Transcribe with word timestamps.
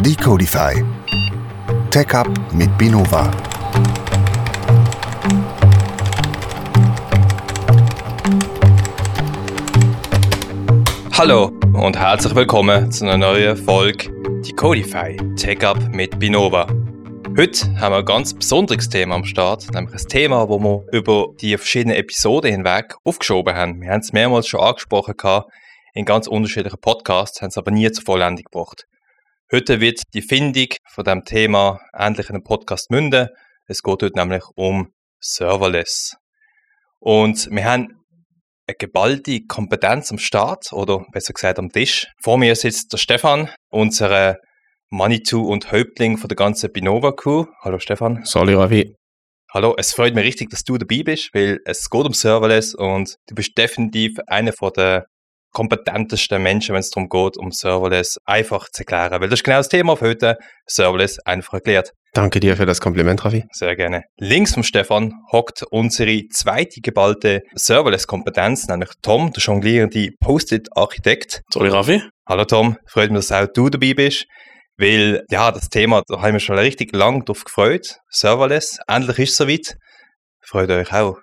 Decodify. 0.00 0.82
Tech 1.90 2.14
Up 2.14 2.26
mit 2.50 2.78
Binova. 2.78 3.30
Hallo 11.12 11.52
und 11.74 11.98
herzlich 11.98 12.34
willkommen 12.34 12.90
zu 12.90 13.04
einer 13.04 13.18
neuen 13.18 13.54
Folge 13.58 14.10
Decodify 14.46 15.18
Tech 15.36 15.62
Up 15.62 15.76
mit 15.92 16.18
Binova. 16.18 16.66
Heute 17.36 17.78
haben 17.78 17.92
wir 17.92 17.98
ein 17.98 18.04
ganz 18.06 18.32
besonderes 18.32 18.88
Thema 18.88 19.16
am 19.16 19.24
Start, 19.24 19.70
nämlich 19.74 19.92
ein 20.00 20.08
Thema, 20.08 20.46
das 20.46 20.58
wir 20.58 20.84
über 20.90 21.34
die 21.38 21.54
verschiedenen 21.58 21.98
Episoden 21.98 22.50
hinweg 22.50 22.94
aufgeschoben 23.04 23.54
haben. 23.54 23.82
Wir 23.82 23.90
haben 23.90 24.00
es 24.00 24.14
mehrmals 24.14 24.48
schon 24.48 24.60
angesprochen 24.60 25.18
in 25.94 26.04
ganz 26.04 26.26
unterschiedlichen 26.26 26.80
Podcasts, 26.80 27.40
haben 27.40 27.48
es 27.48 27.56
aber 27.56 27.70
nie 27.70 27.90
zur 27.92 28.04
Vollendung 28.04 28.44
gebracht. 28.44 28.84
Heute 29.52 29.80
wird 29.80 30.02
die 30.12 30.22
Findung 30.22 30.66
von 30.90 31.04
dem 31.04 31.24
Thema 31.24 31.80
endlich 31.92 32.28
in 32.28 32.34
einem 32.34 32.44
Podcast 32.44 32.90
münden. 32.90 33.28
Es 33.66 33.82
geht 33.82 34.02
heute 34.02 34.18
nämlich 34.18 34.42
um 34.56 34.88
Serverless. 35.20 36.16
Und 36.98 37.48
wir 37.50 37.64
haben 37.64 38.04
eine 38.66 38.76
geballte 38.76 39.40
Kompetenz 39.46 40.10
am 40.10 40.18
Start 40.18 40.72
oder 40.72 41.04
besser 41.12 41.32
gesagt 41.32 41.58
am 41.58 41.70
Tisch. 41.70 42.08
Vor 42.22 42.38
mir 42.38 42.56
sitzt 42.56 42.92
der 42.92 42.98
Stefan, 42.98 43.50
unser 43.70 44.38
Manitou 44.90 45.42
und 45.42 45.70
Häuptling 45.70 46.18
von 46.18 46.28
der 46.28 46.36
ganzen 46.36 46.72
Binova 46.72 47.12
Crew. 47.12 47.46
Hallo 47.60 47.78
Stefan. 47.78 48.24
Salut 48.24 48.56
Ravi. 48.56 48.96
Hallo, 49.52 49.74
es 49.78 49.92
freut 49.92 50.14
mich 50.16 50.24
richtig, 50.24 50.50
dass 50.50 50.64
du 50.64 50.76
dabei 50.78 51.04
bist, 51.04 51.30
weil 51.32 51.60
es 51.64 51.88
geht 51.88 52.04
um 52.04 52.12
Serverless 52.12 52.74
und 52.74 53.14
du 53.28 53.36
bist 53.36 53.56
definitiv 53.56 54.18
einer 54.26 54.52
von 54.52 54.72
der 54.76 55.06
kompetentesten 55.54 56.42
Menschen, 56.42 56.74
wenn 56.74 56.80
es 56.80 56.90
darum 56.90 57.08
geht, 57.08 57.38
um 57.38 57.50
Serverless 57.50 58.18
einfach 58.26 58.68
zu 58.70 58.82
erklären. 58.82 59.22
Weil 59.22 59.30
das 59.30 59.38
ist 59.40 59.44
genau 59.44 59.56
das 59.56 59.70
Thema 59.70 59.96
für 59.96 60.08
heute, 60.08 60.36
Serverless 60.66 61.18
einfach 61.20 61.54
erklärt. 61.54 61.92
Danke 62.12 62.38
dir 62.38 62.56
für 62.56 62.66
das 62.66 62.80
Kompliment, 62.80 63.24
Ravi. 63.24 63.44
Sehr 63.52 63.74
gerne. 63.74 64.02
Links 64.18 64.54
vom 64.54 64.62
Stefan 64.62 65.14
hockt 65.32 65.64
unsere 65.70 66.22
zweite 66.30 66.80
geballte 66.80 67.42
Serverless-Kompetenz, 67.54 68.68
nämlich 68.68 68.90
Tom, 69.02 69.32
der 69.32 69.42
jonglierende 69.42 70.10
Post-it-Architekt. 70.20 71.40
Sorry, 71.50 71.70
Ravi. 71.70 72.02
Hallo 72.28 72.44
Tom, 72.44 72.76
freut 72.86 73.10
mich, 73.10 73.26
dass 73.26 73.32
auch 73.32 73.52
du 73.52 73.68
dabei 73.70 73.94
bist. 73.94 74.26
Weil, 74.76 75.24
ja, 75.30 75.50
das 75.52 75.68
Thema, 75.68 76.02
da 76.06 76.20
haben 76.20 76.34
wir 76.34 76.40
schon 76.40 76.58
richtig 76.58 76.94
lang 76.94 77.24
drauf 77.24 77.44
gefreut. 77.44 77.96
Serverless, 78.10 78.78
endlich 78.88 79.18
ist 79.20 79.30
es 79.30 79.36
soweit. 79.36 79.76
Freut 80.40 80.70
euch 80.70 80.92
auch. 80.92 81.16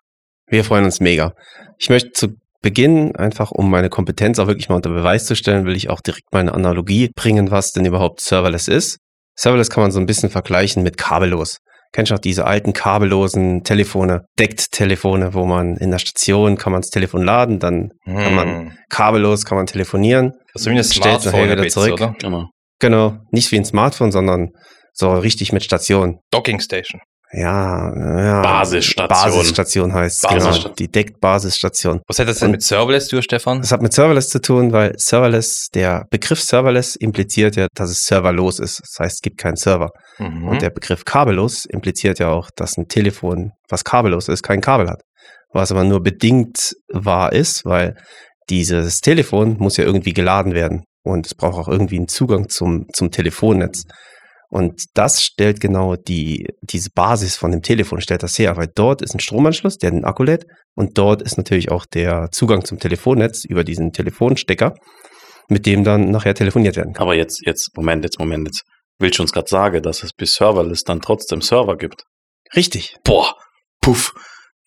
Wir 0.47 0.65
freuen 0.65 0.83
uns 0.85 0.99
mega. 0.99 1.33
Ich 1.77 1.89
möchte 1.89 2.11
zu 2.11 2.35
Beginn, 2.61 3.15
einfach 3.15 3.51
um 3.51 3.69
meine 3.69 3.89
Kompetenz 3.89 4.37
auch 4.39 4.47
wirklich 4.47 4.69
mal 4.69 4.75
unter 4.75 4.89
Beweis 4.91 5.25
zu 5.25 5.35
stellen, 5.35 5.65
will 5.65 5.75
ich 5.75 5.89
auch 5.89 6.01
direkt 6.01 6.31
mal 6.31 6.39
eine 6.41 6.53
Analogie 6.53 7.09
bringen, 7.15 7.49
was 7.51 7.71
denn 7.71 7.85
überhaupt 7.85 8.21
Serverless 8.21 8.67
ist. 8.67 8.97
Serverless 9.35 9.69
kann 9.69 9.81
man 9.83 9.91
so 9.91 9.99
ein 9.99 10.05
bisschen 10.05 10.29
vergleichen 10.29 10.83
mit 10.83 10.97
kabellos. 10.97 11.57
Kennst 11.93 12.11
du 12.11 12.15
auch 12.15 12.19
diese 12.19 12.45
alten 12.45 12.71
kabellosen 12.71 13.63
Telefone, 13.63 14.21
Deckt-Telefone, 14.39 15.33
wo 15.33 15.45
man 15.45 15.75
in 15.75 15.91
der 15.91 15.99
Station 15.99 16.57
kann 16.57 16.71
man 16.71 16.81
das 16.81 16.89
Telefon 16.89 17.23
laden, 17.23 17.59
dann 17.59 17.89
kann 18.05 18.35
man 18.35 18.47
Hm. 18.47 18.71
kabellos 18.89 19.43
kann 19.43 19.57
man 19.57 19.65
telefonieren. 19.65 20.31
Also 20.53 20.69
wie 20.71 20.77
ein 20.77 20.83
Stellt 20.83 21.03
nachher 21.03 21.19
Smartphone 21.19 21.43
wieder 21.51 21.55
bisschen, 21.63 21.83
zurück. 21.83 21.93
oder? 21.93 22.15
Genau. 22.19 22.45
Genau, 22.79 23.17
nicht 23.31 23.51
wie 23.51 23.57
ein 23.57 23.65
Smartphone, 23.65 24.11
sondern 24.11 24.49
so 24.93 25.11
richtig 25.11 25.51
mit 25.51 25.63
Station. 25.63 26.19
Docking 26.31 26.59
Station. 26.61 27.01
Ja, 27.33 27.93
ja. 27.95 28.41
Basisstation. 28.41 29.07
Basisstation 29.07 29.93
heißt 29.93 30.17
es, 30.17 30.29
genau. 30.29 30.45
Basisstation. 30.45 30.75
Die 30.77 30.91
Deckt-Basisstation. 30.91 32.01
Was 32.07 32.19
hat 32.19 32.27
das 32.27 32.39
denn 32.39 32.47
Und- 32.47 32.51
mit 32.53 32.63
Serverless 32.63 33.07
zu 33.07 33.15
tun, 33.15 33.23
Stefan? 33.23 33.61
Das 33.61 33.71
hat 33.71 33.81
mit 33.81 33.93
Serverless 33.93 34.29
zu 34.29 34.41
tun, 34.41 34.73
weil 34.73 34.93
Serverless, 34.97 35.67
der 35.73 36.05
Begriff 36.09 36.41
Serverless 36.41 36.95
impliziert 36.97 37.55
ja, 37.55 37.67
dass 37.73 37.89
es 37.89 38.03
serverlos 38.03 38.59
ist. 38.59 38.81
Das 38.81 38.99
heißt, 38.99 39.15
es 39.15 39.21
gibt 39.21 39.37
keinen 39.37 39.55
Server. 39.55 39.89
Mhm. 40.19 40.47
Und 40.49 40.61
der 40.61 40.71
Begriff 40.71 41.05
kabellos 41.05 41.65
impliziert 41.65 42.19
ja 42.19 42.29
auch, 42.29 42.49
dass 42.55 42.77
ein 42.77 42.87
Telefon, 42.87 43.51
was 43.69 43.83
kabellos 43.83 44.27
ist, 44.27 44.43
kein 44.43 44.59
Kabel 44.61 44.89
hat. 44.89 45.01
Was 45.53 45.71
aber 45.71 45.83
nur 45.83 46.01
bedingt 46.01 46.73
wahr 46.91 47.31
ist, 47.33 47.65
weil 47.65 47.95
dieses 48.49 48.99
Telefon 48.99 49.55
muss 49.57 49.77
ja 49.77 49.85
irgendwie 49.85 50.13
geladen 50.13 50.53
werden. 50.53 50.83
Und 51.03 51.25
es 51.25 51.33
braucht 51.33 51.57
auch 51.57 51.67
irgendwie 51.67 51.97
einen 51.97 52.07
Zugang 52.09 52.49
zum, 52.49 52.85
zum 52.93 53.09
Telefonnetz. 53.09 53.83
Und 54.51 54.83
das 54.95 55.23
stellt 55.23 55.61
genau 55.61 55.95
die, 55.95 56.45
diese 56.61 56.89
Basis 56.93 57.37
von 57.37 57.51
dem 57.51 57.61
Telefon, 57.61 58.01
stellt 58.01 58.21
das 58.21 58.37
her, 58.37 58.57
weil 58.57 58.67
dort 58.75 59.01
ist 59.01 59.15
ein 59.15 59.21
Stromanschluss, 59.21 59.77
der 59.77 59.91
den 59.91 60.03
Akku 60.03 60.23
lädt. 60.23 60.45
Und 60.75 60.97
dort 60.97 61.21
ist 61.21 61.37
natürlich 61.37 61.71
auch 61.71 61.85
der 61.85 62.27
Zugang 62.33 62.65
zum 62.65 62.77
Telefonnetz 62.77 63.45
über 63.45 63.63
diesen 63.63 63.93
Telefonstecker, 63.93 64.75
mit 65.47 65.65
dem 65.65 65.85
dann 65.85 66.11
nachher 66.11 66.35
telefoniert 66.35 66.75
werden 66.75 66.91
kann. 66.91 67.03
Aber 67.03 67.15
jetzt, 67.15 67.45
jetzt, 67.45 67.69
Moment, 67.77 68.03
jetzt, 68.03 68.19
Moment, 68.19 68.45
jetzt. 68.47 68.63
Willst 68.99 69.19
du 69.19 69.23
uns 69.23 69.31
gerade 69.31 69.47
sagen, 69.47 69.81
dass 69.81 70.03
es 70.03 70.11
bis 70.11 70.33
Serverless 70.33 70.83
dann 70.83 70.99
trotzdem 70.99 71.41
Server 71.41 71.77
gibt? 71.77 72.03
Richtig. 72.53 72.97
Boah, 73.05 73.33
puff, 73.79 74.13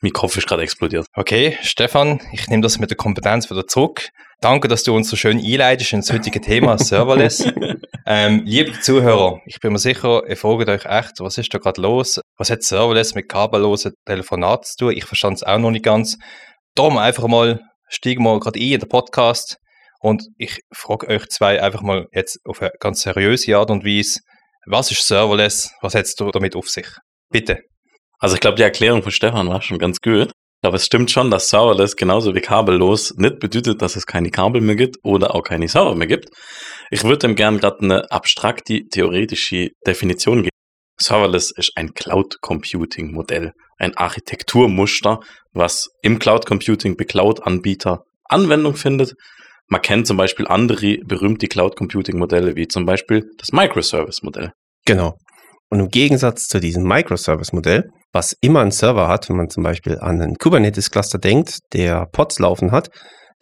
mein 0.00 0.12
Kopf 0.12 0.38
ist 0.38 0.46
gerade 0.46 0.62
explodiert. 0.62 1.06
Okay, 1.14 1.58
Stefan, 1.60 2.20
ich 2.32 2.48
nehme 2.48 2.62
das 2.62 2.78
mit 2.78 2.88
der 2.88 2.96
Kompetenz 2.96 3.50
wieder 3.50 3.66
zurück. 3.66 4.08
Danke, 4.40 4.68
dass 4.68 4.82
du 4.82 4.96
uns 4.96 5.10
so 5.10 5.16
schön 5.16 5.38
einleitest 5.38 5.92
ins 5.92 6.10
heutige 6.10 6.40
Thema 6.40 6.78
Serverless. 6.82 7.46
Ähm, 8.06 8.42
liebe 8.44 8.78
Zuhörer, 8.80 9.40
ich 9.46 9.60
bin 9.60 9.72
mir 9.72 9.78
sicher, 9.78 10.22
ihr 10.28 10.36
fragt 10.36 10.68
euch 10.68 10.84
echt, 10.84 11.20
was 11.20 11.38
ist 11.38 11.52
da 11.54 11.58
gerade 11.58 11.80
los? 11.80 12.20
Was 12.36 12.50
hat 12.50 12.62
Serverless 12.62 13.14
mit 13.14 13.28
kabellosen 13.28 13.94
Telefonaten 14.06 14.64
zu 14.64 14.76
tun? 14.76 14.92
Ich 14.96 15.04
verstand 15.04 15.36
es 15.36 15.42
auch 15.42 15.58
noch 15.58 15.70
nicht 15.70 15.84
ganz. 15.84 16.18
Darum 16.74 16.98
einfach 16.98 17.26
mal, 17.28 17.60
steigen 17.88 18.22
wir 18.24 18.38
gerade 18.40 18.58
ein 18.58 18.72
in 18.72 18.80
den 18.80 18.88
Podcast 18.88 19.56
und 20.00 20.28
ich 20.36 20.60
frage 20.74 21.08
euch 21.08 21.26
zwei 21.28 21.62
einfach 21.62 21.82
mal 21.82 22.06
jetzt 22.12 22.38
auf 22.44 22.60
eine 22.60 22.72
ganz 22.78 23.02
seriöse 23.02 23.56
Art 23.56 23.70
und 23.70 23.84
Weise, 23.84 24.20
was 24.66 24.90
ist 24.90 25.06
Serverless? 25.06 25.72
Was 25.80 25.94
hat 25.94 26.04
es 26.04 26.14
damit 26.14 26.56
auf 26.56 26.68
sich? 26.68 26.88
Bitte. 27.30 27.60
Also 28.18 28.34
ich 28.34 28.40
glaube, 28.40 28.56
die 28.56 28.62
Erklärung 28.62 29.02
von 29.02 29.12
Stefan 29.12 29.48
war 29.48 29.62
schon 29.62 29.78
ganz 29.78 30.00
gut. 30.00 30.30
Aber 30.64 30.76
es 30.76 30.86
stimmt 30.86 31.10
schon, 31.10 31.30
dass 31.30 31.50
Serverless 31.50 31.94
genauso 31.94 32.34
wie 32.34 32.40
kabellos 32.40 33.14
nicht 33.16 33.38
bedeutet, 33.38 33.82
dass 33.82 33.96
es 33.96 34.06
keine 34.06 34.30
Kabel 34.30 34.62
mehr 34.62 34.76
gibt 34.76 34.96
oder 35.02 35.34
auch 35.34 35.42
keine 35.42 35.68
Server 35.68 35.94
mehr 35.94 36.06
gibt. 36.06 36.30
Ich 36.90 37.04
würde 37.04 37.18
dem 37.18 37.34
gern 37.36 37.58
gerade 37.58 37.80
eine 37.80 38.10
abstrakte, 38.10 38.80
theoretische 38.90 39.68
Definition 39.86 40.38
geben. 40.38 40.56
Serverless 40.98 41.50
ist 41.50 41.72
ein 41.74 41.92
Cloud 41.92 42.36
Computing 42.40 43.12
Modell, 43.12 43.52
ein 43.78 43.94
Architekturmuster, 43.96 45.20
was 45.52 45.88
im 46.00 46.18
Cloud 46.18 46.46
Computing 46.46 46.96
bei 46.96 47.04
Cloud-Anbieter 47.04 48.04
Anwendung 48.24 48.74
findet. 48.74 49.14
Man 49.66 49.82
kennt 49.82 50.06
zum 50.06 50.16
Beispiel 50.16 50.46
andere 50.46 50.96
berühmte 51.04 51.46
Cloud 51.46 51.76
Computing 51.76 52.18
Modelle, 52.18 52.56
wie 52.56 52.68
zum 52.68 52.86
Beispiel 52.86 53.24
das 53.36 53.52
Microservice 53.52 54.22
Modell. 54.22 54.52
Genau. 54.86 55.18
Und 55.70 55.80
im 55.80 55.88
Gegensatz 55.88 56.46
zu 56.46 56.60
diesem 56.60 56.84
Microservice-Modell, 56.84 57.90
was 58.12 58.36
immer 58.40 58.60
einen 58.60 58.70
Server 58.70 59.08
hat, 59.08 59.28
wenn 59.28 59.36
man 59.36 59.50
zum 59.50 59.62
Beispiel 59.62 59.98
an 59.98 60.20
einen 60.20 60.36
Kubernetes-Cluster 60.36 61.18
denkt, 61.18 61.58
der 61.72 62.06
Pods 62.12 62.38
laufen 62.38 62.70
hat, 62.70 62.90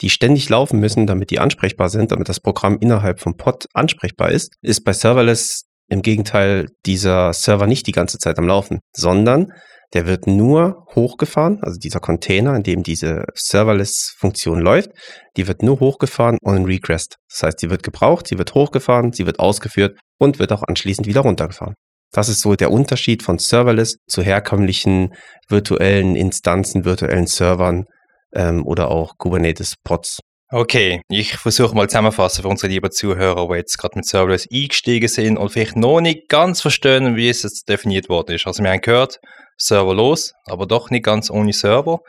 die 0.00 0.10
ständig 0.10 0.48
laufen 0.48 0.80
müssen, 0.80 1.06
damit 1.06 1.30
die 1.30 1.38
ansprechbar 1.38 1.88
sind, 1.88 2.12
damit 2.12 2.28
das 2.28 2.40
Programm 2.40 2.78
innerhalb 2.80 3.20
vom 3.20 3.36
Pod 3.36 3.66
ansprechbar 3.74 4.30
ist, 4.30 4.54
ist 4.62 4.84
bei 4.84 4.92
Serverless 4.92 5.64
im 5.88 6.02
Gegenteil 6.02 6.68
dieser 6.86 7.32
Server 7.32 7.66
nicht 7.66 7.86
die 7.86 7.92
ganze 7.92 8.18
Zeit 8.18 8.38
am 8.38 8.46
Laufen, 8.46 8.80
sondern 8.96 9.48
der 9.92 10.06
wird 10.06 10.26
nur 10.26 10.86
hochgefahren, 10.94 11.58
also 11.60 11.78
dieser 11.78 12.00
Container, 12.00 12.56
in 12.56 12.62
dem 12.62 12.82
diese 12.82 13.24
Serverless-Funktion 13.34 14.58
läuft, 14.58 14.90
die 15.36 15.46
wird 15.46 15.62
nur 15.62 15.80
hochgefahren 15.80 16.38
on 16.42 16.64
request. 16.64 17.16
Das 17.30 17.42
heißt, 17.42 17.60
sie 17.60 17.68
wird 17.68 17.82
gebraucht, 17.82 18.26
sie 18.26 18.38
wird 18.38 18.54
hochgefahren, 18.54 19.12
sie 19.12 19.26
wird 19.26 19.38
ausgeführt 19.38 19.98
und 20.18 20.38
wird 20.38 20.52
auch 20.52 20.62
anschließend 20.62 21.06
wieder 21.06 21.20
runtergefahren. 21.20 21.74
Das 22.12 22.28
ist 22.28 22.42
so 22.42 22.54
der 22.54 22.70
Unterschied 22.70 23.22
von 23.22 23.38
Serverless 23.38 23.96
zu 24.06 24.22
herkömmlichen 24.22 25.14
virtuellen 25.48 26.14
Instanzen, 26.14 26.84
virtuellen 26.84 27.26
Servern 27.26 27.86
ähm, 28.34 28.66
oder 28.66 28.90
auch 28.90 29.16
Kubernetes-Pods. 29.18 30.20
Okay, 30.54 31.00
ich 31.08 31.38
versuche 31.38 31.74
mal 31.74 31.88
zusammenfassen 31.88 32.42
für 32.42 32.48
unsere 32.48 32.70
lieben 32.70 32.90
Zuhörer, 32.90 33.48
die 33.48 33.54
jetzt 33.54 33.78
gerade 33.78 33.96
mit 33.96 34.04
Serverless 34.04 34.46
eingestiegen 34.52 35.08
sind 35.08 35.38
und 35.38 35.48
vielleicht 35.48 35.76
noch 35.76 36.02
nicht 36.02 36.28
ganz 36.28 36.60
verstehen, 36.60 37.16
wie 37.16 37.30
es 37.30 37.42
jetzt 37.42 37.70
definiert 37.70 38.10
worden 38.10 38.34
ist. 38.34 38.46
Also 38.46 38.62
wir 38.62 38.70
haben 38.70 38.82
gehört, 38.82 39.18
serverlos, 39.56 40.34
aber 40.44 40.66
doch 40.66 40.90
nicht 40.90 41.06
ganz 41.06 41.30
ohne 41.30 41.54
Server. 41.54 42.00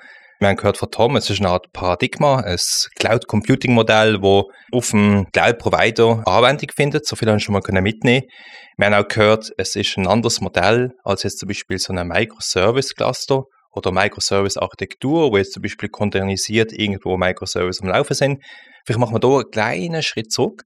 Wir 0.44 0.50
haben 0.50 0.58
gehört 0.58 0.76
von 0.76 0.92
Tom, 0.92 1.16
es 1.16 1.30
ist 1.30 1.40
eine 1.40 1.52
Art 1.52 1.72
Paradigma, 1.72 2.42
ein 2.42 2.58
Cloud 3.00 3.28
Computing 3.28 3.74
Modell, 3.74 4.22
wo 4.22 4.52
auf 4.74 4.90
dem 4.90 5.26
Cloud 5.32 5.58
Provider 5.58 6.22
Anwendung 6.28 6.70
findet. 6.76 7.08
So 7.08 7.16
viel 7.16 7.30
haben 7.30 7.38
wir 7.38 7.40
schon 7.40 7.54
mal 7.54 7.82
mitnehmen. 7.82 8.26
Wir 8.76 8.88
haben 8.88 8.94
auch 8.94 9.08
gehört, 9.08 9.54
es 9.58 9.78
ist 9.78 9.96
ein 9.96 10.06
anderes 10.06 10.42
Modell 10.42 10.92
als 11.06 11.24
jetzt 11.24 11.40
zum 11.40 11.48
Beispiel 11.48 11.80
so 11.80 11.94
ein 11.94 12.06
Microservice 12.06 12.94
Cluster 12.94 13.44
oder 13.72 13.94
Microservice 13.94 14.58
Architektur, 14.58 15.32
wo 15.32 15.38
jetzt 15.38 15.54
zum 15.54 15.62
Beispiel 15.62 15.88
containerisiert 15.88 16.74
irgendwo 16.74 17.16
Microservice 17.16 17.82
am 17.82 17.88
Laufen 17.88 18.14
sind. 18.14 18.44
Vielleicht 18.86 19.00
machen 19.00 19.16
wir 19.16 19.22
da 19.22 19.30
einen 19.30 19.50
kleinen 19.50 20.04
Schritt 20.04 20.34
zurück. 20.34 20.64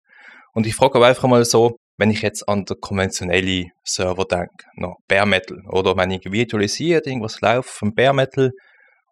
Und 0.53 0.65
ich 0.65 0.73
frage 0.73 0.95
aber 0.95 1.06
einfach 1.06 1.27
mal 1.27 1.45
so, 1.45 1.77
wenn 1.97 2.09
ich 2.09 2.23
jetzt 2.23 2.50
an 2.50 2.65
den 2.65 2.77
konventionellen 2.81 3.69
Server 3.83 4.25
denke, 4.25 4.65
noch 4.75 4.97
Bare 5.07 5.27
Metal, 5.27 5.59
oder 5.69 5.95
wenn 5.97 6.09
ich 6.09 6.25
virtualisiert 6.25 7.06
irgendwas 7.06 7.41
läuft 7.41 7.69
vom 7.69 7.94
Bare 7.94 8.15
Metal 8.15 8.51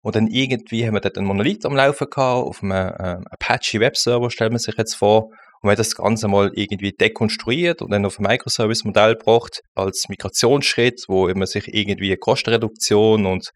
Und 0.06 0.16
dann 0.16 0.28
irgendwie 0.28 0.86
haben 0.86 0.94
wir 0.94 1.02
dort 1.02 1.18
einen 1.18 1.26
Monolith 1.26 1.66
am 1.66 1.76
Laufen 1.76 2.08
gehabt, 2.08 2.46
auf 2.46 2.62
einem 2.62 2.74
äh, 2.74 3.18
Apache 3.32 3.80
Webserver, 3.80 4.30
stellt 4.30 4.52
man 4.52 4.60
sich 4.60 4.78
jetzt 4.78 4.94
vor. 4.94 5.24
Und 5.24 5.64
wir 5.64 5.72
haben 5.72 5.78
das 5.78 5.96
Ganze 5.96 6.28
mal 6.28 6.52
irgendwie 6.54 6.92
dekonstruiert 6.92 7.82
und 7.82 7.90
dann 7.90 8.06
auf 8.06 8.20
ein 8.20 8.28
Microservice-Modell 8.28 9.16
gebracht, 9.16 9.62
als 9.74 10.06
Migrationsschritt, 10.08 11.06
wo 11.08 11.28
man 11.34 11.48
sich 11.48 11.74
irgendwie 11.74 12.16
Kostenreduktion 12.18 13.26
und 13.26 13.50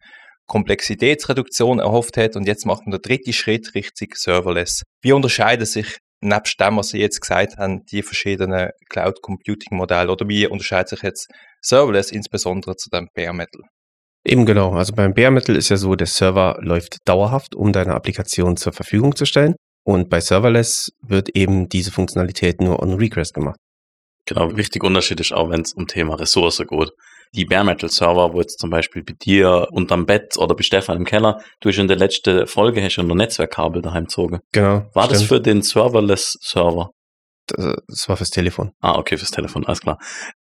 Komplexitätsreduktion 0.48 1.78
erhofft 1.78 2.16
hat. 2.16 2.34
Und 2.34 2.48
jetzt 2.48 2.66
macht 2.66 2.84
man 2.84 2.98
den 2.98 3.02
dritten 3.02 3.32
Schritt 3.32 3.72
richtig 3.76 4.16
serverless. 4.16 4.82
Wie 5.02 5.12
unterscheiden 5.12 5.66
sich 5.66 5.98
nebst 6.20 6.60
dem, 6.60 6.78
was 6.78 6.88
Sie 6.88 6.98
jetzt 6.98 7.20
gesagt 7.20 7.58
haben, 7.58 7.84
die 7.92 8.02
verschiedenen 8.02 8.70
Cloud 8.88 9.22
Computing 9.22 9.78
Modelle 9.78 10.10
oder 10.10 10.26
wie 10.28 10.48
unterscheidet 10.48 10.88
sich 10.88 11.02
jetzt 11.02 11.28
Serverless 11.60 12.10
insbesondere 12.10 12.74
zu 12.74 12.90
dem 12.90 13.06
Bare 13.14 13.34
Metal? 13.34 13.62
Eben 14.24 14.44
genau. 14.44 14.72
Also 14.72 14.94
beim 14.94 15.14
Bare 15.14 15.30
Metal 15.30 15.56
ist 15.56 15.70
ja 15.70 15.76
so, 15.76 15.94
der 15.94 16.06
Server 16.06 16.58
läuft 16.60 16.98
dauerhaft, 17.06 17.54
um 17.54 17.72
deine 17.72 17.94
Applikation 17.94 18.56
zur 18.56 18.72
Verfügung 18.72 19.16
zu 19.16 19.24
stellen. 19.24 19.54
Und 19.84 20.10
bei 20.10 20.20
Serverless 20.20 20.90
wird 21.02 21.30
eben 21.30 21.68
diese 21.68 21.90
Funktionalität 21.90 22.60
nur 22.60 22.82
on 22.82 22.94
Request 22.94 23.34
gemacht. 23.34 23.56
Genau, 24.26 24.54
wichtig 24.56 24.84
Unterschied 24.84 25.20
ist 25.20 25.32
auch, 25.32 25.50
wenn 25.50 25.62
es 25.62 25.72
um 25.72 25.86
Thema 25.86 26.14
Ressource 26.14 26.58
geht. 26.58 26.90
Die 27.34 27.44
Bare 27.44 27.64
Metal 27.64 27.88
Server, 27.88 28.32
wo 28.32 28.40
jetzt 28.40 28.58
zum 28.58 28.70
Beispiel 28.70 29.02
bei 29.02 29.14
dir 29.14 29.68
unterm 29.70 30.04
Bett 30.04 30.36
oder 30.36 30.54
bei 30.54 30.62
Stefan 30.62 30.98
im 30.98 31.04
Keller, 31.04 31.40
du 31.60 31.68
hast 31.68 31.78
in 31.78 31.88
der 31.88 31.96
letzten 31.96 32.46
Folge 32.46 32.82
hast 32.82 32.96
du 32.96 33.02
ein 33.02 33.08
Netzwerkkabel 33.08 33.80
daheim 33.82 34.04
gezogen. 34.04 34.40
Genau. 34.52 34.86
War 34.92 35.08
das 35.08 35.24
stimmt. 35.24 35.28
für 35.28 35.40
den 35.40 35.62
Serverless 35.62 36.36
Server? 36.40 36.90
Das 37.46 37.76
das 37.88 38.08
war 38.08 38.16
fürs 38.16 38.30
Telefon. 38.30 38.72
Ah, 38.80 38.98
okay, 38.98 39.16
fürs 39.16 39.30
Telefon, 39.30 39.64
alles 39.66 39.80
klar. 39.80 39.98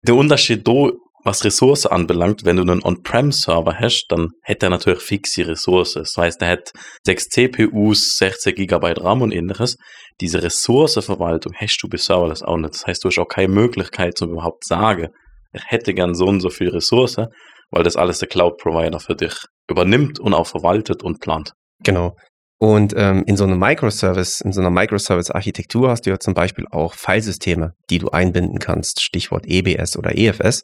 Der 0.07 0.15
Unterschied 0.15 0.67
da, 0.67 0.91
was 1.25 1.45
Ressource 1.45 1.87
anbelangt, 1.87 2.45
wenn 2.45 2.57
du 2.57 2.63
einen 2.63 2.83
On-Prem-Server 2.83 3.79
hast, 3.79 4.07
dann 4.09 4.31
hätte 4.43 4.67
er 4.67 4.71
natürlich 4.71 5.01
fixe 5.03 5.47
Ressourcen. 5.47 6.01
Das 6.01 6.17
heißt, 6.17 6.43
er 6.43 6.49
hat 6.49 6.73
6 7.05 7.29
CPUs, 7.29 8.17
16 8.19 8.55
GB 8.55 8.93
RAM 8.97 9.23
und 9.23 9.33
ähnliches. 9.33 9.77
Diese 10.21 10.43
Ressourcenverwaltung 10.43 11.53
hast 11.55 11.79
du 11.83 11.89
bei 11.89 11.97
Serverless 11.97 12.43
auch 12.43 12.57
nicht. 12.57 12.75
Das 12.75 12.87
heißt, 12.87 13.05
du 13.05 13.09
hast 13.09 13.19
auch 13.19 13.29
keine 13.29 13.53
Möglichkeit, 13.53 14.19
zum 14.19 14.31
überhaupt 14.31 14.65
sagen, 14.65 15.09
ich 15.53 15.63
hätte 15.67 15.95
gern 15.95 16.15
so 16.15 16.27
und 16.27 16.41
so 16.41 16.51
viel 16.51 16.71
Ressourcen, 16.71 17.27
weil 17.71 17.85
das 17.85 17.97
alles 17.97 18.19
der 18.19 18.29
Cloud-Provider 18.29 19.01
für 19.01 19.15
dich 19.15 19.35
übernimmt 19.69 20.19
und 20.19 20.35
auch 20.35 20.47
verwaltet 20.47 21.03
und 21.03 21.21
plant. 21.21 21.53
Genau. 21.85 22.17
Und 22.59 22.95
ähm, 22.97 23.25
in 23.27 23.37
so 23.37 23.45
einem 23.45 23.59
Microservice, 23.59 24.41
in 24.41 24.53
so 24.53 24.61
einer 24.61 24.71
Microservice-Architektur 24.71 25.91
hast 25.91 26.07
du 26.07 26.11
ja 26.11 26.19
zum 26.19 26.35
Beispiel 26.35 26.65
auch 26.71 26.95
Filesysteme, 26.95 27.73
die 27.91 27.99
du 27.99 28.11
einbinden 28.11 28.61
kannst, 28.61 29.03
Stichwort 29.03 29.47
EBS 29.47 29.97
oder 29.97 30.17
EFS. 30.17 30.63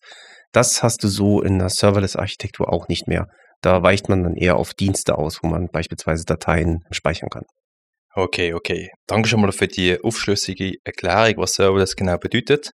Das 0.52 0.82
hast 0.82 1.04
du 1.04 1.08
so 1.08 1.42
in 1.42 1.54
einer 1.54 1.68
Serverless-Architektur 1.68 2.72
auch 2.72 2.88
nicht 2.88 3.06
mehr. 3.06 3.26
Da 3.60 3.82
weicht 3.82 4.08
man 4.08 4.22
dann 4.22 4.36
eher 4.36 4.56
auf 4.56 4.72
Dienste 4.72 5.18
aus, 5.18 5.40
wo 5.42 5.48
man 5.48 5.68
beispielsweise 5.72 6.24
Dateien 6.24 6.84
speichern 6.90 7.28
kann. 7.28 7.44
Okay, 8.14 8.54
okay. 8.54 8.88
Danke 9.06 9.28
schon 9.28 9.40
mal 9.40 9.52
für 9.52 9.68
die 9.68 9.98
aufschlüssige 10.02 10.74
Erklärung, 10.84 11.34
was 11.38 11.54
Serverless 11.54 11.94
genau 11.94 12.18
bedeutet. 12.18 12.70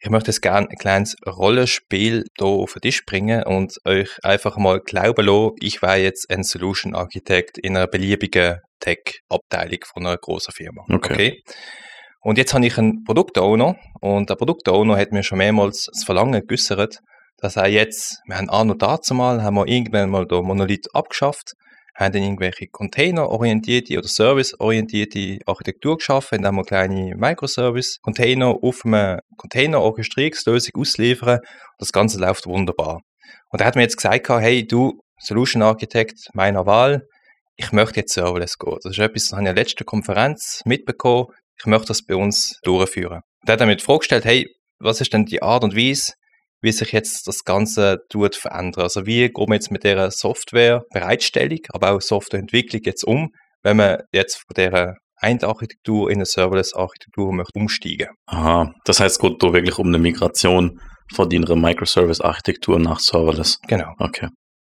Ich 0.00 0.10
möchte 0.10 0.30
jetzt 0.30 0.42
gerne 0.42 0.68
ein 0.68 0.76
kleines 0.76 1.16
Rollenspiel 1.26 2.24
hier 2.36 2.46
auf 2.46 2.74
den 2.74 2.82
Tisch 2.82 3.06
bringen 3.06 3.42
und 3.44 3.72
euch 3.86 4.10
einfach 4.22 4.58
mal 4.58 4.80
glauben 4.80 5.24
lassen, 5.24 5.52
ich 5.60 5.80
wäre 5.80 5.96
jetzt 5.96 6.30
ein 6.30 6.42
Solution 6.42 6.94
Architect 6.94 7.56
in 7.56 7.76
einer 7.76 7.86
beliebigen 7.86 8.58
Tech-Abteilung 8.80 9.78
von 9.90 10.06
einer 10.06 10.18
großen 10.18 10.52
Firma. 10.52 10.84
Okay. 10.90 11.40
Und 12.24 12.38
jetzt 12.38 12.54
habe 12.54 12.66
ich 12.66 12.78
einen 12.78 13.04
Produktowner 13.04 13.76
und 14.00 14.30
der 14.30 14.36
Produktowner 14.36 14.96
hat 14.96 15.12
mir 15.12 15.22
schon 15.22 15.36
mehrmals 15.36 15.90
das 15.92 16.04
Verlangen 16.04 16.40
geäußert, 16.46 17.00
dass 17.36 17.56
er 17.56 17.68
jetzt, 17.68 18.22
wir 18.26 18.38
haben 18.38 18.48
auch 18.48 18.64
noch 18.64 18.78
dazu 18.78 19.12
mal, 19.12 19.42
haben 19.42 19.56
wir 19.56 19.68
irgendwann 19.68 20.08
mal 20.08 20.26
den 20.26 20.42
Monolith 20.42 20.88
abgeschafft, 20.94 21.52
haben 21.94 22.14
dann 22.14 22.22
irgendwelche 22.22 22.66
Container-orientierte 22.72 23.98
oder 23.98 24.08
Service-orientierte 24.08 25.40
Architektur 25.44 25.98
geschaffen, 25.98 26.36
indem 26.36 26.54
wir 26.56 26.64
kleine 26.64 27.14
Microservice-Container 27.14 28.56
auf 28.62 28.86
einem 28.86 29.18
Container-Orchestrierungslösung 29.36 30.72
ausliefern. 30.78 31.40
Das 31.78 31.92
Ganze 31.92 32.18
läuft 32.18 32.46
wunderbar. 32.46 33.02
Und 33.50 33.60
er 33.60 33.66
hat 33.66 33.76
mir 33.76 33.82
jetzt 33.82 33.98
gesagt, 33.98 34.26
hey, 34.30 34.66
du, 34.66 34.98
Solution 35.18 35.60
Architect 35.60 36.30
meiner 36.32 36.64
Wahl, 36.64 37.02
ich 37.56 37.70
möchte 37.70 38.00
jetzt 38.00 38.14
Serverless 38.14 38.56
gehen. 38.58 38.78
Das 38.82 38.92
ist 38.92 38.98
etwas, 38.98 39.24
das 39.24 39.32
habe 39.32 39.42
ich 39.42 39.48
in 39.48 39.54
der 39.54 39.62
letzten 39.62 39.84
Konferenz 39.84 40.62
mitbekommen. 40.64 41.26
Ich 41.58 41.66
möchte 41.66 41.88
das 41.88 42.04
bei 42.04 42.16
uns 42.16 42.58
durchführen. 42.62 43.20
Und 43.42 43.48
er 43.48 43.52
hat 43.52 43.60
dann 43.60 43.68
mir 43.68 43.76
die 43.76 43.84
Frage 43.84 44.00
gestellt, 44.00 44.24
hey, 44.24 44.46
was 44.78 45.00
ist 45.00 45.12
denn 45.12 45.24
die 45.24 45.42
Art 45.42 45.64
und 45.64 45.76
Weise, 45.76 46.12
wie 46.60 46.72
sich 46.72 46.92
jetzt 46.92 47.26
das 47.28 47.44
Ganze 47.44 47.98
tut 48.08 48.36
verändern? 48.36 48.82
Also 48.82 49.06
wie 49.06 49.28
gehen 49.28 49.48
wir 49.48 49.54
jetzt 49.54 49.70
mit 49.70 49.84
der 49.84 50.10
Software-Bereitstellung, 50.10 51.60
aber 51.68 51.92
auch 51.92 52.00
Softwareentwicklung 52.00 52.82
jetzt 52.84 53.04
um, 53.04 53.30
wenn 53.62 53.76
man 53.76 53.98
jetzt 54.12 54.36
von 54.36 54.54
der 54.56 54.96
einen 55.16 55.42
Architektur 55.44 56.10
in 56.10 56.16
eine 56.16 56.26
Serverless-Architektur 56.26 57.32
möchte 57.32 57.58
umsteigen? 57.58 58.08
Aha, 58.26 58.72
das 58.84 59.00
heißt, 59.00 59.16
es 59.16 59.18
geht 59.20 59.42
da 59.42 59.52
wirklich 59.52 59.78
um 59.78 59.88
eine 59.88 59.98
Migration 59.98 60.80
von 61.14 61.28
deiner 61.28 61.54
Microservice-Architektur 61.54 62.78
nach 62.78 62.98
Serverless. 62.98 63.58
Genau. 63.68 63.92
Okay. 63.98 64.28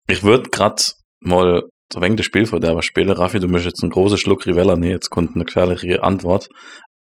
Ich 0.08 0.22
würde 0.22 0.50
gerade 0.50 0.82
mal 1.20 1.62
so 1.92 2.00
wenig 2.00 2.16
das 2.16 2.26
Spiel 2.26 2.46
vor 2.46 2.60
der 2.60 2.80
spielen. 2.82 3.10
Raffi, 3.10 3.40
du 3.40 3.48
möchtest 3.48 3.76
jetzt 3.76 3.82
einen 3.82 3.92
großen 3.92 4.18
Schluck 4.18 4.46
Rivella 4.46 4.76
nehmen, 4.76 4.92
jetzt 4.92 5.10
kommt 5.10 5.34
eine 5.34 5.44
gefährliche 5.44 6.02
Antwort. 6.02 6.48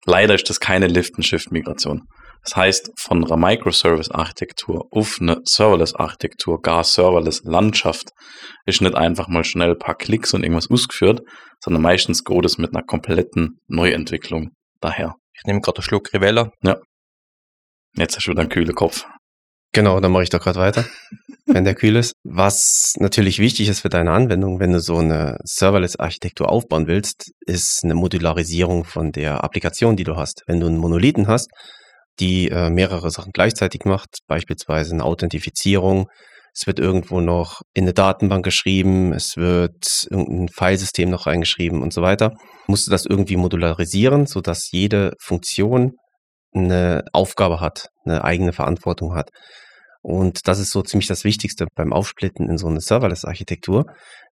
Leider 0.06 0.34
ist 0.34 0.50
das 0.50 0.60
keine 0.60 0.88
Lift-and-Shift-Migration. 0.88 2.08
Das 2.44 2.56
heißt, 2.56 2.92
von 2.98 3.24
einer 3.24 3.38
Microservice-Architektur 3.38 4.88
auf 4.92 5.20
eine 5.22 5.42
Serverless-Architektur, 5.44 6.60
gar 6.62 6.84
Serverless-Landschaft, 6.84 8.10
ist 8.66 8.82
nicht 8.82 8.96
einfach 8.96 9.28
mal 9.28 9.44
schnell 9.44 9.72
ein 9.72 9.78
paar 9.78 9.96
Klicks 9.96 10.34
und 10.34 10.44
irgendwas 10.44 10.72
ausgeführt, 10.72 11.22
sondern 11.64 11.84
meistens 11.84 12.24
geht 12.24 12.46
es 12.46 12.58
mit 12.58 12.74
einer 12.74 12.84
kompletten 12.84 13.60
Neuentwicklung 13.68 14.52
daher. 14.80 15.16
Ich 15.34 15.44
nehme 15.46 15.62
gerade 15.62 15.78
einen 15.78 15.84
Schluck 15.84 16.14
Rivella. 16.14 16.52
Jetzt 17.96 18.16
hast 18.16 18.26
du 18.26 18.32
wieder 18.32 18.42
einen 18.42 18.50
kühlen 18.50 18.74
Kopf. 18.74 19.06
Genau, 19.74 20.00
dann 20.00 20.12
mache 20.12 20.24
ich 20.24 20.30
doch 20.30 20.42
gerade 20.42 20.60
weiter, 20.60 20.86
wenn 21.54 21.64
der 21.64 21.76
kühl 21.76 21.96
ist. 21.96 22.14
Was 22.24 22.94
natürlich 22.98 23.40
wichtig 23.40 23.70
ist 23.70 23.82
für 23.82 23.90
deine 23.90 24.12
Anwendung, 24.12 24.60
wenn 24.60 24.72
du 24.72 24.80
so 24.80 24.98
eine 24.98 25.38
Serverless-Architektur 25.44 26.50
aufbauen 26.50 26.88
willst, 26.88 27.32
ist 27.46 27.82
eine 27.84 27.96
Modularisierung 27.96 28.84
von 28.84 29.12
der 29.12 29.44
Applikation, 29.44 29.96
die 29.96 30.04
du 30.04 30.16
hast. 30.16 30.44
Wenn 30.48 30.60
du 30.60 30.68
einen 30.68 30.78
Monolithen 30.78 31.28
hast, 31.28 31.50
die 32.20 32.50
äh, 32.50 32.70
mehrere 32.70 33.12
Sachen 33.12 33.32
gleichzeitig 33.32 33.86
macht, 33.86 34.20
beispielsweise 34.28 34.94
eine 34.94 35.04
Authentifizierung, 35.04 36.08
es 36.54 36.68
wird 36.68 36.80
irgendwo 36.80 37.22
noch 37.22 37.62
in 37.74 37.86
eine 37.86 37.94
Datenbank 37.94 38.44
geschrieben, 38.44 39.14
es 39.14 39.38
wird 39.38 40.06
irgendein 40.10 40.50
Filesystem 40.50 41.10
noch 41.10 41.26
reingeschrieben 41.26 41.82
und 41.82 41.94
so 41.94 42.02
weiter, 42.02 42.34
musst 42.68 42.88
du 42.88 42.92
das 42.92 43.06
irgendwie 43.06 43.38
modularisieren, 43.38 44.26
sodass 44.26 44.70
jede 44.72 45.14
Funktion 45.20 45.94
eine 46.54 47.06
Aufgabe 47.14 47.62
hat, 47.62 47.88
eine 48.06 48.24
eigene 48.26 48.52
Verantwortung 48.52 49.16
hat. 49.16 49.30
Und 50.02 50.48
das 50.48 50.60
ist 50.60 50.72
so 50.72 50.82
ziemlich 50.82 51.08
das 51.08 51.24
Wichtigste 51.24 51.68
beim 51.76 51.94
Aufsplitten 51.94 52.50
in 52.50 52.58
so 52.58 52.68
eine 52.68 52.82
Serverless-Architektur, 52.82 53.86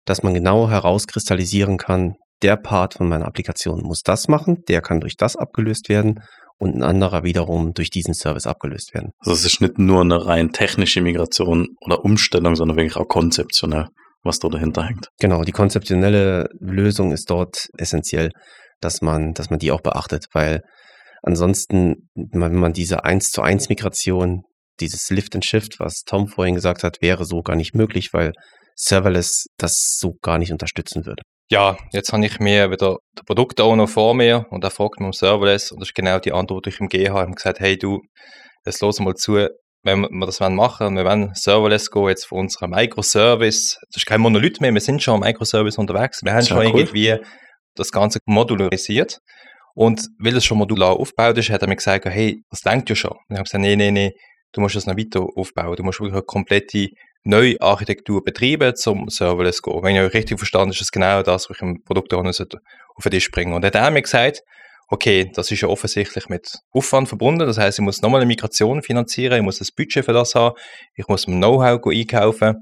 dass 0.06 0.24
man 0.24 0.34
genau 0.34 0.70
herauskristallisieren 0.70 1.78
kann, 1.78 2.16
der 2.42 2.56
Part 2.56 2.96
von 2.96 3.10
meiner 3.10 3.28
Applikation 3.28 3.82
muss 3.84 4.02
das 4.02 4.28
machen, 4.28 4.64
der 4.68 4.82
kann 4.82 5.02
durch 5.02 5.16
das 5.18 5.36
abgelöst 5.36 5.90
werden 5.90 6.20
und 6.58 6.76
ein 6.76 6.84
anderer 6.84 7.24
wiederum 7.24 7.74
durch 7.74 7.90
diesen 7.90 8.14
Service 8.14 8.48
abgelöst 8.48 8.94
werden. 8.94 9.12
Also 9.20 9.34
es 9.34 9.46
ist 9.46 9.62
nicht 9.62 9.78
nur 9.78 10.02
eine 10.02 10.26
rein 10.26 10.52
technische 10.52 11.02
Migration 11.02 11.68
oder 11.82 12.04
Umstellung, 12.04 12.56
sondern 12.56 12.78
wirklich 12.78 12.98
auch 12.98 13.08
konzeptionell, 13.08 13.88
was 14.24 14.40
da 14.40 14.50
dahinter 14.50 14.86
hängt. 14.86 15.08
Genau, 15.20 15.44
die 15.44 15.52
konzeptionelle 15.52 16.50
Lösung 16.60 17.12
ist 17.12 17.30
dort 17.30 17.68
essentiell, 17.78 18.32
dass 18.82 19.02
man, 19.02 19.34
dass 19.34 19.50
man 19.50 19.60
die 19.60 19.72
auch 19.72 19.82
beachtet, 19.82 20.26
weil 20.34 20.62
ansonsten, 21.24 22.10
wenn 22.16 22.56
man 22.56 22.74
diese 22.74 23.04
1 23.04 23.32
zu 23.32 23.42
1 23.42 23.70
Migration, 23.70 24.44
dieses 24.80 25.10
Lift 25.10 25.36
and 25.36 25.46
Shift, 25.46 25.80
was 25.80 26.04
Tom 26.06 26.28
vorhin 26.28 26.56
gesagt 26.56 26.84
hat, 26.84 27.02
wäre 27.02 27.26
so 27.26 27.42
gar 27.42 27.56
nicht 27.56 27.76
möglich, 27.76 28.14
weil 28.14 28.34
Serverless 28.76 29.46
das 29.58 29.98
so 30.00 30.14
gar 30.22 30.38
nicht 30.38 30.52
unterstützen 30.52 31.06
würde. 31.06 31.22
Ja, 31.52 31.78
jetzt 31.92 32.14
habe 32.14 32.26
ich 32.26 32.40
mir 32.40 32.70
wieder 32.72 32.98
den 33.18 33.26
Produktowner 33.26 33.88
vor 33.88 34.14
mir 34.14 34.46
und 34.52 34.64
er 34.64 34.70
fragt 34.70 35.00
mich 35.00 35.08
um 35.08 35.14
Serverless 35.14 35.72
und 35.72 35.82
das 35.82 35.90
ist 35.90 35.96
genau 35.96 36.20
die 36.20 36.32
Antwort, 36.32 36.66
die 36.66 36.70
ich 36.70 36.80
ihm 36.80 36.88
gegeben 36.88 37.16
habe. 37.16 37.30
Ich 37.30 37.36
gesagt, 37.36 37.60
hey 37.60 37.78
du, 37.78 38.00
jetzt 38.66 38.82
los 38.82 39.00
mal 39.00 39.16
zu, 39.16 39.48
wenn 39.84 40.02
wir 40.02 40.26
das 40.26 40.40
machen 40.40 40.80
wollen, 40.80 40.96
wir 40.96 41.06
wollen 41.06 41.32
Serverless 41.34 41.90
gehen 41.90 42.08
jetzt 42.08 42.26
von 42.26 42.40
unserem 42.40 42.72
Microservice, 42.72 43.80
das 43.90 43.98
ist 43.98 44.06
kein 44.06 44.22
Monolith 44.22 44.62
mehr, 44.62 44.74
wir 44.74 44.82
sind 44.82 45.02
schon 45.02 45.16
am 45.16 45.22
Microservice 45.22 45.78
unterwegs, 45.80 46.22
wir 46.24 46.34
haben 46.34 46.46
schon 46.46 46.58
cool. 46.68 46.80
irgendwie 46.82 47.18
das 47.76 47.92
Ganze 47.92 48.20
modularisiert 48.26 49.18
und 49.74 50.08
weil 50.20 50.36
es 50.36 50.46
schon 50.46 50.58
modular 50.60 50.98
aufgebaut 51.00 51.38
ist, 51.38 51.50
hat 51.50 51.62
er 51.62 51.68
mir 51.68 51.78
gesagt, 51.78 52.06
hey, 52.06 52.44
das 52.50 52.62
denkt 52.62 52.90
ja 52.90 52.96
schon. 52.96 53.12
Und 53.12 53.26
ich 53.30 53.38
habe 53.38 53.44
gesagt, 53.46 53.62
nee, 53.62 53.76
nee, 53.76 53.92
nee, 53.92 54.12
du 54.52 54.62
musst 54.62 54.76
das 54.76 54.86
noch 54.86 54.98
weiter 54.98 55.22
aufbauen, 55.36 55.76
du 55.76 55.84
musst 55.84 56.00
wirklich 56.00 56.14
eine 56.14 56.24
komplette 56.24 56.90
neue 57.24 57.60
Architektur 57.60 58.24
betreiben 58.24 58.76
zum 58.76 59.10
Serverless 59.10 59.62
gehen. 59.62 59.84
Wenn 59.84 59.96
ich 59.96 60.02
euch 60.02 60.14
richtig 60.14 60.38
verstanden 60.38 60.72
ist 60.72 60.82
das 60.82 60.92
genau 60.92 61.22
das, 61.22 61.50
was 61.50 61.58
ich 61.58 61.62
im 61.62 61.84
Produkt 61.84 62.14
auf 62.14 62.24
den 62.24 63.12
Tisch 63.12 63.32
bringen. 63.32 63.54
Und 63.54 63.62
dann 63.62 63.70
hat 63.70 63.76
er 63.76 63.92
mir 63.92 64.02
gesagt, 64.02 64.44
okay, 64.88 65.32
das 65.34 65.52
ist 65.52 65.62
ja 65.62 65.68
offensichtlich 65.68 66.30
mit 66.30 66.60
Aufwand 66.72 67.08
verbunden. 67.08 67.46
Das 67.46 67.58
heißt, 67.58 67.80
ich 67.80 67.86
muss 67.86 68.02
nochmal 68.02 68.22
eine 68.22 68.28
Migration 68.28 68.82
finanzieren, 68.82 69.38
ich 69.38 69.44
muss 69.44 69.60
das 69.60 69.72
Budget 69.72 70.06
für 70.06 70.14
das 70.14 70.34
haben, 70.34 70.56
ich 70.96 71.08
muss 71.08 71.28
mein 71.28 71.38
Know-how 71.38 71.86
einkaufen. 71.86 72.56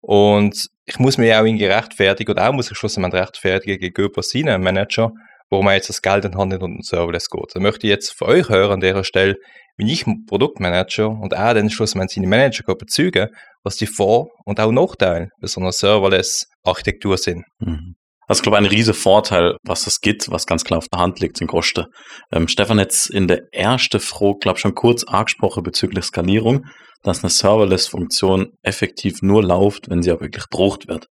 Und 0.00 0.68
ich 0.84 0.98
muss 0.98 1.16
mich 1.16 1.32
auch 1.32 1.44
irgendwie 1.44 1.66
rechtfertigen 1.66 2.32
oder 2.32 2.48
auch 2.48 2.52
muss 2.52 2.70
ich 2.70 2.76
schlussendlich 2.76 3.20
rechtfertigen 3.20 3.78
gegenüber 3.78 4.22
seinem 4.22 4.62
Manager, 4.62 5.12
warum 5.48 5.68
er 5.68 5.74
jetzt 5.74 5.88
das 5.88 6.02
Geld 6.02 6.24
in 6.24 6.36
Hand 6.36 6.52
nicht 6.52 6.62
unter 6.62 6.76
den 6.76 6.82
Serverless 6.82 7.30
geht. 7.30 7.54
Da 7.54 7.60
möchte 7.60 7.86
ich 7.86 7.90
jetzt 7.90 8.10
von 8.10 8.28
euch 8.28 8.48
hören 8.48 8.72
an 8.72 8.80
dieser 8.80 9.04
Stelle, 9.04 9.36
wie 9.76 9.92
ich 9.92 10.04
Produktmanager 10.26 11.08
und 11.08 11.32
er 11.32 11.54
dann 11.54 11.70
schlussendlich 11.70 12.14
seine 12.14 12.26
Manager 12.26 12.74
bezeugen 12.74 13.28
was 13.62 13.76
die 13.76 13.86
Vor- 13.86 14.28
und 14.44 14.60
auch 14.60 14.72
Nachteile 14.72 15.28
bei 15.40 15.46
so 15.46 15.60
einer 15.60 15.72
Serverless-Architektur 15.72 17.16
sind. 17.16 17.44
Mhm. 17.60 17.94
Also 18.28 18.40
ich 18.40 18.42
glaube, 18.42 18.58
ein 18.58 18.66
riesen 18.66 18.94
Vorteil, 18.94 19.56
was 19.64 19.84
das 19.84 20.00
gibt, 20.00 20.30
was 20.30 20.46
ganz 20.46 20.64
klar 20.64 20.78
auf 20.78 20.86
der 20.92 21.00
Hand 21.00 21.20
liegt, 21.20 21.36
sind 21.36 21.48
Kosten. 21.48 21.86
Ähm, 22.30 22.48
Stefan 22.48 22.80
hat 22.80 23.08
in 23.12 23.28
der 23.28 23.42
ersten 23.52 24.00
Frage, 24.00 24.38
glaube 24.40 24.58
ich, 24.58 24.62
schon 24.62 24.74
kurz 24.74 25.04
angesprochen 25.04 25.62
bezüglich 25.62 26.04
Skalierung, 26.04 26.64
dass 27.02 27.22
eine 27.22 27.30
Serverless-Funktion 27.30 28.52
effektiv 28.62 29.22
nur 29.22 29.42
läuft, 29.42 29.90
wenn 29.90 30.02
sie 30.02 30.12
auch 30.12 30.20
wirklich 30.20 30.44
gebraucht 30.48 30.88
wird. 30.88 31.06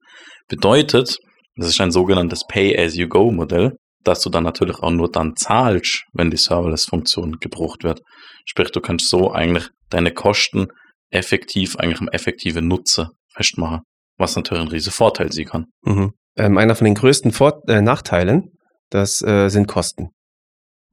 Bedeutet, 0.48 1.18
das 1.56 1.68
ist 1.68 1.82
ein 1.82 1.92
sogenanntes 1.92 2.44
Pay-as-you-go-Modell, 2.48 3.74
dass 4.04 4.22
du 4.22 4.30
dann 4.30 4.44
natürlich 4.44 4.78
auch 4.80 4.92
nur 4.92 5.10
dann 5.12 5.36
zahlst, 5.36 6.06
wenn 6.14 6.32
die 6.32 6.38
Serverless-Funktion 6.38 7.38
gebraucht 7.40 7.84
wird. 7.84 8.02
Sprich, 8.46 8.72
du 8.72 8.82
kannst 8.82 9.10
so 9.10 9.32
eigentlich 9.32 9.70
deine 9.90 10.12
Kosten 10.12 10.68
effektiv, 11.10 11.76
eigentlich 11.78 12.02
im 12.02 12.10
effektiven 12.10 12.68
Nutze 12.68 13.10
festmachen, 13.34 13.82
was 14.18 14.36
natürlich 14.36 14.64
ein 14.64 14.70
riesen 14.70 14.92
Vorteil 14.92 15.32
sein 15.32 15.46
kann. 15.46 15.66
Mhm. 15.84 16.14
Ähm, 16.38 16.58
einer 16.58 16.76
von 16.76 16.86
den 16.86 16.96
größten 16.96 17.32
Vor 17.32 17.62
äh, 17.68 17.82
Nachteilen, 17.82 18.52
das 18.90 19.22
äh, 19.22 19.50
sind 19.50 19.68
Kosten. 19.68 20.10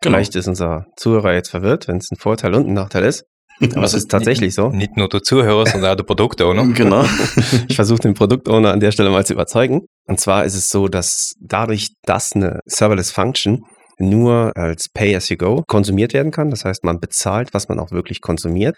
Genau. 0.01 0.17
Vielleicht 0.17 0.37
ist 0.37 0.49
unser 0.49 0.87
Zuhörer 0.97 1.35
jetzt 1.35 1.51
verwirrt, 1.51 1.89
wenn 1.89 1.97
es 1.97 2.11
ein 2.11 2.19
Vorteil 2.19 2.55
und 2.55 2.67
ein 2.67 2.75
Nachteil 2.75 3.05
ist. 3.05 3.25
Aber 3.61 3.85
es 3.85 3.95
ist 3.95 4.11
tatsächlich 4.11 4.55
so. 4.55 4.69
Nicht 4.69 4.97
nur 4.97 5.09
der 5.09 5.23
Zuhörer, 5.23 5.67
sondern 5.67 5.93
auch 5.93 5.97
der 5.97 6.05
Produktowner. 6.05 6.67
Genau. 6.75 7.05
Ich 7.69 7.77
versuche 7.77 8.01
den 8.01 8.15
Produktowner 8.15 8.73
an 8.73 8.81
der 8.81 8.93
Stelle 8.93 9.11
mal 9.11 9.27
zu 9.27 9.33
überzeugen. 9.33 9.83
Und 10.07 10.21
zwar 10.21 10.45
ist 10.45 10.55
es 10.55 10.69
so, 10.69 10.89
dass 10.89 11.35
dadurch, 11.41 11.89
dass 12.05 12.33
eine 12.33 12.61
Serverless 12.67 13.11
Function 13.11 13.63
nur 13.99 14.53
als 14.57 14.89
Pay-as-you-go 14.93 15.65
konsumiert 15.67 16.15
werden 16.15 16.31
kann, 16.31 16.51
das 16.51 16.65
heißt, 16.65 16.85
man 16.85 17.01
bezahlt, 17.01 17.53
was 17.53 17.69
man 17.69 17.81
auch 17.81 17.91
wirklich 17.91 18.21
konsumiert, 18.21 18.77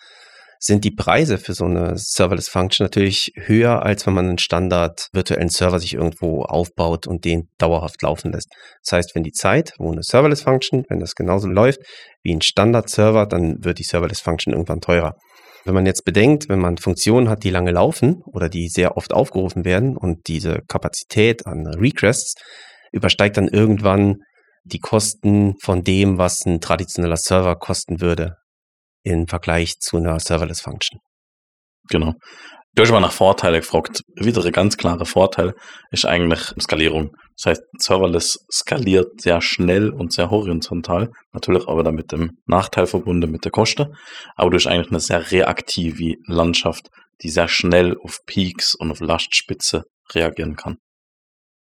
sind 0.62 0.84
die 0.84 0.90
Preise 0.90 1.38
für 1.38 1.54
so 1.54 1.64
eine 1.64 1.96
Serverless 1.96 2.50
Function 2.50 2.84
natürlich 2.84 3.32
höher, 3.34 3.82
als 3.82 4.06
wenn 4.06 4.12
man 4.12 4.28
einen 4.28 4.38
Standard 4.38 5.08
virtuellen 5.12 5.48
Server 5.48 5.78
sich 5.78 5.94
irgendwo 5.94 6.42
aufbaut 6.42 7.06
und 7.06 7.24
den 7.24 7.48
dauerhaft 7.56 8.02
laufen 8.02 8.32
lässt. 8.32 8.52
Das 8.84 8.92
heißt, 8.92 9.14
wenn 9.14 9.22
die 9.22 9.32
Zeit, 9.32 9.72
wo 9.78 9.90
eine 9.90 10.02
Serverless 10.02 10.42
Function, 10.42 10.84
wenn 10.90 11.00
das 11.00 11.14
genauso 11.14 11.48
läuft 11.48 11.80
wie 12.22 12.34
ein 12.34 12.42
Standard-Server, 12.42 13.26
dann 13.26 13.64
wird 13.64 13.78
die 13.78 13.84
Serverless 13.84 14.20
Function 14.20 14.52
irgendwann 14.52 14.82
teurer. 14.82 15.16
Wenn 15.64 15.74
man 15.74 15.86
jetzt 15.86 16.04
bedenkt, 16.04 16.50
wenn 16.50 16.60
man 16.60 16.76
Funktionen 16.76 17.30
hat, 17.30 17.42
die 17.42 17.50
lange 17.50 17.70
laufen 17.70 18.22
oder 18.26 18.50
die 18.50 18.68
sehr 18.68 18.98
oft 18.98 19.14
aufgerufen 19.14 19.64
werden 19.64 19.96
und 19.96 20.28
diese 20.28 20.60
Kapazität 20.68 21.46
an 21.46 21.66
Requests 21.66 22.34
übersteigt 22.92 23.38
dann 23.38 23.48
irgendwann 23.48 24.18
die 24.64 24.78
Kosten 24.78 25.54
von 25.62 25.84
dem, 25.84 26.18
was 26.18 26.44
ein 26.44 26.60
traditioneller 26.60 27.16
Server 27.16 27.56
kosten 27.56 28.02
würde 28.02 28.39
im 29.02 29.26
Vergleich 29.26 29.78
zu 29.78 29.96
einer 29.96 30.18
Serverless 30.18 30.60
Function. 30.60 31.00
Genau. 31.88 32.14
Du 32.74 32.82
hast 32.82 32.90
aber 32.90 33.00
nach 33.00 33.12
Vorteile 33.12 33.58
gefragt. 33.60 34.02
Wieder 34.14 34.44
ein 34.44 34.52
ganz 34.52 34.76
klarer 34.76 35.04
Vorteil 35.04 35.54
ist 35.90 36.04
eigentlich 36.04 36.40
Skalierung. 36.60 37.10
Das 37.36 37.50
heißt, 37.50 37.62
Serverless 37.78 38.38
skaliert 38.52 39.20
sehr 39.20 39.40
schnell 39.40 39.90
und 39.90 40.12
sehr 40.12 40.30
horizontal. 40.30 41.10
Natürlich 41.32 41.66
aber 41.66 41.82
dann 41.82 41.96
mit 41.96 42.12
dem 42.12 42.30
Nachteil 42.46 42.86
verbunden 42.86 43.30
mit 43.30 43.44
der 43.44 43.50
Kosten. 43.50 43.94
Aber 44.36 44.50
du 44.50 44.56
hast 44.56 44.68
eigentlich 44.68 44.90
eine 44.90 45.00
sehr 45.00 45.32
reaktive 45.32 46.14
Landschaft, 46.26 46.88
die 47.22 47.28
sehr 47.28 47.48
schnell 47.48 47.96
auf 48.04 48.18
Peaks 48.26 48.74
und 48.76 48.92
auf 48.92 49.00
Lastspitze 49.00 49.82
reagieren 50.14 50.54
kann. 50.54 50.76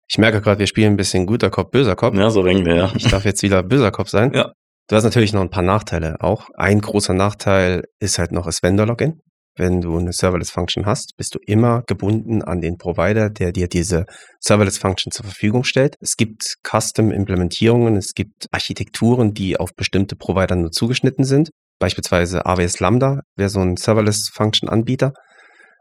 Ich 0.07 0.17
merke 0.17 0.41
gerade, 0.41 0.59
wir 0.59 0.67
spielen 0.67 0.93
ein 0.93 0.97
bisschen 0.97 1.25
guter 1.25 1.49
Kopf, 1.49 1.69
böser 1.71 1.95
Kopf. 1.95 2.15
Ja, 2.15 2.29
so 2.29 2.45
wenig, 2.45 2.65
ja. 2.65 2.91
Ich 2.95 3.07
darf 3.09 3.25
jetzt 3.25 3.43
wieder 3.43 3.61
böser 3.63 3.91
Kopf 3.91 4.09
sein. 4.09 4.31
Ja. 4.33 4.51
Du 4.87 4.95
hast 4.95 5.03
natürlich 5.03 5.33
noch 5.33 5.41
ein 5.41 5.49
paar 5.49 5.63
Nachteile 5.63 6.17
auch. 6.21 6.49
Ein 6.53 6.79
großer 6.79 7.15
Nachteil 7.15 7.85
ist 7.99 8.19
halt 8.19 8.31
noch 8.31 8.45
das 8.45 8.61
Vendor-Login. 8.61 9.19
Wenn 9.57 9.81
du 9.81 9.97
eine 9.97 10.11
Serverless-Function 10.13 10.85
hast, 10.85 11.13
bist 11.17 11.33
du 11.33 11.39
immer 11.47 11.81
gebunden 11.87 12.43
an 12.43 12.61
den 12.61 12.77
Provider, 12.77 13.31
der 13.31 13.51
dir 13.51 13.67
diese 13.67 14.05
Serverless-Function 14.41 15.11
zur 15.11 15.25
Verfügung 15.25 15.63
stellt. 15.63 15.95
Es 16.01 16.17
gibt 16.17 16.57
Custom-Implementierungen, 16.63 17.95
es 17.95 18.13
gibt 18.13 18.47
Architekturen, 18.51 19.33
die 19.33 19.57
auf 19.57 19.71
bestimmte 19.75 20.15
Provider 20.15 20.55
nur 20.55 20.71
zugeschnitten 20.71 21.23
sind. 21.23 21.49
Beispielsweise 21.79 22.45
AWS 22.45 22.79
Lambda 22.79 23.21
wäre 23.35 23.49
so 23.49 23.61
ein 23.61 23.77
Serverless-Function-Anbieter. 23.77 25.13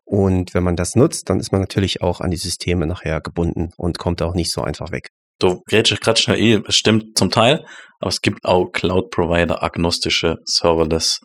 Und 0.06 0.54
wenn 0.54 0.62
man 0.62 0.76
das 0.76 0.94
nutzt, 0.94 1.28
dann 1.28 1.40
ist 1.40 1.52
man 1.52 1.61
natürlich 1.61 2.00
auch 2.00 2.20
an 2.20 2.30
die 2.30 2.38
Systeme 2.38 2.87
nachher 2.87 3.20
gebunden 3.20 3.68
und 3.76 3.99
kommt 3.99 4.23
auch 4.23 4.34
nicht 4.34 4.52
so 4.52 4.62
einfach 4.62 4.92
weg. 4.92 5.08
Du 5.38 5.62
ich 5.70 6.00
gerade 6.00 6.20
schnell 6.20 6.38
eh, 6.38 6.62
es 6.66 6.76
stimmt 6.76 7.18
zum 7.18 7.30
Teil, 7.30 7.64
aber 8.00 8.08
es 8.08 8.20
gibt 8.20 8.44
auch 8.44 8.70
Cloud-Provider 8.70 9.62
agnostische 9.62 10.36
Serverless 10.44 11.20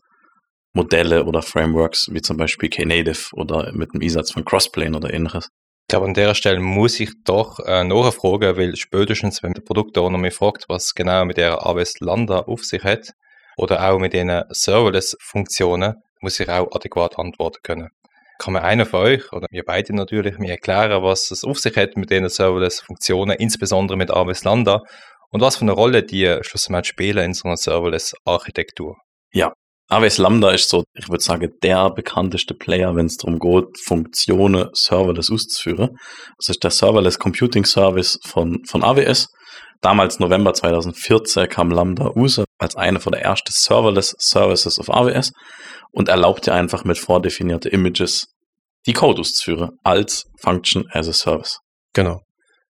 Modelle 0.73 1.25
oder 1.25 1.41
Frameworks, 1.41 2.07
wie 2.11 2.21
zum 2.21 2.37
Beispiel 2.37 2.69
Knative 2.69 3.29
oder 3.33 3.71
mit 3.73 3.93
dem 3.93 4.01
Einsatz 4.01 4.31
von 4.31 4.45
Crossplane 4.45 4.95
oder 4.95 5.13
ähnliches. 5.13 5.49
Ich 5.89 5.91
glaube, 5.91 6.05
an 6.05 6.13
der 6.13 6.35
Stelle 6.35 6.59
muss 6.59 6.99
ich 6.99 7.11
doch 7.25 7.59
äh, 7.65 7.83
nachfragen, 7.83 8.55
weil 8.57 8.75
spätestens, 8.75 9.41
wenn 9.41 9.53
der 9.53 9.63
Produktowner 9.63 10.19
mich 10.19 10.35
fragt, 10.35 10.65
was 10.67 10.93
genau 10.93 11.25
mit 11.25 11.37
der 11.37 11.65
AWS 11.65 11.99
Lambda 11.99 12.41
auf 12.41 12.63
sich 12.63 12.83
hat 12.83 13.09
oder 13.57 13.89
auch 13.89 13.97
mit 13.97 14.13
den 14.13 14.43
Serverless-Funktionen, 14.49 15.95
muss 16.21 16.39
ich 16.39 16.49
auch 16.49 16.71
adäquat 16.71 17.17
antworten 17.17 17.59
können. 17.63 17.89
Kann 18.39 18.53
mir 18.53 18.63
einer 18.63 18.85
von 18.85 19.01
euch 19.01 19.31
oder 19.33 19.45
wir 19.51 19.63
beide 19.63 19.95
natürlich 19.95 20.39
mir 20.39 20.51
erklären, 20.51 21.03
was 21.03 21.29
es 21.29 21.43
auf 21.43 21.59
sich 21.59 21.75
hat 21.75 21.97
mit 21.97 22.09
den 22.09 22.27
Serverless-Funktionen, 22.27 23.35
insbesondere 23.37 23.97
mit 23.97 24.09
AWS 24.09 24.45
Lambda 24.45 24.81
und 25.29 25.41
was 25.41 25.57
für 25.57 25.63
eine 25.63 25.73
Rolle 25.73 26.03
die 26.03 26.39
schlussendlich 26.41 26.87
spielen 26.87 27.25
in 27.25 27.33
so 27.33 27.47
einer 27.47 27.57
Serverless-Architektur? 27.57 28.95
AWS 29.91 30.19
Lambda 30.19 30.51
ist 30.51 30.69
so, 30.69 30.83
ich 30.93 31.09
würde 31.09 31.23
sagen, 31.23 31.49
der 31.63 31.89
bekannteste 31.89 32.53
Player, 32.53 32.95
wenn 32.95 33.07
es 33.07 33.17
darum 33.17 33.39
geht, 33.39 33.65
Funktionen 33.83 34.69
serverless 34.73 35.31
auszuführen. 35.31 35.97
Das 36.37 36.49
ist 36.49 36.63
der 36.63 36.69
Serverless 36.69 37.17
Computing 37.17 37.65
Service 37.65 38.19
von, 38.23 38.59
von 38.67 38.83
AWS. 38.83 39.27
Damals 39.81 40.19
November 40.19 40.53
2014 40.53 41.47
kam 41.47 41.71
Lambda 41.71 42.07
raus 42.07 42.43
als 42.57 42.75
eine 42.75 42.99
von 42.99 43.13
der 43.13 43.21
ersten 43.21 43.51
Serverless 43.51 44.13
Services 44.19 44.77
auf 44.77 44.89
AWS 44.89 45.31
und 45.91 46.09
erlaubt 46.09 46.45
dir 46.45 46.53
einfach 46.53 46.83
mit 46.83 46.97
vordefinierten 46.97 47.71
Images 47.71 48.27
die 48.85 48.93
Code 48.93 49.21
auszuführen 49.21 49.71
als 49.83 50.25
Function 50.41 50.85
as 50.91 51.07
a 51.07 51.13
Service. 51.13 51.59
Genau. 51.93 52.21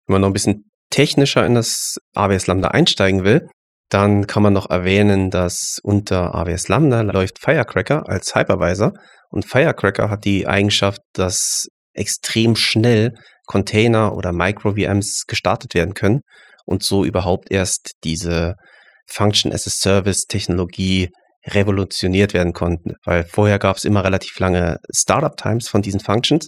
Wenn 0.06 0.14
man 0.14 0.22
noch 0.22 0.30
ein 0.30 0.34
bisschen 0.34 0.70
technischer 0.90 1.46
in 1.46 1.56
das 1.56 1.98
AWS 2.14 2.48
Lambda 2.48 2.70
einsteigen 2.70 3.24
will, 3.24 3.48
dann 3.90 4.28
kann 4.28 4.44
man 4.44 4.54
noch 4.54 4.70
erwähnen, 4.70 5.32
dass 5.32 5.80
unter 5.84 6.36
AWS 6.36 6.68
Lambda 6.68 7.02
läuft 7.02 7.40
Firecracker 7.40 8.08
als 8.08 8.36
Hypervisor 8.36 8.92
und 9.30 9.46
Firecracker 9.46 10.10
hat 10.10 10.26
die 10.26 10.46
Eigenschaft, 10.46 11.00
dass 11.14 11.68
extrem 11.94 12.58
schnell 12.58 13.14
Container 13.46 14.14
oder 14.14 14.34
Micro-VMs 14.34 15.24
gestartet 15.26 15.74
werden 15.74 15.94
können 15.94 16.22
und 16.68 16.84
so 16.84 17.04
überhaupt 17.04 17.52
erst 17.52 17.94
diese 18.04 18.56
Function 19.10 19.52
as 19.52 19.66
a 19.66 19.72
Service 19.72 20.26
Technologie 20.28 21.10
revolutioniert 21.48 22.34
werden 22.34 22.54
konnten, 22.54 22.96
weil 23.06 23.24
vorher 23.24 23.58
gab 23.58 23.78
es 23.78 23.86
immer 23.86 24.04
relativ 24.04 24.38
lange 24.40 24.78
Startup-Times 24.94 25.70
von 25.70 25.82
diesen 25.82 26.02
Functions 26.02 26.48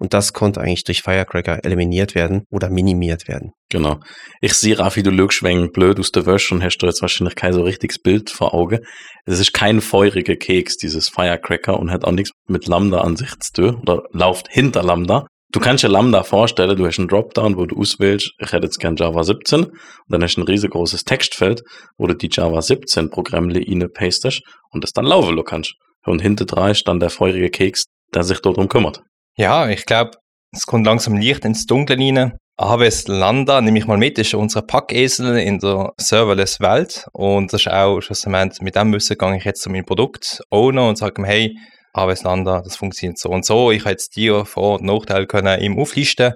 und 0.00 0.14
das 0.14 0.32
konnte 0.32 0.60
eigentlich 0.60 0.84
durch 0.84 1.02
Firecracker 1.02 1.62
eliminiert 1.62 2.14
werden 2.14 2.44
oder 2.50 2.70
minimiert 2.70 3.28
werden. 3.28 3.52
Genau. 3.68 4.00
Ich 4.40 4.54
sehe, 4.54 4.78
Raffi, 4.78 5.02
du 5.02 5.10
wegen 5.10 5.70
blöd 5.72 6.00
aus 6.00 6.10
der 6.10 6.24
Wäsche 6.24 6.54
und 6.54 6.64
hast 6.64 6.78
du 6.78 6.86
jetzt 6.86 7.02
wahrscheinlich 7.02 7.36
kein 7.36 7.52
so 7.52 7.62
richtiges 7.62 8.00
Bild 8.00 8.30
vor 8.30 8.54
Auge. 8.54 8.80
Es 9.26 9.38
ist 9.38 9.52
kein 9.52 9.82
feuriger 9.82 10.36
Keks, 10.36 10.78
dieses 10.78 11.10
Firecracker, 11.10 11.78
und 11.78 11.90
hat 11.90 12.04
auch 12.04 12.12
nichts 12.12 12.32
mit 12.48 12.66
Lambda 12.66 13.02
an 13.02 13.16
sich 13.16 13.38
zu 13.40 13.52
tun 13.52 13.74
oder 13.82 14.02
läuft 14.10 14.48
hinter 14.50 14.82
Lambda. 14.82 15.26
Du 15.52 15.58
kannst 15.58 15.82
dir 15.82 15.88
Lambda 15.88 16.22
vorstellen, 16.22 16.76
du 16.76 16.86
hast 16.86 16.98
einen 17.00 17.08
Dropdown, 17.08 17.56
wo 17.56 17.66
du 17.66 17.76
auswählst, 17.76 18.32
ich 18.38 18.52
hätte 18.52 18.66
jetzt 18.66 18.78
gern 18.78 18.94
Java 18.94 19.24
17, 19.24 19.64
und 19.64 19.74
dann 20.08 20.22
hast 20.22 20.36
du 20.36 20.42
ein 20.42 20.46
riesengroßes 20.46 21.04
Textfeld, 21.04 21.62
wo 21.98 22.06
du 22.06 22.14
die 22.14 22.28
Java 22.30 22.62
17 22.62 23.10
Programme 23.10 23.54
rein 23.54 23.88
pastest 23.92 24.42
und 24.70 24.84
das 24.84 24.92
dann 24.92 25.06
laufen 25.06 25.34
lassen 25.34 25.46
kannst. 25.46 25.74
Und 26.06 26.22
hinter 26.22 26.44
dran 26.44 26.70
ist 26.70 26.86
dann 26.86 27.00
der 27.00 27.10
feurige 27.10 27.50
Keks, 27.50 27.86
der 28.14 28.22
sich 28.22 28.40
darum 28.40 28.68
kümmert. 28.68 29.02
Ja, 29.36 29.68
ich 29.68 29.86
glaube, 29.86 30.12
es 30.52 30.66
kommt 30.66 30.86
langsam 30.86 31.16
Licht 31.16 31.44
ins 31.44 31.66
Dunkle 31.66 31.98
rein. 31.98 32.36
AWS 32.56 33.08
Lambda, 33.08 33.60
nehme 33.60 33.78
ich 33.78 33.86
mal 33.86 33.96
mit, 33.96 34.18
ist 34.18 34.34
unser 34.34 34.62
Packesel 34.62 35.38
in 35.38 35.58
der 35.58 35.92
Serverless-Welt. 35.96 37.06
Und 37.12 37.52
das 37.52 37.62
ist 37.62 37.72
auch 37.72 38.00
schlussendlich, 38.00 38.60
mit 38.60 38.76
dem 38.76 38.90
müssen 38.90 39.16
gehe 39.16 39.36
ich 39.36 39.44
jetzt 39.44 39.62
zu 39.62 39.70
meinem 39.70 39.86
Produkt 39.86 40.42
owner 40.50 40.88
und 40.88 40.96
sage 40.96 41.20
ihm, 41.20 41.24
hey, 41.24 41.56
Lambda, 41.94 42.62
das 42.62 42.76
funktioniert 42.76 43.18
so 43.18 43.30
und 43.30 43.44
so. 43.44 43.70
Ich 43.70 43.80
habe 43.80 43.90
jetzt 43.90 44.16
dir 44.16 44.44
Vor- 44.44 44.80
und 44.80 44.84
Nachteile 44.84 45.26
können 45.26 45.60
ihm 45.60 45.78
auflisten. 45.78 46.34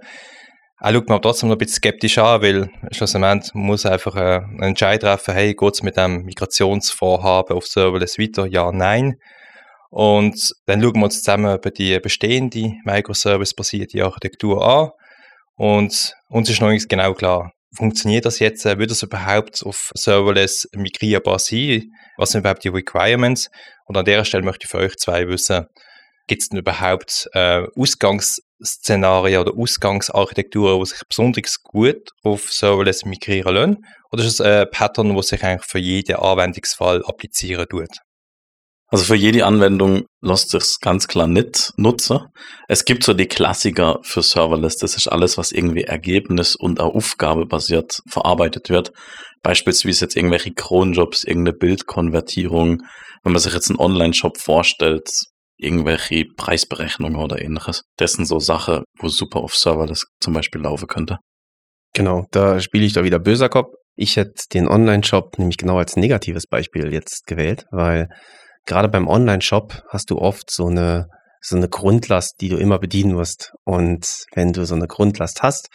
Er 0.80 0.92
schaut 0.92 1.08
mir 1.08 1.14
aber 1.14 1.22
trotzdem 1.22 1.48
noch 1.48 1.56
ein 1.56 1.58
bisschen 1.58 1.76
skeptisch 1.76 2.18
an, 2.18 2.42
weil 2.42 2.68
schlussendlich 2.90 3.54
muss 3.54 3.86
einfach 3.86 4.16
äh, 4.16 4.40
einen 4.40 4.62
Entscheid 4.62 5.00
treffen, 5.00 5.32
hey, 5.32 5.54
geht 5.54 5.74
es 5.74 5.82
mit 5.82 5.96
dem 5.96 6.24
Migrationsvorhaben 6.24 7.56
auf 7.56 7.66
Serverless 7.66 8.18
weiter? 8.18 8.46
Ja, 8.46 8.70
nein. 8.72 9.14
Und 9.90 10.50
dann 10.66 10.82
schauen 10.82 10.96
wir 10.96 11.04
uns 11.04 11.22
zusammen 11.22 11.56
über 11.56 11.70
die 11.70 11.98
bestehende 12.00 12.72
Microservice-basierte 12.84 14.04
Architektur 14.04 14.66
an. 14.66 14.90
Und 15.56 16.14
uns 16.28 16.50
ist 16.50 16.60
noch 16.60 16.70
nicht 16.70 16.88
genau 16.88 17.14
klar, 17.14 17.52
funktioniert 17.74 18.24
das 18.24 18.38
jetzt? 18.40 18.66
Äh, 18.66 18.78
Wird 18.78 18.90
das 18.90 19.02
überhaupt 19.02 19.62
auf 19.64 19.90
Serverless 19.94 20.68
migrierbar 20.74 21.38
sein? 21.38 21.90
Was 22.16 22.30
sind 22.30 22.40
überhaupt 22.40 22.64
die 22.64 22.68
Requirements? 22.68 23.50
Und 23.86 23.96
an 23.96 24.04
der 24.04 24.24
Stelle 24.24 24.44
möchte 24.44 24.64
ich 24.64 24.70
für 24.70 24.78
euch 24.78 24.96
zwei 24.96 25.28
wissen, 25.28 25.66
gibt 26.26 26.42
es 26.42 26.48
denn 26.48 26.58
überhaupt 26.58 27.28
äh, 27.32 27.66
Ausgangsszenarien 27.76 29.40
oder 29.40 29.54
Ausgangsarchitekturen, 29.56 30.80
die 30.80 30.86
sich 30.86 31.02
besonders 31.08 31.62
gut 31.62 32.10
auf 32.22 32.50
Serverless 32.50 33.04
migrieren 33.04 33.54
lassen? 33.54 33.86
Oder 34.10 34.22
ist 34.24 34.34
es 34.34 34.40
ein 34.40 34.70
Pattern, 34.70 35.14
das 35.14 35.28
sich 35.28 35.42
eigentlich 35.44 35.68
für 35.68 35.78
jeden 35.78 36.16
Anwendungsfall 36.16 37.04
applizieren 37.04 37.66
tut? 37.68 37.98
Also 38.94 39.06
für 39.06 39.16
jede 39.16 39.44
Anwendung 39.44 40.04
lässt 40.22 40.50
sich 40.50 40.76
ganz 40.80 41.08
klar 41.08 41.26
nicht 41.26 41.72
nutzen. 41.76 42.20
Es 42.68 42.84
gibt 42.84 43.02
so 43.02 43.12
die 43.12 43.26
Klassiker 43.26 43.98
für 44.02 44.22
Serverless. 44.22 44.76
Das 44.76 44.94
ist 44.94 45.08
alles, 45.08 45.36
was 45.36 45.50
irgendwie 45.50 45.82
ergebnis- 45.82 46.54
und 46.54 46.78
auch 46.78 46.94
aufgabebasiert 46.94 48.02
verarbeitet 48.08 48.70
wird. 48.70 48.92
Beispielsweise 49.42 50.04
jetzt 50.04 50.14
irgendwelche 50.14 50.52
Cronjobs, 50.52 51.24
irgendeine 51.24 51.58
Bildkonvertierung. 51.58 52.82
Wenn 53.24 53.32
man 53.32 53.42
sich 53.42 53.52
jetzt 53.52 53.68
einen 53.68 53.80
Online-Shop 53.80 54.38
vorstellt, 54.38 55.10
irgendwelche 55.56 56.26
Preisberechnungen 56.36 57.20
oder 57.20 57.42
ähnliches. 57.42 57.82
Das 57.96 58.12
sind 58.12 58.26
so 58.26 58.38
Sachen, 58.38 58.84
wo 59.00 59.08
super 59.08 59.40
auf 59.40 59.56
Serverless 59.56 60.06
zum 60.20 60.34
Beispiel 60.34 60.60
laufen 60.60 60.86
könnte. 60.86 61.16
Genau, 61.94 62.26
da 62.30 62.60
spiele 62.60 62.84
ich 62.84 62.92
da 62.92 63.02
wieder 63.02 63.18
böser 63.18 63.48
Kopf. 63.48 63.72
Ich 63.96 64.16
hätte 64.16 64.44
den 64.52 64.68
Online-Shop 64.68 65.36
nämlich 65.40 65.56
genau 65.56 65.78
als 65.78 65.96
negatives 65.96 66.46
Beispiel 66.46 66.92
jetzt 66.92 67.26
gewählt, 67.26 67.64
weil 67.72 68.06
gerade 68.66 68.88
beim 68.88 69.08
Online-Shop 69.08 69.82
hast 69.88 70.10
du 70.10 70.18
oft 70.18 70.50
so 70.50 70.66
eine, 70.66 71.08
so 71.40 71.56
eine 71.56 71.68
Grundlast, 71.68 72.40
die 72.40 72.48
du 72.48 72.56
immer 72.56 72.78
bedienen 72.78 73.14
musst. 73.14 73.52
Und 73.64 74.24
wenn 74.34 74.52
du 74.52 74.64
so 74.64 74.74
eine 74.74 74.86
Grundlast 74.86 75.42
hast, 75.42 75.68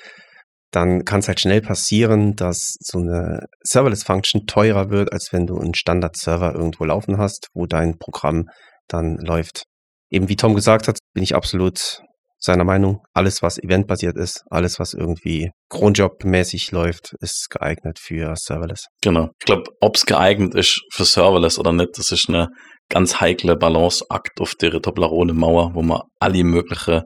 dann 0.71 1.03
kann 1.03 1.19
es 1.19 1.27
halt 1.27 1.39
schnell 1.39 1.61
passieren, 1.61 2.35
dass 2.35 2.75
so 2.79 2.99
eine 2.99 3.45
Serverless-Function 3.61 4.45
teurer 4.45 4.89
wird, 4.89 5.11
als 5.11 5.29
wenn 5.31 5.47
du 5.47 5.57
einen 5.57 5.73
Standard-Server 5.73 6.53
irgendwo 6.53 6.85
laufen 6.85 7.17
hast, 7.17 7.47
wo 7.53 7.65
dein 7.65 7.97
Programm 7.97 8.45
dann 8.87 9.17
läuft. 9.17 9.63
Eben 10.11 10.29
wie 10.29 10.35
Tom 10.35 10.55
gesagt 10.55 10.87
hat, 10.87 10.97
bin 11.13 11.23
ich 11.23 11.35
absolut 11.35 12.01
seiner 12.39 12.63
Meinung. 12.63 13.03
Alles, 13.13 13.41
was 13.41 13.57
eventbasiert 13.57 14.17
ist, 14.17 14.43
alles, 14.49 14.79
was 14.79 14.93
irgendwie 14.93 15.51
Cronjob-mäßig 15.69 16.71
läuft, 16.71 17.13
ist 17.19 17.49
geeignet 17.49 17.99
für 17.99 18.33
Serverless. 18.35 18.87
Genau. 19.01 19.29
Ich 19.39 19.45
glaube, 19.45 19.63
ob 19.81 19.95
es 19.95 20.05
geeignet 20.05 20.55
ist 20.55 20.81
für 20.91 21.05
Serverless 21.05 21.59
oder 21.59 21.73
nicht, 21.73 21.97
das 21.97 22.11
ist 22.11 22.29
eine 22.29 22.47
ganz 22.89 23.19
heikle 23.19 23.55
Balanceakt 23.55 24.39
auf 24.39 24.55
der 24.55 24.81
Toblerone-Mauer, 24.81 25.71
wo 25.75 25.81
man 25.81 26.01
alle 26.19 26.43
möglichen 26.43 27.03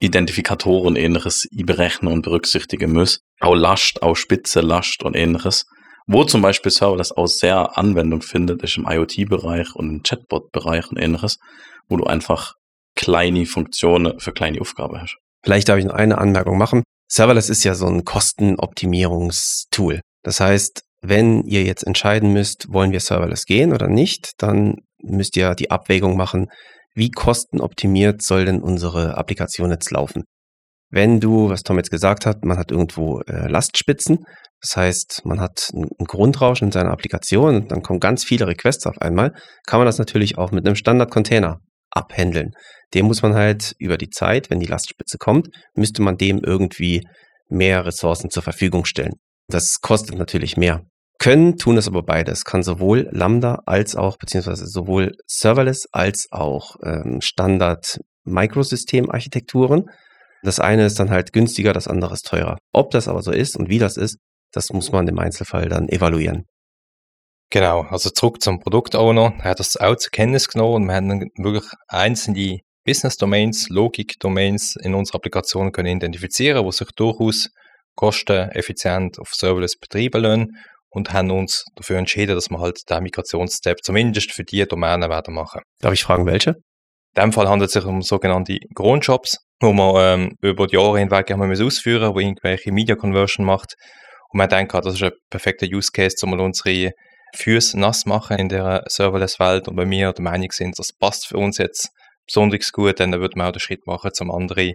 Identifikatoren 0.00 0.96
ähnliches 0.96 1.46
berechnen 1.50 2.12
und 2.12 2.22
berücksichtigen 2.22 2.92
muss. 2.92 3.20
Auch 3.40 3.54
Last, 3.54 4.02
auch 4.02 4.16
Spitze, 4.16 4.60
Last 4.60 5.02
und 5.02 5.16
ähnliches. 5.16 5.64
Wo 6.06 6.24
zum 6.24 6.42
Beispiel 6.42 6.70
Serverless 6.70 7.12
auch 7.12 7.26
sehr 7.26 7.78
Anwendung 7.78 8.20
findet, 8.20 8.62
ist 8.62 8.76
im 8.76 8.86
IoT-Bereich 8.86 9.74
und 9.74 9.88
im 9.88 10.02
Chatbot-Bereich 10.02 10.90
und 10.90 10.98
ähnliches, 10.98 11.38
wo 11.88 11.96
du 11.96 12.04
einfach 12.04 12.52
kleine 12.96 13.46
Funktionen 13.46 14.18
für 14.20 14.32
kleine 14.32 14.60
Aufgaben 14.60 15.00
hast. 15.00 15.16
Vielleicht 15.44 15.68
darf 15.68 15.78
ich 15.78 15.84
noch 15.84 15.94
eine 15.94 16.18
Anmerkung 16.18 16.58
machen. 16.58 16.82
Serverless 17.10 17.50
ist 17.50 17.64
ja 17.64 17.74
so 17.74 17.86
ein 17.86 18.04
Kostenoptimierungstool. 18.04 20.00
Das 20.22 20.40
heißt, 20.40 20.82
wenn 21.02 21.42
ihr 21.42 21.64
jetzt 21.64 21.86
entscheiden 21.86 22.32
müsst, 22.32 22.72
wollen 22.72 22.92
wir 22.92 23.00
Serverless 23.00 23.44
gehen 23.44 23.72
oder 23.72 23.88
nicht, 23.88 24.32
dann 24.38 24.76
müsst 25.02 25.36
ihr 25.36 25.54
die 25.54 25.70
Abwägung 25.70 26.16
machen, 26.16 26.46
wie 26.94 27.10
kostenoptimiert 27.10 28.22
soll 28.22 28.46
denn 28.46 28.62
unsere 28.62 29.18
Applikation 29.18 29.70
jetzt 29.70 29.90
laufen. 29.90 30.24
Wenn 30.90 31.20
du, 31.20 31.50
was 31.50 31.62
Tom 31.62 31.76
jetzt 31.76 31.90
gesagt 31.90 32.24
hat, 32.24 32.44
man 32.44 32.56
hat 32.56 32.70
irgendwo 32.70 33.20
äh, 33.22 33.48
Lastspitzen, 33.48 34.24
das 34.60 34.76
heißt, 34.76 35.22
man 35.24 35.40
hat 35.40 35.70
ein 35.74 36.06
Grundrauschen 36.06 36.68
in 36.68 36.72
seiner 36.72 36.92
Applikation 36.92 37.56
und 37.56 37.72
dann 37.72 37.82
kommen 37.82 38.00
ganz 38.00 38.24
viele 38.24 38.46
Requests 38.46 38.86
auf 38.86 38.98
einmal, 38.98 39.34
kann 39.66 39.80
man 39.80 39.86
das 39.86 39.98
natürlich 39.98 40.38
auch 40.38 40.52
mit 40.52 40.64
einem 40.64 40.76
Standard-Container 40.76 41.58
abhändeln. 41.94 42.52
Dem 42.92 43.06
muss 43.06 43.22
man 43.22 43.34
halt 43.34 43.74
über 43.78 43.96
die 43.96 44.10
Zeit, 44.10 44.50
wenn 44.50 44.60
die 44.60 44.66
Lastspitze 44.66 45.18
kommt, 45.18 45.48
müsste 45.74 46.02
man 46.02 46.16
dem 46.16 46.40
irgendwie 46.44 47.02
mehr 47.48 47.84
Ressourcen 47.86 48.30
zur 48.30 48.42
Verfügung 48.42 48.84
stellen. 48.84 49.14
Das 49.48 49.80
kostet 49.80 50.16
natürlich 50.16 50.56
mehr. 50.56 50.82
Können 51.18 51.56
tun 51.56 51.76
es 51.76 51.88
aber 51.88 52.02
beides. 52.02 52.44
Kann 52.44 52.62
sowohl 52.62 53.08
Lambda 53.12 53.62
als 53.66 53.96
auch, 53.96 54.16
beziehungsweise 54.18 54.66
sowohl 54.66 55.12
Serverless 55.26 55.86
als 55.92 56.26
auch 56.30 56.76
ähm, 56.84 57.20
Standard 57.20 57.98
Microsystem-Architekturen. 58.24 59.84
Das 60.42 60.60
eine 60.60 60.86
ist 60.86 60.98
dann 60.98 61.10
halt 61.10 61.32
günstiger, 61.32 61.72
das 61.72 61.88
andere 61.88 62.14
ist 62.14 62.26
teurer. 62.26 62.58
Ob 62.72 62.90
das 62.90 63.08
aber 63.08 63.22
so 63.22 63.32
ist 63.32 63.56
und 63.56 63.68
wie 63.68 63.78
das 63.78 63.96
ist, 63.96 64.18
das 64.52 64.70
muss 64.72 64.92
man 64.92 65.08
im 65.08 65.18
Einzelfall 65.18 65.68
dann 65.68 65.88
evaluieren. 65.88 66.44
Genau, 67.54 67.82
also 67.82 68.10
zurück 68.10 68.42
zum 68.42 68.58
Produktowner. 68.58 69.32
Er 69.38 69.50
hat 69.50 69.60
das 69.60 69.76
auch 69.76 69.94
zur 69.94 70.10
Kenntnis 70.10 70.48
genommen 70.48 70.74
und 70.74 70.86
wir 70.86 70.96
haben 70.96 71.30
wirklich 71.36 71.70
einzelne 71.86 72.58
Business 72.84 73.16
Domains, 73.16 73.68
Logik 73.68 74.18
Domains 74.18 74.74
in 74.82 74.92
unserer 74.92 75.18
Applikation 75.18 75.70
können 75.70 75.98
identifizieren, 75.98 76.64
wo 76.64 76.72
sich 76.72 76.88
durchaus 76.96 77.50
kosteneffizient 77.94 79.20
auf 79.20 79.28
Serverless 79.34 79.78
betreiben 79.78 80.22
lassen 80.22 80.56
und 80.90 81.12
haben 81.12 81.30
uns 81.30 81.64
dafür 81.76 81.98
entschieden, 81.98 82.34
dass 82.34 82.50
wir 82.50 82.58
halt 82.58 82.90
den 82.90 83.04
Migrationsstep 83.04 83.84
zumindest 83.84 84.32
für 84.32 84.42
diese 84.42 84.66
Domänen 84.66 85.08
werden 85.08 85.32
machen. 85.32 85.60
Darf 85.78 85.92
ich 85.92 86.02
fragen, 86.02 86.26
welche? 86.26 86.56
In 87.14 87.22
dem 87.22 87.32
Fall 87.32 87.48
handelt 87.48 87.68
es 87.68 87.74
sich 87.74 87.84
um 87.84 88.02
sogenannte 88.02 88.58
Grundjobs, 88.74 89.38
wo 89.60 89.72
man 89.72 89.94
ähm, 89.98 90.36
über 90.42 90.66
die 90.66 90.74
Jahre 90.74 90.98
hinweg 90.98 91.30
einmal 91.30 91.52
ausführen 91.62 92.16
wo 92.16 92.18
irgendwelche 92.18 92.72
Media 92.72 92.96
Conversion 92.96 93.46
macht. 93.46 93.74
Und 94.30 94.38
man 94.38 94.48
denkt, 94.48 94.74
das 94.74 94.94
ist 94.94 95.04
ein 95.04 95.12
perfekter 95.30 95.66
Use 95.66 95.92
Case, 95.92 96.16
um 96.24 96.32
unsere 96.32 96.90
Füße 97.34 97.78
nass 97.78 98.06
machen 98.06 98.38
in 98.38 98.48
der 98.48 98.84
Serverless-Welt. 98.86 99.68
Und 99.68 99.76
bei 99.76 99.84
mir 99.84 100.12
der 100.12 100.22
Meinung 100.22 100.50
sind, 100.52 100.78
das 100.78 100.92
passt 100.92 101.26
für 101.26 101.36
uns 101.36 101.58
jetzt 101.58 101.90
besonders 102.26 102.72
gut, 102.72 103.00
dann 103.00 103.12
würde 103.12 103.36
man 103.36 103.48
auch 103.48 103.52
den 103.52 103.60
Schritt 103.60 103.86
machen, 103.86 104.10
um 104.20 104.30
andere 104.30 104.72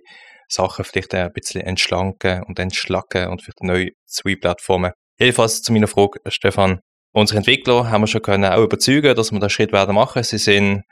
Sachen 0.48 0.86
vielleicht 0.86 1.14
ein 1.14 1.32
bisschen 1.34 1.62
entschlanken 1.62 2.44
und 2.44 2.60
entschlacken 2.60 3.28
und 3.28 3.42
vielleicht 3.42 3.64
neue 3.64 3.90
Sweet-Plattformen 4.08 4.92
Jedenfalls 5.20 5.62
zu 5.62 5.74
meiner 5.74 5.88
Frage, 5.88 6.20
Stefan. 6.28 6.80
Unsere 7.12 7.40
Entwickler 7.40 7.90
haben 7.90 8.04
wir 8.04 8.08
schon 8.08 8.22
können 8.22 8.46
auch 8.46 8.64
überzeugen, 8.64 9.16
dass 9.16 9.34
wir 9.34 9.40
den 9.40 9.50
Schritt 9.50 9.74
werden 9.74 9.96
machen. 9.96 10.24
Sie 10.24 10.38
sind, 10.38 10.84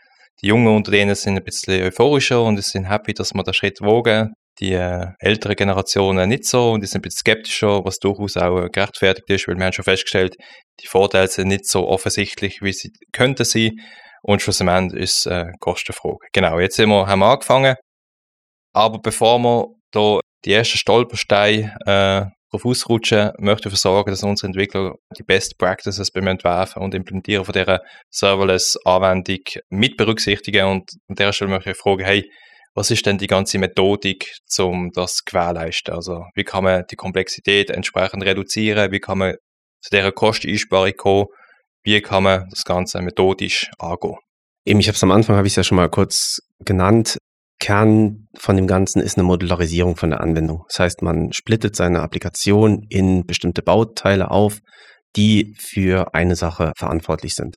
die 0.41 0.47
Jungen 0.47 0.75
unter 0.75 0.91
denen 0.91 1.15
sind 1.15 1.38
ein 1.38 1.43
bisschen 1.43 1.82
euphorischer 1.82 2.43
und 2.43 2.58
sie 2.58 2.69
sind 2.69 2.89
happy, 2.89 3.13
dass 3.13 3.34
wir 3.34 3.43
den 3.43 3.53
Schritt 3.53 3.80
wagen. 3.80 4.34
Die 4.60 4.74
äh, 4.74 5.08
ältere 5.20 5.56
Generationen 5.56 6.30
nicht 6.30 6.46
so 6.46 6.72
und 6.72 6.82
die 6.82 6.88
sind 6.88 7.00
ein 7.00 7.02
bisschen 7.04 7.20
skeptischer, 7.20 7.86
was 7.86 8.00
durchaus 8.00 8.38
auch 8.38 8.67
gerechtfertigt 8.72 9.30
ist, 9.30 9.48
weil 9.48 9.56
wir 9.56 9.65
haben 9.65 9.74
schon 9.74 9.84
festgestellt, 9.84 10.36
die 10.82 10.88
Vorteile 10.88 11.28
sind 11.28 11.50
nicht 11.50 11.67
so 11.67 11.88
offensichtlich, 11.88 12.62
wie 12.62 12.74
sie 12.74 12.91
könnten 13.12 13.46
sein. 13.46 13.72
Und 14.24 14.41
schlussendlich 14.41 15.02
ist 15.02 15.20
es 15.20 15.28
eine 15.28 15.54
Kostenfrage. 15.60 16.28
Genau, 16.34 16.60
jetzt 16.60 16.76
sind 16.76 16.89
wir, 16.89 17.08
haben 17.08 17.20
wir 17.20 17.28
angefangen. 17.28 17.76
Aber 18.74 19.00
bevor 19.00 19.39
wir 19.39 19.67
da 19.91 20.20
die 20.46 20.54
ersten 20.54 20.78
Stolpersteine 20.78 21.76
äh, 21.86 22.26
darauf 22.52 22.65
ausrutschen, 22.65 23.32
möchte 23.39 23.63
dafür 23.63 23.78
sorgen, 23.78 24.12
dass 24.12 24.24
unsere 24.24 24.48
Entwickler 24.48 24.96
die 25.17 25.24
Best 25.24 25.58
Practices 25.58 26.12
beim 26.12 26.28
Entwerfen 26.28 26.82
und 26.82 26.93
Implementieren 26.93 27.46
von 27.46 27.54
dieser 27.54 27.82
Serverless-Anwendung 28.10 29.43
mit 29.70 29.98
berücksichtigen. 29.98 30.65
Und 30.65 30.89
an 31.10 31.15
der 31.15 31.34
Stelle 31.34 31.52
möchte 31.52 31.72
ich 31.72 31.78
fragen, 31.78 32.06
hey, 32.06 32.24
was 32.77 32.91
ist 32.91 33.07
denn 33.07 33.17
die 33.17 33.25
ganze 33.25 33.57
Methodik, 33.57 34.35
um 34.59 34.91
das 34.93 35.15
zu 35.15 35.23
gewährleisten? 35.25 35.95
Also, 35.95 36.25
wie 36.35 36.43
kann 36.43 36.63
man 36.63 36.83
die 36.91 36.95
Komplexität 36.95 37.71
entsprechend 37.71 38.23
reduzieren? 38.23 38.91
Wie 38.91 38.99
kann 38.99 39.17
man 39.17 39.33
zu 39.81 39.89
dieser 39.89 40.11
Kosteneinsparung 40.11 40.93
kommen? 40.95 41.25
Wie 41.83 41.99
kann 42.01 42.21
man 42.21 42.47
das 42.51 42.65
Ganze 42.65 43.01
methodisch 43.01 43.71
angehen? 43.79 44.17
Eben, 44.63 44.79
ich 44.79 44.87
habe 44.89 44.95
es 44.95 45.01
am 45.01 45.09
Anfang, 45.09 45.37
habe 45.37 45.47
ich 45.47 45.53
es 45.53 45.55
ja 45.55 45.63
schon 45.63 45.77
mal 45.77 45.89
kurz 45.89 46.37
genannt. 46.59 47.17
Kern 47.59 48.27
von 48.37 48.55
dem 48.55 48.67
Ganzen 48.67 49.01
ist 49.01 49.17
eine 49.17 49.23
Modularisierung 49.23 49.95
von 49.95 50.11
der 50.11 50.21
Anwendung. 50.21 50.63
Das 50.67 50.77
heißt, 50.77 51.01
man 51.01 51.33
splittet 51.33 51.75
seine 51.75 52.01
Applikation 52.01 52.85
in 52.89 53.25
bestimmte 53.25 53.63
Bauteile 53.63 54.29
auf, 54.29 54.59
die 55.15 55.55
für 55.57 56.13
eine 56.13 56.35
Sache 56.35 56.73
verantwortlich 56.77 57.33
sind. 57.33 57.55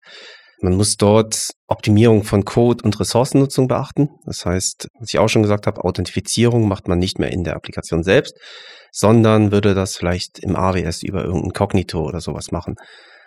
Man 0.62 0.76
muss 0.76 0.96
dort 0.96 1.50
Optimierung 1.68 2.22
von 2.22 2.44
Code 2.44 2.84
und 2.84 3.00
Ressourcennutzung 3.00 3.66
beachten. 3.66 4.10
Das 4.26 4.44
heißt, 4.44 4.88
was 4.98 5.08
ich 5.08 5.18
auch 5.18 5.28
schon 5.28 5.42
gesagt 5.42 5.66
habe, 5.66 5.82
Authentifizierung 5.84 6.68
macht 6.68 6.86
man 6.86 6.98
nicht 6.98 7.18
mehr 7.18 7.32
in 7.32 7.44
der 7.44 7.56
Applikation 7.56 8.02
selbst, 8.02 8.34
sondern 8.92 9.52
würde 9.52 9.74
das 9.74 9.96
vielleicht 9.96 10.38
im 10.40 10.56
AWS 10.56 11.02
über 11.02 11.24
irgendein 11.24 11.52
Cognito 11.52 12.02
oder 12.04 12.20
sowas 12.20 12.50
machen. 12.50 12.74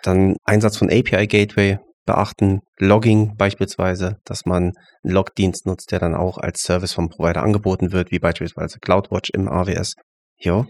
Dann 0.02 0.36
Einsatz 0.44 0.76
von 0.76 0.90
API 0.90 1.26
Gateway 1.26 1.78
beachten. 2.04 2.60
Logging 2.78 3.36
beispielsweise, 3.36 4.16
dass 4.24 4.44
man 4.44 4.72
einen 5.02 5.14
Logdienst 5.14 5.66
nutzt, 5.66 5.90
der 5.90 5.98
dann 5.98 6.14
auch 6.14 6.38
als 6.38 6.60
Service 6.60 6.92
vom 6.92 7.08
Provider 7.08 7.42
angeboten 7.42 7.92
wird, 7.92 8.10
wie 8.10 8.18
beispielsweise 8.18 8.78
CloudWatch 8.78 9.30
im 9.32 9.48
AWS. 9.48 9.94
Ja. 10.38 10.66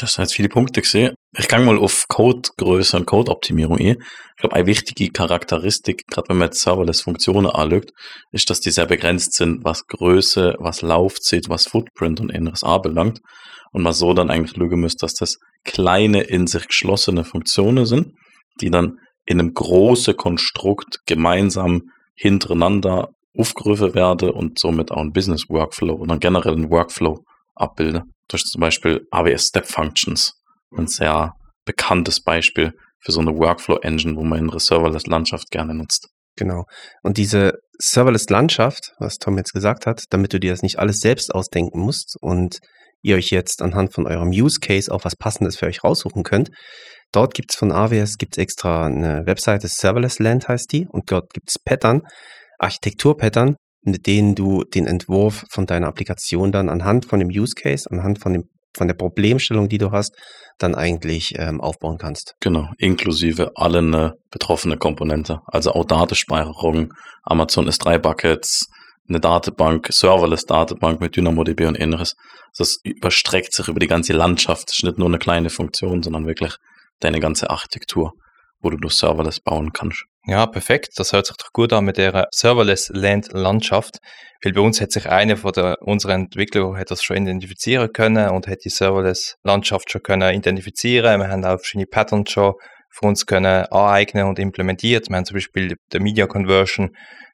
Das 0.00 0.14
sind 0.14 0.22
jetzt 0.22 0.34
viele 0.34 0.48
Punkte 0.48 0.80
gesehen. 0.80 1.14
Ich 1.36 1.46
kann 1.46 1.64
mal 1.64 1.78
auf 1.78 2.06
Codegröße 2.08 2.96
und 2.96 3.06
Codeoptimierung 3.06 3.78
ein. 3.78 3.96
Ich 4.00 4.36
glaube, 4.38 4.56
eine 4.56 4.66
wichtige 4.66 5.12
Charakteristik, 5.12 6.06
gerade 6.06 6.30
wenn 6.30 6.38
man 6.38 6.48
jetzt 6.48 6.62
Serverless-Funktionen 6.62 7.50
anschaut, 7.50 7.90
ist, 8.32 8.48
dass 8.48 8.60
die 8.60 8.70
sehr 8.70 8.86
begrenzt 8.86 9.34
sind, 9.34 9.62
was 9.62 9.86
Größe, 9.86 10.54
was 10.58 10.80
Laufzeit, 10.80 11.50
was 11.50 11.66
Footprint 11.66 12.18
und 12.20 12.30
ähnliches 12.30 12.64
anbelangt. 12.64 13.20
und 13.72 13.82
man 13.82 13.92
so 13.92 14.14
dann 14.14 14.30
eigentlich 14.30 14.56
schauen 14.56 14.80
muss, 14.80 14.96
dass 14.96 15.14
das 15.14 15.36
kleine, 15.64 16.22
in 16.22 16.46
sich 16.46 16.66
geschlossene 16.66 17.24
Funktionen 17.24 17.84
sind, 17.84 18.14
die 18.60 18.70
dann 18.70 18.98
in 19.26 19.38
einem 19.38 19.52
großen 19.52 20.16
Konstrukt 20.16 21.00
gemeinsam 21.06 21.82
hintereinander 22.16 23.10
aufgerufen 23.36 23.94
werden 23.94 24.30
und 24.30 24.58
somit 24.58 24.90
auch 24.90 25.02
ein 25.02 25.12
Business 25.12 25.44
Workflow 25.48 25.94
oder 25.94 26.18
generell 26.18 26.54
einen 26.54 26.70
Workflow 26.70 27.22
abbilden. 27.54 28.12
Durch 28.30 28.44
zum 28.44 28.60
Beispiel 28.60 29.06
AWS 29.10 29.48
Step 29.48 29.66
Functions, 29.66 30.34
ein 30.76 30.86
sehr 30.86 31.34
bekanntes 31.64 32.22
Beispiel 32.22 32.72
für 33.00 33.12
so 33.12 33.20
eine 33.20 33.36
Workflow 33.36 33.78
Engine, 33.78 34.16
wo 34.16 34.22
man 34.22 34.38
in 34.38 34.58
Serverless-Landschaft 34.58 35.50
gerne 35.50 35.74
nutzt. 35.74 36.08
Genau. 36.36 36.64
Und 37.02 37.16
diese 37.16 37.54
Serverless-Landschaft, 37.78 38.92
was 38.98 39.16
Tom 39.16 39.36
jetzt 39.36 39.52
gesagt 39.52 39.86
hat, 39.86 40.04
damit 40.10 40.32
du 40.32 40.38
dir 40.38 40.52
das 40.52 40.62
nicht 40.62 40.78
alles 40.78 41.00
selbst 41.00 41.34
ausdenken 41.34 41.80
musst 41.80 42.16
und 42.20 42.58
ihr 43.02 43.16
euch 43.16 43.30
jetzt 43.30 43.62
anhand 43.62 43.94
von 43.94 44.06
eurem 44.06 44.28
Use 44.28 44.60
Case 44.60 44.92
auch 44.92 45.04
was 45.04 45.16
Passendes 45.16 45.56
für 45.58 45.66
euch 45.66 45.82
raussuchen 45.82 46.22
könnt. 46.22 46.50
Dort 47.12 47.34
gibt 47.34 47.52
es 47.52 47.58
von 47.58 47.72
AWS 47.72 48.18
gibt's 48.18 48.38
extra 48.38 48.86
eine 48.86 49.26
Webseite, 49.26 49.66
Serverless 49.66 50.18
Land 50.18 50.48
heißt 50.48 50.70
die, 50.72 50.86
und 50.86 51.10
dort 51.10 51.32
gibt 51.32 51.50
es 51.50 51.58
Pattern, 51.58 52.02
Architektur-Pattern, 52.58 53.56
mit 53.82 54.06
denen 54.06 54.34
du 54.34 54.64
den 54.64 54.86
Entwurf 54.86 55.44
von 55.50 55.66
deiner 55.66 55.88
Applikation 55.88 56.52
dann 56.52 56.68
anhand 56.68 57.06
von 57.06 57.18
dem 57.18 57.28
Use 57.28 57.54
Case, 57.54 57.88
anhand 57.90 58.18
von, 58.18 58.32
dem, 58.32 58.44
von 58.76 58.88
der 58.88 58.94
Problemstellung, 58.94 59.68
die 59.68 59.78
du 59.78 59.90
hast, 59.90 60.14
dann 60.58 60.74
eigentlich 60.74 61.34
ähm, 61.38 61.60
aufbauen 61.60 61.98
kannst. 61.98 62.34
Genau, 62.40 62.68
inklusive 62.78 63.52
allen 63.56 63.94
äh, 63.94 64.10
betroffene 64.30 64.76
Komponente, 64.76 65.40
also 65.46 65.72
auch 65.72 65.84
Datenspeicherung, 65.84 66.92
Amazon 67.22 67.68
S3 67.68 67.98
Buckets, 67.98 68.66
eine 69.08 69.20
Datenbank, 69.20 69.88
Serverless 69.90 70.44
Datenbank 70.44 71.00
mit 71.00 71.16
DynamoDB 71.16 71.66
und 71.66 71.80
ähnliches. 71.80 72.14
Das 72.56 72.78
überstreckt 72.84 73.52
sich 73.52 73.68
über 73.68 73.80
die 73.80 73.88
ganze 73.88 74.12
Landschaft. 74.12 74.68
Das 74.68 74.78
ist 74.78 74.84
nicht 74.84 74.98
nur 74.98 75.08
eine 75.08 75.18
kleine 75.18 75.50
Funktion, 75.50 76.02
sondern 76.02 76.26
wirklich 76.26 76.56
deine 77.00 77.20
ganze 77.20 77.50
Architektur, 77.50 78.12
wo 78.60 78.70
du 78.70 78.76
durch 78.76 78.94
Serverless 78.94 79.40
bauen 79.40 79.72
kannst. 79.72 80.04
Ja, 80.26 80.46
perfekt. 80.46 80.90
Das 80.96 81.12
hört 81.12 81.26
sich 81.26 81.36
doch 81.36 81.52
gut 81.52 81.72
an 81.72 81.86
mit 81.86 81.96
der 81.96 82.28
Serverless 82.30 82.90
Land 82.92 83.32
Landschaft. 83.32 83.98
Weil 84.42 84.52
bei 84.52 84.60
uns 84.60 84.80
hat 84.80 84.92
sich 84.92 85.08
einer 85.08 85.36
von 85.36 85.52
der, 85.52 85.76
unserer 85.82 86.14
Entwickler 86.14 86.76
hat 86.76 86.90
das 86.90 87.02
schon 87.02 87.16
identifizieren 87.16 87.92
können 87.92 88.30
und 88.30 88.46
hat 88.46 88.64
die 88.64 88.70
Serverless 88.70 89.36
Landschaft 89.42 89.90
schon 89.90 90.02
können 90.02 90.34
identifizieren. 90.34 91.20
Wir 91.20 91.28
haben 91.28 91.44
auch 91.44 91.58
verschiedene 91.58 91.86
Patterns 91.86 92.30
schon 92.30 92.54
für 92.90 93.06
uns 93.06 93.26
können 93.26 93.66
aneignen 93.66 94.26
und 94.26 94.38
implementiert. 94.38 95.08
Wir 95.08 95.16
haben 95.16 95.24
zum 95.24 95.34
Beispiel 95.34 95.76
die 95.92 96.00
Media 96.00 96.26
Conversion 96.26 96.90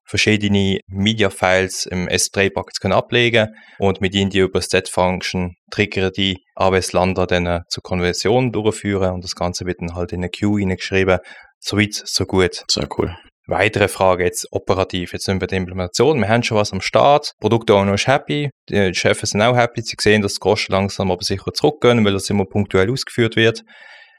verschiedene 0.06 0.80
Media-Files 0.86 1.86
im 1.86 2.08
S3-Bucket 2.08 2.80
können 2.80 2.94
ablegen 2.94 3.48
und 3.78 4.00
mit 4.00 4.14
ihnen 4.14 4.30
die 4.30 4.38
über 4.38 4.60
Set-Function 4.60 5.56
triggern 5.70 6.12
die 6.16 6.44
AWS-Lander 6.54 7.26
dann 7.26 7.46
äh, 7.46 7.60
zur 7.68 7.82
Konversion 7.82 8.52
durchführen 8.52 9.14
und 9.14 9.24
das 9.24 9.34
Ganze 9.34 9.66
wird 9.66 9.80
dann 9.80 9.94
halt 9.94 10.12
in 10.12 10.20
eine 10.20 10.30
Queue 10.30 10.60
hineingeschrieben. 10.60 11.18
So 11.58 11.76
weit, 11.76 11.94
so 11.94 12.24
gut. 12.24 12.64
Sehr 12.70 12.88
cool. 12.96 13.16
Weitere 13.48 13.86
Frage 13.86 14.24
jetzt 14.24 14.48
operativ, 14.50 15.12
jetzt 15.12 15.24
sind 15.24 15.36
wir 15.36 15.40
bei 15.40 15.46
der 15.46 15.58
Implementation. 15.58 16.18
Wir 16.18 16.28
haben 16.28 16.42
schon 16.42 16.58
was 16.58 16.72
am 16.72 16.80
Start. 16.80 17.32
Produktowner 17.40 17.94
ist 17.94 18.08
happy, 18.08 18.50
die 18.68 18.92
Chefs 18.92 19.30
sind 19.30 19.42
auch 19.42 19.56
happy. 19.56 19.82
Sie 19.82 19.94
sehen, 20.00 20.22
dass 20.22 20.34
die 20.34 20.40
Kosten 20.40 20.72
langsam 20.72 21.12
aber 21.12 21.22
sicher 21.22 21.52
zurückgehen, 21.52 22.04
weil 22.04 22.12
das 22.12 22.28
immer 22.28 22.44
punktuell 22.44 22.90
ausgeführt 22.90 23.36
wird. 23.36 23.62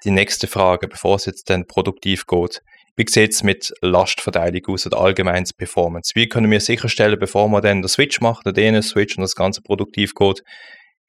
Die 0.06 0.12
nächste 0.12 0.48
Frage, 0.48 0.88
bevor 0.88 1.16
es 1.16 1.26
jetzt 1.26 1.50
dann 1.50 1.66
produktiv 1.66 2.26
geht. 2.26 2.62
Wie 2.98 3.06
sieht 3.08 3.34
es 3.34 3.44
mit 3.44 3.72
Lastverteilung 3.82 4.66
aus 4.70 4.88
oder 4.88 5.00
allgemeins 5.00 5.54
Performance? 5.54 6.14
Wie 6.16 6.28
können 6.28 6.50
wir 6.50 6.60
sicherstellen, 6.60 7.20
bevor 7.20 7.48
man 7.48 7.62
dann 7.62 7.84
den 7.84 7.88
Switch 7.88 8.22
macht, 8.22 8.48
den 8.48 8.56
DNS-Switch 8.56 9.16
und 9.18 9.22
das 9.22 9.36
Ganze 9.36 9.62
produktiv 9.62 10.16
geht, 10.16 10.42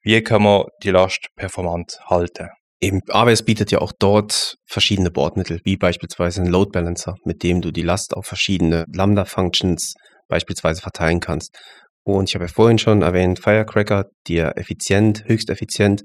wie 0.02 0.22
kann 0.22 0.42
man 0.42 0.64
die 0.82 0.90
Last 0.90 1.28
performant 1.34 1.98
halten? 2.04 2.48
Eben, 2.80 3.00
AWS 3.08 3.42
bietet 3.42 3.72
ja 3.72 3.78
auch 3.78 3.92
dort 3.98 4.56
verschiedene 4.66 5.10
Bordmittel, 5.10 5.60
wie 5.64 5.78
beispielsweise 5.78 6.42
ein 6.42 6.48
Load 6.48 6.70
Balancer, 6.72 7.14
mit 7.24 7.42
dem 7.42 7.62
du 7.62 7.72
die 7.72 7.82
Last 7.82 8.14
auf 8.14 8.26
verschiedene 8.26 8.84
Lambda-Functions 8.92 9.94
beispielsweise 10.28 10.82
verteilen 10.82 11.20
kannst. 11.20 11.56
Und 12.04 12.28
ich 12.28 12.34
habe 12.34 12.44
ja 12.44 12.52
vorhin 12.52 12.78
schon 12.78 13.00
erwähnt, 13.00 13.40
Firecracker, 13.40 14.04
der 14.28 14.58
effizient, 14.58 15.24
höchst 15.26 15.48
effizient 15.48 16.02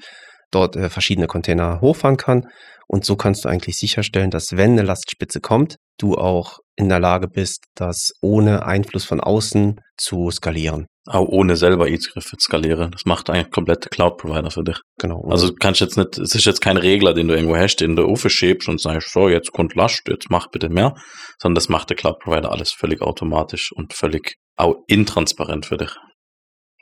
dort 0.50 0.76
äh, 0.76 0.90
verschiedene 0.90 1.28
Container 1.28 1.82
hochfahren 1.82 2.18
kann. 2.18 2.48
Und 2.88 3.06
so 3.06 3.16
kannst 3.16 3.46
du 3.46 3.50
eigentlich 3.50 3.78
sicherstellen, 3.78 4.30
dass 4.30 4.58
wenn 4.58 4.72
eine 4.72 4.84
Lastspitze 4.84 5.42
kommt, 5.42 5.78
du 5.98 6.16
auch 6.16 6.60
in 6.76 6.90
der 6.90 7.00
Lage 7.00 7.28
bist, 7.28 7.66
das 7.76 8.12
ohne 8.22 8.66
Einfluss 8.66 9.06
von 9.06 9.20
außen 9.20 9.80
zu 9.98 10.32
skalieren. 10.32 10.88
Auch 11.06 11.28
ohne 11.28 11.58
selber 11.58 11.90
E-Griffe 11.90 12.38
skalieren. 12.40 12.92
Das 12.92 13.06
macht 13.06 13.30
eigentlich 13.30 13.52
komplette 13.52 13.90
Cloud-Provider 13.90 14.52
für 14.52 14.64
dich. 14.64 14.80
Genau. 14.98 15.22
Also 15.30 15.54
kannst 15.54 15.82
jetzt 15.82 15.98
nicht, 15.98 16.18
es 16.18 16.34
ist 16.34 16.46
jetzt 16.46 16.62
kein 16.62 16.78
Regler, 16.78 17.14
den 17.14 17.28
du 17.28 17.36
irgendwo 17.36 17.58
hast, 17.58 17.78
den 17.78 17.96
du 17.96 18.06
aufschiebst 18.06 18.70
und 18.70 18.80
sagst, 18.80 19.12
so, 19.12 19.28
jetzt 19.28 19.52
kommt 19.52 19.76
Last, 19.76 20.04
jetzt 20.08 20.30
mach 20.30 20.48
bitte 20.48 20.70
mehr, 20.70 20.96
sondern 21.40 21.56
das 21.56 21.68
macht 21.68 21.90
der 21.90 21.98
Cloud-Provider 21.98 22.52
alles 22.52 22.72
völlig 22.72 23.02
automatisch 23.02 23.72
und 23.74 23.94
völlig 23.94 24.38
auch 24.56 24.76
intransparent 24.88 25.66
für 25.66 25.78
dich. 25.78 25.94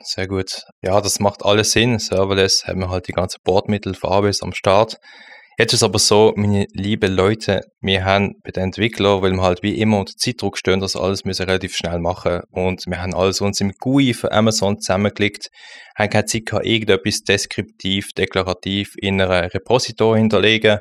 Sehr 0.04 0.28
gut. 0.28 0.62
Ja, 0.82 1.00
das 1.00 1.20
macht 1.20 1.44
alles 1.44 1.72
Sinn. 1.72 1.98
Serverless 1.98 2.64
haben 2.66 2.80
wir 2.80 2.90
halt 2.90 3.08
die 3.08 3.12
ganzen 3.12 3.38
Bordmittel 3.44 3.94
für 3.94 4.08
AWS 4.08 4.42
am 4.42 4.52
Start. 4.52 4.96
Jetzt 5.58 5.74
ist 5.74 5.80
es 5.80 5.82
aber 5.82 5.98
so, 5.98 6.32
meine 6.34 6.66
lieben 6.72 7.14
Leute, 7.14 7.60
wir 7.82 8.04
haben 8.06 8.34
bei 8.42 8.50
den 8.52 8.64
Entwicklern, 8.64 9.20
weil 9.20 9.32
wir 9.32 9.42
halt 9.42 9.62
wie 9.62 9.78
immer 9.78 9.98
unter 9.98 10.14
Zeitdruck 10.16 10.56
stehen, 10.56 10.80
das 10.80 10.96
alles 10.96 11.24
müssen 11.24 11.44
relativ 11.44 11.76
schnell 11.76 11.98
machen. 11.98 12.40
Und 12.50 12.86
wir 12.86 13.02
haben 13.02 13.12
alles 13.12 13.42
uns 13.42 13.60
im 13.60 13.72
GUI 13.78 14.14
für 14.14 14.32
Amazon 14.32 14.80
zusammengeklickt, 14.80 15.50
haben 15.94 16.08
keine 16.08 16.24
Zeit 16.24 16.46
gehabt, 16.46 16.64
irgendetwas 16.64 17.22
deskriptiv, 17.22 18.12
deklarativ 18.14 18.94
in 18.96 19.20
einer 19.20 19.52
Repository 19.52 20.20
hinterlegen. 20.20 20.78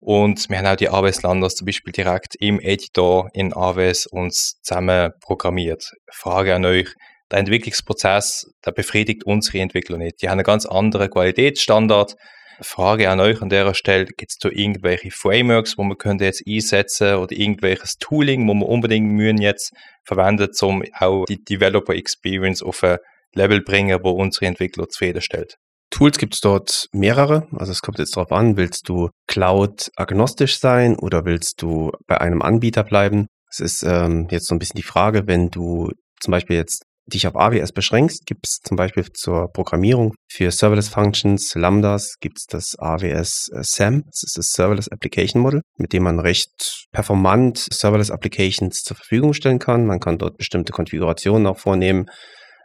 Und 0.00 0.48
wir 0.48 0.58
haben 0.58 0.66
auch 0.66 0.76
die 0.76 0.88
AWS-Landers 0.88 1.54
zum 1.54 1.66
Beispiel 1.66 1.92
direkt 1.92 2.34
im 2.40 2.58
Editor 2.58 3.28
in 3.32 3.52
AWS 3.52 4.06
uns 4.06 4.58
zusammen 4.62 5.12
programmiert. 5.20 5.84
Frage 6.10 6.54
an 6.56 6.64
euch, 6.64 6.88
der 7.30 7.38
Entwicklungsprozess, 7.38 8.50
der 8.66 8.72
befriedigt 8.72 9.24
unsere 9.24 9.60
Entwickler 9.60 9.98
nicht. 9.98 10.20
Die 10.20 10.28
haben 10.28 10.38
einen 10.38 10.44
ganz 10.44 10.66
anderen 10.66 11.10
Qualitätsstandard. 11.10 12.16
Frage 12.62 13.10
an 13.10 13.20
euch 13.20 13.42
an 13.42 13.48
der 13.48 13.72
Stelle, 13.74 14.06
gibt 14.06 14.30
es 14.30 14.38
da 14.38 14.48
irgendwelche 14.50 15.10
Frameworks, 15.10 15.78
wo 15.78 15.82
man 15.82 15.98
könnte 15.98 16.24
jetzt 16.24 16.42
einsetzen 16.46 17.16
oder 17.16 17.36
irgendwelches 17.36 17.96
Tooling, 17.98 18.46
wo 18.48 18.54
man 18.54 18.68
unbedingt 18.68 19.10
müssen 19.10 19.40
jetzt 19.40 19.72
verwenden, 20.04 20.48
um 20.62 20.82
auch 20.98 21.24
die 21.26 21.42
Developer 21.42 21.94
Experience 21.94 22.62
auf 22.62 22.82
ein 22.84 22.98
Level 23.34 23.62
bringen, 23.62 23.98
wo 24.02 24.10
unsere 24.10 24.46
Entwickler 24.46 24.88
zufriedenstellt? 24.88 25.56
Tools 25.90 26.18
gibt 26.18 26.34
es 26.34 26.40
dort 26.40 26.86
mehrere. 26.92 27.48
Also 27.52 27.72
es 27.72 27.82
kommt 27.82 27.98
jetzt 27.98 28.16
darauf 28.16 28.30
an, 28.32 28.56
willst 28.56 28.88
du 28.88 29.10
Cloud-agnostisch 29.26 30.58
sein 30.58 30.96
oder 30.96 31.24
willst 31.24 31.62
du 31.62 31.90
bei 32.06 32.20
einem 32.20 32.42
Anbieter 32.42 32.84
bleiben? 32.84 33.26
Es 33.50 33.58
ist 33.58 33.82
ähm, 33.82 34.28
jetzt 34.30 34.46
so 34.46 34.54
ein 34.54 34.60
bisschen 34.60 34.76
die 34.76 34.84
Frage, 34.84 35.26
wenn 35.26 35.50
du 35.50 35.90
zum 36.20 36.30
Beispiel 36.30 36.56
jetzt 36.56 36.84
dich 37.06 37.26
auf 37.26 37.36
AWS 37.36 37.72
beschränkst, 37.72 38.26
gibt 38.26 38.46
es 38.46 38.60
zum 38.62 38.76
Beispiel 38.76 39.04
zur 39.12 39.52
Programmierung 39.52 40.14
für 40.28 40.50
Serverless 40.50 40.88
Functions, 40.88 41.54
Lambdas, 41.54 42.14
gibt 42.20 42.38
es 42.38 42.46
das 42.46 42.78
AWS 42.78 43.50
äh, 43.52 43.62
SAM, 43.62 44.04
das 44.06 44.22
ist 44.22 44.38
das 44.38 44.50
Serverless 44.52 44.88
Application 44.88 45.42
Model, 45.42 45.62
mit 45.76 45.92
dem 45.92 46.04
man 46.04 46.20
recht 46.20 46.86
performant 46.92 47.66
Serverless 47.72 48.10
Applications 48.10 48.82
zur 48.82 48.96
Verfügung 48.96 49.32
stellen 49.32 49.58
kann. 49.58 49.86
Man 49.86 50.00
kann 50.00 50.18
dort 50.18 50.38
bestimmte 50.38 50.72
Konfigurationen 50.72 51.46
auch 51.46 51.58
vornehmen, 51.58 52.06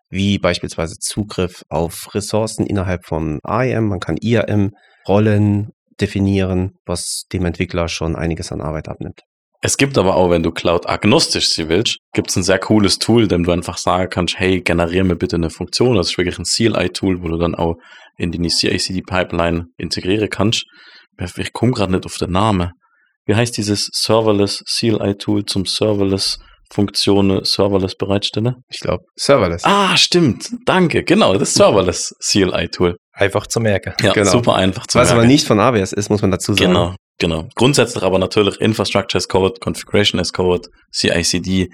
wie 0.09 0.37
beispielsweise 0.37 0.97
Zugriff 0.99 1.63
auf 1.69 2.13
Ressourcen 2.13 2.65
innerhalb 2.65 3.05
von 3.05 3.39
AEM. 3.43 3.87
Man 3.87 3.99
kann 3.99 4.17
IAM 4.21 4.71
Rollen 5.07 5.71
definieren, 5.99 6.73
was 6.85 7.23
dem 7.31 7.45
Entwickler 7.45 7.87
schon 7.87 8.15
einiges 8.15 8.51
an 8.51 8.61
Arbeit 8.61 8.87
abnimmt. 8.87 9.21
Es 9.65 9.77
gibt 9.77 9.97
aber 9.97 10.15
auch, 10.15 10.29
wenn 10.29 10.43
du 10.43 10.51
Cloud-agnostisch 10.51 11.49
sie 11.49 11.69
willst, 11.69 11.97
gibt 12.13 12.29
es 12.29 12.35
ein 12.35 12.43
sehr 12.43 12.59
cooles 12.59 12.99
Tool, 12.99 13.27
dem 13.27 13.43
du 13.43 13.51
einfach 13.51 13.79
sagen 13.79 14.11
kannst, 14.11 14.37
hey, 14.37 14.61
generiere 14.61 15.03
mir 15.05 15.15
bitte 15.15 15.37
eine 15.37 15.49
Funktion. 15.49 15.95
Das 15.95 16.11
ist 16.11 16.17
wirklich 16.19 16.37
ein 16.37 16.45
CLI-Tool, 16.45 17.23
wo 17.23 17.29
du 17.29 17.39
dann 17.39 17.55
auch 17.55 17.73
in 18.15 18.31
die 18.31 18.39
CI/CD-Pipeline 18.47 19.65
integrieren 19.77 20.29
kannst. 20.29 20.65
Ich 21.37 21.51
komme 21.51 21.71
gerade 21.71 21.93
nicht 21.93 22.05
auf 22.05 22.15
den 22.17 22.29
Namen. 22.31 22.73
Wie 23.25 23.33
heißt 23.33 23.57
dieses 23.57 23.89
Serverless 23.91 24.63
CLI-Tool 24.67 25.45
zum 25.45 25.65
Serverless 25.65 26.37
Funktionen 26.71 27.43
Serverless 27.43 27.95
bereitstellen? 27.95 28.57
Ich 28.69 28.79
glaube, 28.81 29.03
Serverless. 29.15 29.63
Ah, 29.65 29.97
stimmt. 29.97 30.47
Danke. 30.67 31.03
Genau, 31.03 31.35
das 31.39 31.55
Serverless 31.55 32.13
CLI-Tool. 32.19 32.97
Einfach 33.13 33.47
zu 33.47 33.59
merken. 33.59 33.93
Ja, 33.99 34.13
Genau. 34.13 34.29
super 34.29 34.53
einfach 34.57 34.85
zu 34.85 34.99
Was 34.99 35.07
merken. 35.07 35.19
aber 35.21 35.27
nicht 35.27 35.47
von 35.47 35.59
AWS 35.59 35.91
ist, 35.93 36.09
muss 36.11 36.21
man 36.21 36.29
dazu 36.29 36.53
sagen. 36.53 36.67
Genau, 36.67 36.95
genau. 37.17 37.47
Grundsätzlich 37.55 38.03
aber 38.03 38.19
natürlich 38.19 38.59
Infrastructure 38.61 39.17
as 39.17 39.27
Code, 39.27 39.59
Configuration 39.59 40.19
as 40.19 40.33
Code, 40.33 40.69
CICD, 40.93 41.69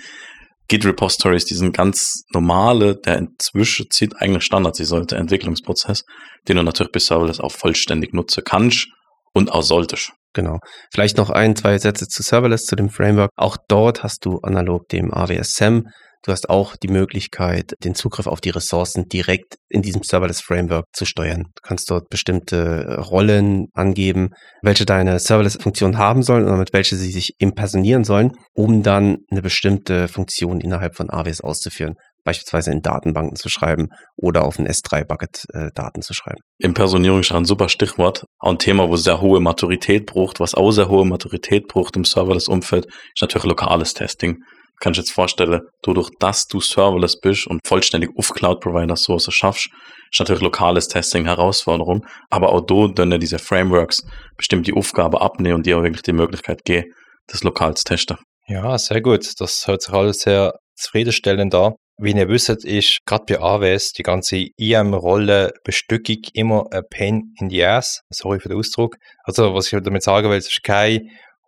Git 0.68 0.86
Repositories, 0.86 1.46
diesen 1.46 1.74
ganz 1.74 2.24
normale, 2.34 2.96
der 2.96 3.18
inzwischen 3.18 3.90
zieht 3.90 4.16
eigentlich 4.16 4.46
sollte 4.86 5.18
Entwicklungsprozess, 5.18 6.06
den 6.48 6.56
du 6.56 6.64
natürlich 6.64 6.94
bis 6.94 7.08
Serverless 7.08 7.42
auch 7.42 7.52
vollständig 7.52 8.14
nutzen 8.14 8.44
kannst 8.46 8.88
und 9.34 9.52
auch 9.52 9.64
solltest. 9.64 10.14
Genau. 10.34 10.60
Vielleicht 10.94 11.18
noch 11.18 11.30
ein, 11.30 11.58
zwei 11.58 11.78
Sätze 11.78 12.08
zu 12.08 12.24
Serverless, 12.24 12.64
zu 12.64 12.78
dem 12.78 12.90
Framework. 12.90 13.32
Auch 13.36 13.58
dort 13.68 14.04
hast 14.04 14.26
du 14.26 14.40
analog 14.44 14.88
dem 14.88 15.14
AWS 15.14 15.56
SAM 15.56 15.88
Du 16.24 16.32
hast 16.32 16.50
auch 16.50 16.76
die 16.76 16.88
Möglichkeit, 16.88 17.74
den 17.84 17.96
Zugriff 17.96 18.28
auf 18.28 18.42
die 18.42 18.52
Ressourcen 18.52 19.08
direkt 19.08 19.56
in 19.70 19.82
diesem 19.82 20.04
Serverless 20.04 20.42
Framework 20.42 20.86
zu 20.94 21.06
steuern. 21.06 21.46
Du 21.56 21.62
kannst 21.64 21.90
dort 21.90 22.10
bestimmte 22.10 23.00
Rollen 23.00 23.68
angeben, 23.74 24.30
welche 24.62 24.86
deine 24.86 25.18
Serverless-Funktionen 25.18 25.98
haben 25.98 26.22
sollen 26.22 26.46
oder 26.46 26.58
mit 26.58 26.74
welche 26.74 26.96
sie 26.96 27.12
sich 27.12 27.34
impersonieren 27.40 28.04
sollen, 28.04 28.32
um 28.54 28.84
dann 28.84 29.18
eine 29.32 29.42
bestimmte 29.42 30.08
Funktion 30.08 30.62
innerhalb 30.62 30.96
von 30.96 31.10
AWS 31.10 31.42
auszuführen 31.42 31.96
beispielsweise 32.24 32.72
in 32.72 32.82
Datenbanken 32.82 33.36
zu 33.36 33.50
schreiben 33.50 33.90
oder 34.16 34.46
auf 34.46 34.60
ein 34.60 34.68
S3-Bucket 34.68 35.46
äh, 35.54 35.70
Daten 35.74 36.02
zu 36.02 36.14
schreiben. 36.14 36.42
Impersonierung 36.60 37.22
ist 37.22 37.32
ein 37.32 37.46
super 37.46 37.70
Stichwort. 37.70 38.26
Ein 38.40 38.60
Thema, 38.60 38.90
wo 38.90 38.96
sehr 38.96 39.22
hohe 39.22 39.40
Maturität 39.40 40.06
braucht. 40.06 40.40
Was 40.40 40.54
auch 40.54 40.72
sehr 40.72 40.90
hohe 40.90 41.06
Maturität 41.06 41.68
braucht 41.68 41.96
im 41.96 42.06
Serverless-Umfeld, 42.06 42.86
ist 42.86 43.22
natürlich 43.22 43.46
lokales 43.46 43.94
Testing. 43.94 44.38
Kann 44.82 44.94
ich 44.94 44.98
jetzt 44.98 45.12
vorstellen, 45.12 45.62
dadurch, 45.84 46.10
dass 46.20 46.48
du 46.48 46.60
Serverless 46.60 47.20
bist 47.20 47.46
und 47.46 47.60
vollständig 47.65 48.10
auf 48.17 48.34
Cloud-Provider-Source 48.34 49.32
schaffst, 49.32 49.70
ist 50.12 50.20
natürlich 50.20 50.41
lokales 50.41 50.88
Testing 50.88 51.26
Herausforderung. 51.26 52.04
Aber 52.32 52.50
auch 52.52 52.62
da 52.62 52.88
dann 52.88 53.20
diese 53.20 53.38
Frameworks 53.38 54.04
bestimmt 54.36 54.65
die 54.65 54.74
Aufgabe 54.74 55.22
abnehmen 55.22 55.58
und 55.58 55.67
dir 55.67 55.78
auch 55.78 55.84
wirklich 55.84 56.02
die 56.02 56.13
Möglichkeit 56.13 56.65
geben, 56.65 56.91
das 57.28 57.44
lokal 57.44 57.76
zu 57.76 57.84
testen. 57.84 58.17
Ja, 58.48 58.76
sehr 58.80 59.02
gut. 59.02 59.39
Das 59.39 59.67
hört 59.67 59.84
sich 59.84 59.94
alles 59.94 60.22
sehr 60.22 60.56
zufriedenstellend 60.76 61.54
an. 61.54 61.74
Wie 62.00 62.13
ihr 62.13 62.28
wisst, 62.28 62.50
ist 62.50 62.98
gerade 63.06 63.26
bei 63.28 63.39
AWS 63.39 63.91
die 63.91 64.02
ganze 64.02 64.48
IAM-Rolle-Bestückung 64.58 66.17
immer 66.34 66.65
ein 66.72 66.82
Pain 66.89 67.36
in 67.39 67.52
the 67.52 67.63
Ass. 67.63 68.02
Sorry 68.10 68.39
für 68.39 68.50
den 68.50 68.58
Ausdruck. 68.58 68.96
Also, 69.26 69.54
was 69.54 69.72
ich 69.72 69.80
damit 69.84 70.02
sagen 70.02 70.28
will, 70.32 70.38
es 70.38 70.48
ist 70.48 70.63
kein 70.63 71.02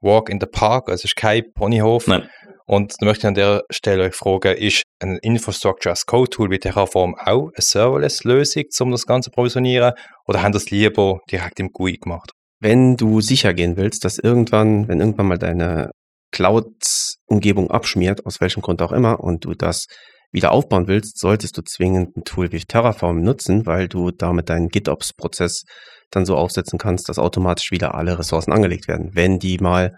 Walk 0.04 0.30
in 0.30 0.40
the 0.40 0.46
Park, 0.46 0.90
also 0.90 1.02
es 1.02 1.06
ist 1.06 1.16
kein 1.16 1.44
Ponyhof. 1.56 2.08
Nein. 2.08 2.30
Und 2.66 2.96
da 3.00 3.06
möchte 3.06 3.22
ich 3.22 3.28
an 3.28 3.34
der 3.34 3.64
Stelle 3.70 4.04
euch 4.04 4.16
fragen, 4.16 4.56
ist 4.58 4.84
ein 5.00 5.18
Infrastructure 5.22 5.92
as 5.92 6.06
Code 6.06 6.30
Tool 6.30 6.50
wie 6.50 6.60
Terraform 6.60 7.16
auch 7.16 7.50
eine 7.50 7.52
Serverless-Lösung, 7.58 8.64
um 8.80 8.92
das 8.92 9.06
Ganze 9.06 9.30
zu 9.30 9.36
provisionieren? 9.36 9.94
Oder 10.28 10.42
haben 10.42 10.54
das 10.54 10.72
lieber 10.72 11.20
direkt 11.30 11.60
im 11.60 11.70
GUI 11.70 11.98
gemacht? 11.98 12.32
Wenn 12.60 12.96
du 12.96 13.20
sicher 13.20 13.54
gehen 13.54 13.76
willst, 13.76 14.06
dass 14.06 14.18
irgendwann, 14.18 14.88
wenn 14.88 15.02
irgendwann 15.02 15.28
mal 15.28 15.38
deine 15.38 15.92
Cloud-Umgebung 16.32 17.70
abschmiert, 17.70 18.26
aus 18.26 18.40
welchem 18.40 18.62
Grund 18.62 18.82
auch 18.82 18.92
immer, 18.92 19.20
und 19.20 19.46
du 19.46 19.54
das 19.54 19.88
wieder 20.32 20.52
aufbauen 20.52 20.88
willst, 20.88 21.20
solltest 21.20 21.58
du 21.58 21.62
zwingend 21.62 22.18
ein 22.18 22.24
Tool 22.24 22.52
wie 22.52 22.60
Terraform 22.60 23.22
nutzen, 23.22 23.66
weil 23.66 23.88
du 23.88 24.12
damit 24.12 24.50
deinen 24.50 24.70
GitOps-Prozess 24.70 25.64
dann 26.10 26.26
so 26.26 26.36
aufsetzen 26.36 26.80
kannst, 26.80 27.10
dass 27.10 27.20
automatisch 27.20 27.72
wieder 27.72 27.96
alle 27.96 28.18
Ressourcen 28.18 28.52
angelegt 28.52 28.88
werden. 28.88 29.12
Wenn 29.14 29.40
die 29.40 29.58
mal 29.60 29.96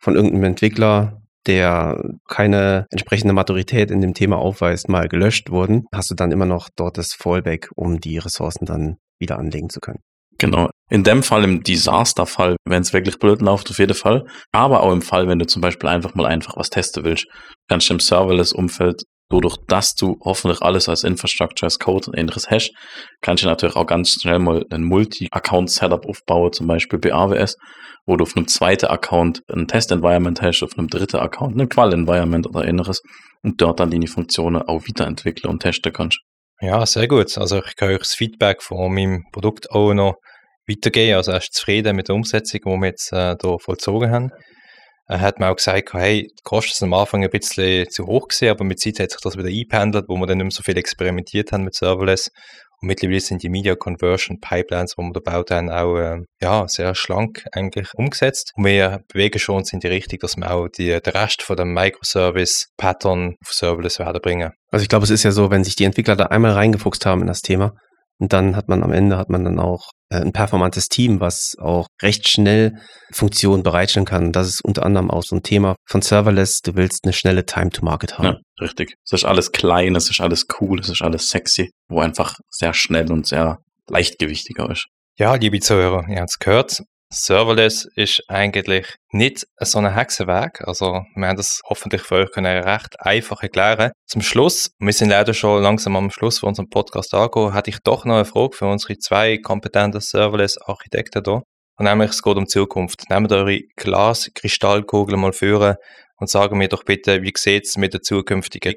von 0.00 0.16
irgendeinem 0.16 0.44
Entwickler, 0.44 1.20
der 1.46 2.02
keine 2.28 2.86
entsprechende 2.90 3.32
Maturität 3.32 3.90
in 3.90 4.00
dem 4.00 4.14
Thema 4.14 4.36
aufweist, 4.36 4.88
mal 4.88 5.08
gelöscht 5.08 5.50
wurden, 5.50 5.84
hast 5.92 6.10
du 6.10 6.14
dann 6.14 6.32
immer 6.32 6.46
noch 6.46 6.68
dort 6.76 6.98
das 6.98 7.14
Fallback, 7.14 7.68
um 7.74 8.00
die 8.00 8.18
Ressourcen 8.18 8.66
dann 8.66 8.96
wieder 9.18 9.38
anlegen 9.38 9.70
zu 9.70 9.80
können. 9.80 10.00
Genau. 10.38 10.70
In 10.88 11.02
dem 11.02 11.22
Fall, 11.22 11.42
im 11.42 11.62
Disaster-Fall, 11.62 12.56
wenn 12.64 12.82
es 12.82 12.92
wirklich 12.92 13.18
blöd 13.18 13.42
läuft, 13.42 13.70
auf 13.70 13.78
jeden 13.78 13.94
Fall. 13.94 14.24
Aber 14.52 14.82
auch 14.82 14.92
im 14.92 15.02
Fall, 15.02 15.26
wenn 15.26 15.40
du 15.40 15.46
zum 15.46 15.60
Beispiel 15.60 15.88
einfach 15.88 16.14
mal 16.14 16.26
einfach 16.26 16.56
was 16.56 16.70
testen 16.70 17.04
willst, 17.04 17.26
kannst 17.68 17.88
du 17.88 17.94
im 17.94 18.00
Serverless-Umfeld 18.00 19.02
dadurch, 19.30 19.56
dass 19.66 19.94
du 19.94 20.18
hoffentlich 20.24 20.62
alles 20.62 20.88
als 20.88 21.04
Infrastructure, 21.04 21.66
als 21.66 21.78
Code 21.78 22.10
und 22.10 22.18
ähnliches 22.18 22.50
hast, 22.50 22.72
kannst 23.20 23.44
du 23.44 23.48
natürlich 23.48 23.76
auch 23.76 23.86
ganz 23.86 24.12
schnell 24.20 24.38
mal 24.38 24.64
ein 24.70 24.82
Multi-Account-Setup 24.84 26.06
aufbauen, 26.06 26.52
zum 26.52 26.66
Beispiel 26.66 26.98
bei 26.98 27.12
AWS, 27.12 27.56
wo 28.06 28.16
du 28.16 28.22
auf 28.22 28.36
einem 28.36 28.48
zweiten 28.48 28.86
Account 28.86 29.42
ein 29.52 29.68
Test-Environment 29.68 30.40
hast, 30.40 30.62
auf 30.62 30.78
einem 30.78 30.88
dritten 30.88 31.18
Account 31.18 31.60
ein 31.60 31.68
Qual-Environment 31.68 32.46
oder 32.46 32.66
ähnliches 32.66 33.02
und 33.42 33.60
dort 33.60 33.80
dann 33.80 33.90
deine 33.90 34.06
Funktionen 34.06 34.62
auch 34.62 34.82
weiterentwickeln 34.88 35.50
und 35.50 35.60
testen 35.60 35.92
kannst. 35.92 36.20
Ja, 36.60 36.84
sehr 36.86 37.06
gut. 37.06 37.36
Also 37.38 37.62
ich 37.64 37.76
kann 37.76 37.90
euch 37.90 37.98
das 37.98 38.14
Feedback 38.14 38.62
von 38.62 38.92
meinem 38.92 39.24
Produkt 39.32 39.70
auch 39.70 39.94
noch 39.94 40.16
weitergeben. 40.66 41.16
Also 41.16 41.32
er 41.32 41.38
ist 41.38 41.54
zufrieden 41.54 41.94
mit 41.94 42.08
der 42.08 42.16
Umsetzung, 42.16 42.60
die 42.64 42.80
wir 42.80 42.88
jetzt 42.88 43.12
äh, 43.12 43.36
hier 43.40 43.58
vollzogen 43.60 44.10
haben. 44.10 44.30
Er 45.10 45.22
hat 45.22 45.40
mir 45.40 45.48
auch 45.48 45.56
gesagt, 45.56 45.94
hey, 45.94 46.24
die 46.24 46.42
Kosten 46.44 46.74
sind 46.74 46.92
am 46.92 47.00
Anfang 47.00 47.24
ein 47.24 47.30
bisschen 47.30 47.88
zu 47.88 48.06
hoch 48.06 48.28
gewesen, 48.28 48.50
aber 48.50 48.64
mit 48.64 48.78
Zeit 48.78 49.00
hat 49.00 49.10
sich 49.10 49.20
das 49.22 49.38
wieder 49.38 49.48
eingependelt, 49.48 50.04
wo 50.06 50.16
wir 50.16 50.26
dann 50.26 50.36
nicht 50.38 50.44
mehr 50.44 50.50
so 50.50 50.62
viel 50.62 50.76
experimentiert 50.76 51.50
haben 51.50 51.64
mit 51.64 51.74
Serverless. 51.74 52.30
Und 52.80 52.88
mittlerweile 52.88 53.20
sind 53.20 53.42
die 53.42 53.48
Media 53.48 53.74
Conversion 53.74 54.38
Pipelines, 54.38 54.94
die 54.96 55.02
wir 55.02 55.12
da 55.12 55.20
gebaut 55.20 55.50
haben, 55.50 55.70
auch 55.70 55.96
äh, 55.96 56.18
ja, 56.40 56.68
sehr 56.68 56.94
schlank 56.94 57.42
eigentlich 57.52 57.88
umgesetzt. 57.94 58.52
Und 58.54 58.66
wir 58.66 59.00
bewegen 59.12 59.38
schon 59.38 59.56
uns 59.56 59.72
in 59.72 59.80
die 59.80 59.88
Richtung, 59.88 60.18
dass 60.20 60.36
wir 60.36 60.50
auch 60.50 60.68
die, 60.68 61.00
den 61.00 61.12
Rest 61.12 61.42
von 61.42 61.56
dem 61.56 61.72
Microservice-Pattern 61.72 63.34
auf 63.42 63.52
Serverless 63.52 63.98
werden 63.98 64.20
bringen. 64.20 64.52
Also 64.70 64.82
ich 64.82 64.90
glaube, 64.90 65.04
es 65.04 65.10
ist 65.10 65.22
ja 65.22 65.32
so, 65.32 65.50
wenn 65.50 65.64
sich 65.64 65.74
die 65.74 65.84
Entwickler 65.84 66.16
da 66.16 66.26
einmal 66.26 66.52
reingefuchst 66.52 67.06
haben 67.06 67.22
in 67.22 67.28
das 67.28 67.40
Thema, 67.40 67.72
und 68.20 68.32
dann 68.32 68.56
hat 68.56 68.68
man 68.68 68.82
am 68.82 68.92
Ende 68.92 69.16
hat 69.16 69.28
man 69.28 69.44
dann 69.44 69.58
auch 69.58 69.90
äh, 69.90 69.97
ein 70.10 70.32
performantes 70.32 70.88
Team, 70.88 71.20
was 71.20 71.54
auch 71.58 71.86
recht 72.02 72.28
schnell 72.28 72.74
Funktionen 73.12 73.62
bereitstellen 73.62 74.06
kann. 74.06 74.32
Das 74.32 74.48
ist 74.48 74.64
unter 74.64 74.84
anderem 74.84 75.10
auch 75.10 75.22
so 75.22 75.36
ein 75.36 75.42
Thema 75.42 75.76
von 75.86 76.02
Serverless. 76.02 76.60
Du 76.60 76.76
willst 76.76 77.04
eine 77.04 77.12
schnelle 77.12 77.44
Time 77.44 77.70
to 77.70 77.84
Market 77.84 78.18
haben. 78.18 78.24
Ja, 78.24 78.36
richtig. 78.60 78.94
Es 79.04 79.12
ist 79.12 79.24
alles 79.24 79.52
klein, 79.52 79.96
es 79.96 80.10
ist 80.10 80.20
alles 80.20 80.46
cool, 80.60 80.80
es 80.80 80.88
ist 80.88 81.02
alles 81.02 81.28
sexy, 81.28 81.70
wo 81.88 82.00
einfach 82.00 82.36
sehr 82.48 82.74
schnell 82.74 83.10
und 83.12 83.26
sehr 83.26 83.58
leichtgewichtiger 83.88 84.70
ist. 84.70 84.86
Ja, 85.18 85.34
liebe 85.34 85.58
Zuhörer, 85.60 86.06
ihr 86.08 86.20
habt 86.20 86.30
es 86.30 86.38
gehört. 86.38 86.82
Serverless 87.10 87.88
ist 87.94 88.22
eigentlich 88.28 88.86
nicht 89.12 89.46
so 89.60 89.78
ein 89.78 89.94
Hexenwerk. 89.94 90.60
Also, 90.68 91.04
wir 91.14 91.26
haben 91.26 91.38
das 91.38 91.62
hoffentlich 91.66 92.02
für 92.02 92.16
euch 92.16 92.32
können 92.32 92.62
recht 92.62 93.00
einfach 93.00 93.42
erklären. 93.42 93.92
Zum 94.06 94.20
Schluss, 94.20 94.72
wir 94.78 94.92
sind 94.92 95.08
leider 95.08 95.32
schon 95.32 95.62
langsam 95.62 95.96
am 95.96 96.10
Schluss 96.10 96.38
von 96.38 96.50
unserem 96.50 96.68
Podcast 96.68 97.14
angekommen, 97.14 97.54
hatte 97.54 97.70
ich 97.70 97.78
doch 97.82 98.04
noch 98.04 98.16
eine 98.16 98.26
Frage 98.26 98.54
für 98.54 98.66
unsere 98.66 98.98
zwei 98.98 99.38
kompetenten 99.38 100.02
Serverless-Architekten 100.02 101.22
hier. 101.24 101.42
Und 101.78 101.84
nämlich, 101.86 102.10
es 102.10 102.22
geht 102.22 102.36
um 102.36 102.44
die 102.44 102.50
Zukunft. 102.50 103.08
Nehmt 103.08 103.32
eure 103.32 103.60
Glas-Kristallkugel 103.76 105.16
mal 105.16 105.32
führen 105.32 105.76
und 106.16 106.28
sagen 106.28 106.58
mir 106.58 106.68
doch 106.68 106.84
bitte, 106.84 107.22
wie 107.22 107.32
sieht 107.34 107.64
es 107.64 107.78
mit 107.78 107.94
den 107.94 108.02
zukünftigen 108.02 108.74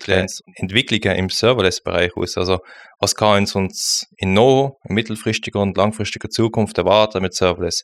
Entwicklungen 0.55 1.17
im 1.17 1.29
Serverless-Bereich 1.29 2.15
aus? 2.15 2.37
Also, 2.37 2.59
was 2.99 3.13
kann 3.13 3.45
uns 3.53 4.07
in 4.15 4.33
no, 4.33 4.77
mittelfristiger 4.87 5.59
und 5.59 5.75
langfristiger 5.75 6.29
Zukunft 6.29 6.77
erwarten 6.77 7.21
mit 7.21 7.33
Serverless? 7.33 7.83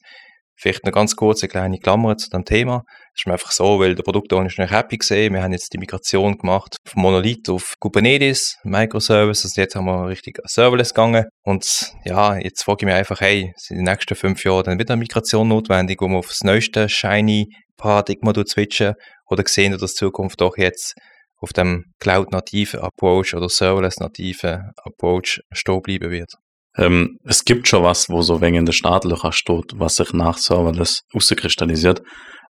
Vielleicht 0.59 0.83
eine 0.83 0.91
ganz 0.91 1.15
kurze 1.15 1.47
kleine 1.47 1.77
Klammer 1.77 2.17
zu 2.17 2.31
dem 2.31 2.43
Thema. 2.43 2.83
Das 2.87 3.21
ist 3.21 3.27
mir 3.27 3.33
einfach 3.33 3.51
so, 3.51 3.79
weil 3.79 3.93
der 3.93 4.01
Produktowner 4.01 4.47
ist 4.47 4.57
nicht 4.57 4.71
happy 4.71 4.97
gesehen. 4.97 5.33
Wir 5.35 5.43
haben 5.43 5.51
jetzt 5.51 5.71
die 5.71 5.77
Migration 5.77 6.35
gemacht 6.35 6.77
von 6.83 7.03
Monolith 7.03 7.47
auf 7.49 7.75
Kubernetes, 7.79 8.57
Microservices. 8.63 9.51
Also 9.51 9.61
jetzt 9.61 9.75
haben 9.75 9.85
wir 9.85 10.07
richtig 10.07 10.39
Serverless 10.45 10.95
gegangen. 10.95 11.25
Und 11.43 11.93
ja, 12.05 12.37
jetzt 12.37 12.63
frage 12.63 12.77
ich 12.81 12.85
mich 12.85 12.95
einfach, 12.95 13.21
hey, 13.21 13.53
sind 13.55 13.77
die 13.77 13.83
nächsten 13.83 14.15
fünf 14.15 14.43
Jahre 14.43 14.63
dann 14.63 14.79
wieder 14.79 14.93
eine 14.93 14.99
Migration 14.99 15.47
notwendig, 15.47 16.01
um 16.01 16.15
auf 16.15 16.29
das 16.29 16.43
neueste 16.43 16.89
shiny 16.89 17.53
Paradigma 17.77 18.33
zu 18.33 18.43
switchen? 18.47 18.95
Oder 19.27 19.43
sehen 19.45 19.73
wir, 19.73 19.77
die 19.77 19.85
Zukunft 19.85 20.41
doch 20.41 20.57
jetzt 20.57 20.95
auf 21.39 21.53
dem 21.53 21.85
Cloud-nativen 21.99 22.79
Approach 22.79 23.35
oder 23.35 23.47
Serverless-nativen 23.47 24.71
Approach 24.83 25.39
stehen 25.51 25.81
bleiben 25.83 26.09
wird? 26.09 26.33
Ähm, 26.77 27.17
es 27.23 27.43
gibt 27.43 27.67
schon 27.67 27.83
was, 27.83 28.09
wo 28.09 28.21
so 28.21 28.39
wenig 28.39 28.59
in 28.59 28.65
der 28.65 28.73
Startlöcher 28.73 29.31
steht, 29.31 29.73
was 29.75 29.95
sich 29.95 30.13
nach 30.13 30.37
Serverless 30.37 31.01
auskristallisiert. 31.13 32.01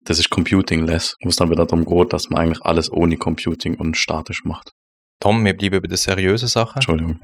Das 0.05 0.19
ist 0.19 0.31
Computing-less, 0.31 1.17
wo 1.23 1.29
es 1.29 1.37
dann 1.37 1.51
wieder 1.51 1.67
darum 1.67 1.85
geht, 1.85 2.13
dass 2.13 2.31
man 2.31 2.43
eigentlich 2.43 2.65
alles 2.65 2.91
ohne 2.91 3.17
Computing 3.17 3.77
und 3.77 3.97
statisch 3.97 4.45
macht. 4.45 4.73
Tom, 5.21 5.45
wir 5.45 5.57
bleiben 5.57 5.81
bei 5.81 5.89
der 5.89 5.97
seriösen 5.97 6.49
Sache. 6.49 6.77
Entschuldigung. 6.77 7.21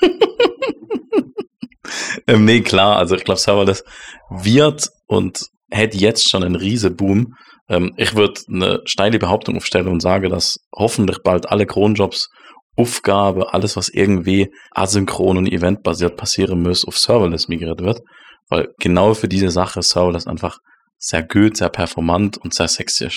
ähm, 2.26 2.44
nee, 2.44 2.60
klar, 2.60 2.96
also 2.96 3.14
ich 3.14 3.24
glaube, 3.24 3.40
Serverless 3.40 3.84
wird 4.30 4.88
und 5.06 5.40
hätte 5.70 5.98
jetzt 5.98 6.28
schon 6.28 6.42
einen 6.42 6.56
riesen 6.56 6.96
Boom. 6.96 7.34
Ähm, 7.68 7.92
ich 7.96 8.14
würde 8.14 8.40
eine 8.48 8.80
steile 8.86 9.18
Behauptung 9.18 9.56
aufstellen 9.56 9.88
und 9.88 10.00
sage, 10.00 10.28
dass 10.28 10.58
hoffentlich 10.74 11.18
bald 11.22 11.50
alle 11.50 11.66
Kronjobs 11.66 12.28
Aufgabe, 12.78 13.52
alles, 13.52 13.76
was 13.76 13.88
irgendwie 13.88 14.50
asynchron 14.70 15.36
und 15.36 15.52
eventbasiert 15.52 16.16
passieren 16.16 16.62
muss, 16.62 16.84
auf 16.84 16.96
Serverless 16.96 17.48
migriert 17.48 17.80
wird. 17.80 18.00
Weil 18.48 18.68
genau 18.78 19.14
für 19.14 19.28
diese 19.28 19.50
Sache 19.50 19.80
ist 19.80 19.90
Serverless 19.90 20.26
einfach 20.26 20.58
sehr 20.96 21.22
gut, 21.22 21.56
sehr 21.56 21.68
performant 21.68 22.38
und 22.38 22.54
sehr 22.54 22.68
sexy. 22.68 23.08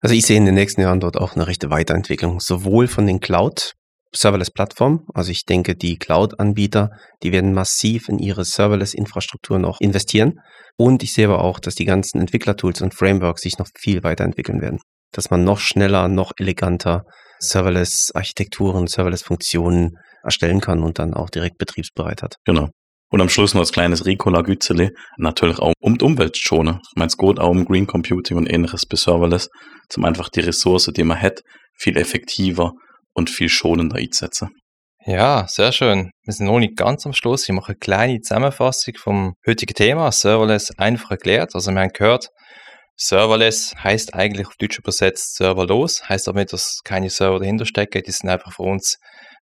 Also 0.00 0.14
ich 0.14 0.26
sehe 0.26 0.36
in 0.36 0.44
den 0.44 0.54
nächsten 0.54 0.80
Jahren 0.80 1.00
dort 1.00 1.16
auch 1.16 1.34
eine 1.34 1.46
rechte 1.46 1.70
Weiterentwicklung, 1.70 2.40
sowohl 2.40 2.86
von 2.86 3.06
den 3.06 3.20
Cloud 3.20 3.72
Serverless-Plattformen. 4.14 5.06
Also 5.14 5.30
ich 5.30 5.44
denke, 5.44 5.74
die 5.74 5.96
Cloud-Anbieter, 5.96 6.90
die 7.22 7.32
werden 7.32 7.52
massiv 7.52 8.08
in 8.08 8.18
ihre 8.18 8.44
Serverless-Infrastruktur 8.44 9.58
noch 9.58 9.80
investieren. 9.80 10.34
Und 10.76 11.02
ich 11.02 11.12
sehe 11.12 11.26
aber 11.26 11.42
auch, 11.42 11.58
dass 11.58 11.74
die 11.74 11.84
ganzen 11.84 12.20
Entwicklertools 12.20 12.82
und 12.82 12.94
Frameworks 12.94 13.42
sich 13.42 13.58
noch 13.58 13.68
viel 13.78 14.02
weiterentwickeln 14.02 14.60
werden. 14.60 14.78
Dass 15.12 15.30
man 15.30 15.44
noch 15.44 15.58
schneller, 15.58 16.08
noch 16.08 16.32
eleganter 16.38 17.04
Serverless-Architekturen, 17.38 18.86
Serverless-Funktionen 18.86 19.96
erstellen 20.22 20.60
kann 20.60 20.82
und 20.82 20.98
dann 20.98 21.14
auch 21.14 21.30
direkt 21.30 21.58
betriebsbereit 21.58 22.22
hat. 22.22 22.36
Genau. 22.44 22.68
Und 23.08 23.20
am 23.20 23.28
Schluss 23.28 23.54
noch 23.54 23.60
als 23.60 23.72
kleines 23.72 24.04
Ricola 24.04 24.42
Gützele, 24.42 24.90
natürlich 25.16 25.60
auch 25.60 25.72
um 25.80 25.96
die 25.96 26.04
Umwelt 26.04 26.34
zu 26.34 26.42
schonen. 26.42 26.80
Ich 26.82 26.96
meine, 26.96 27.06
es 27.06 27.16
geht 27.16 27.38
auch 27.38 27.50
um 27.50 27.64
Green 27.64 27.86
Computing 27.86 28.36
und 28.36 28.46
ähnliches 28.52 28.84
bei 28.86 28.96
Serverless, 28.96 29.48
zum 29.88 30.04
einfach 30.04 30.28
die 30.28 30.40
Ressource, 30.40 30.90
die 30.94 31.04
man 31.04 31.20
hat, 31.20 31.42
viel 31.78 31.96
effektiver 31.96 32.72
und 33.14 33.30
viel 33.30 33.48
schonender 33.48 33.96
einzusetzen. 33.96 34.50
Ja, 35.04 35.46
sehr 35.48 35.70
schön. 35.70 36.10
Wir 36.24 36.34
sind 36.34 36.46
noch 36.46 36.58
nicht 36.58 36.76
ganz 36.76 37.06
am 37.06 37.12
Schluss. 37.12 37.48
Ich 37.48 37.54
mache 37.54 37.68
eine 37.68 37.78
kleine 37.78 38.20
Zusammenfassung 38.20 38.94
vom 38.98 39.34
heutigen 39.46 39.74
Thema. 39.74 40.10
Serverless 40.10 40.72
einfach 40.76 41.12
erklärt. 41.12 41.54
Also 41.54 41.70
wir 41.70 41.80
haben 41.80 41.92
gehört, 41.92 42.28
Serverless 42.98 43.74
heißt 43.76 44.14
eigentlich 44.14 44.46
auf 44.46 44.56
Deutsch 44.56 44.78
übersetzt 44.78 45.36
serverlos. 45.36 46.08
Heißt 46.08 46.28
aber 46.28 46.40
nicht, 46.40 46.54
dass 46.54 46.80
keine 46.82 47.10
Server 47.10 47.38
dahinter 47.38 47.66
stecken. 47.66 48.02
Die 48.02 48.10
sind 48.10 48.30
einfach 48.30 48.52
für 48.52 48.62
uns 48.62 48.98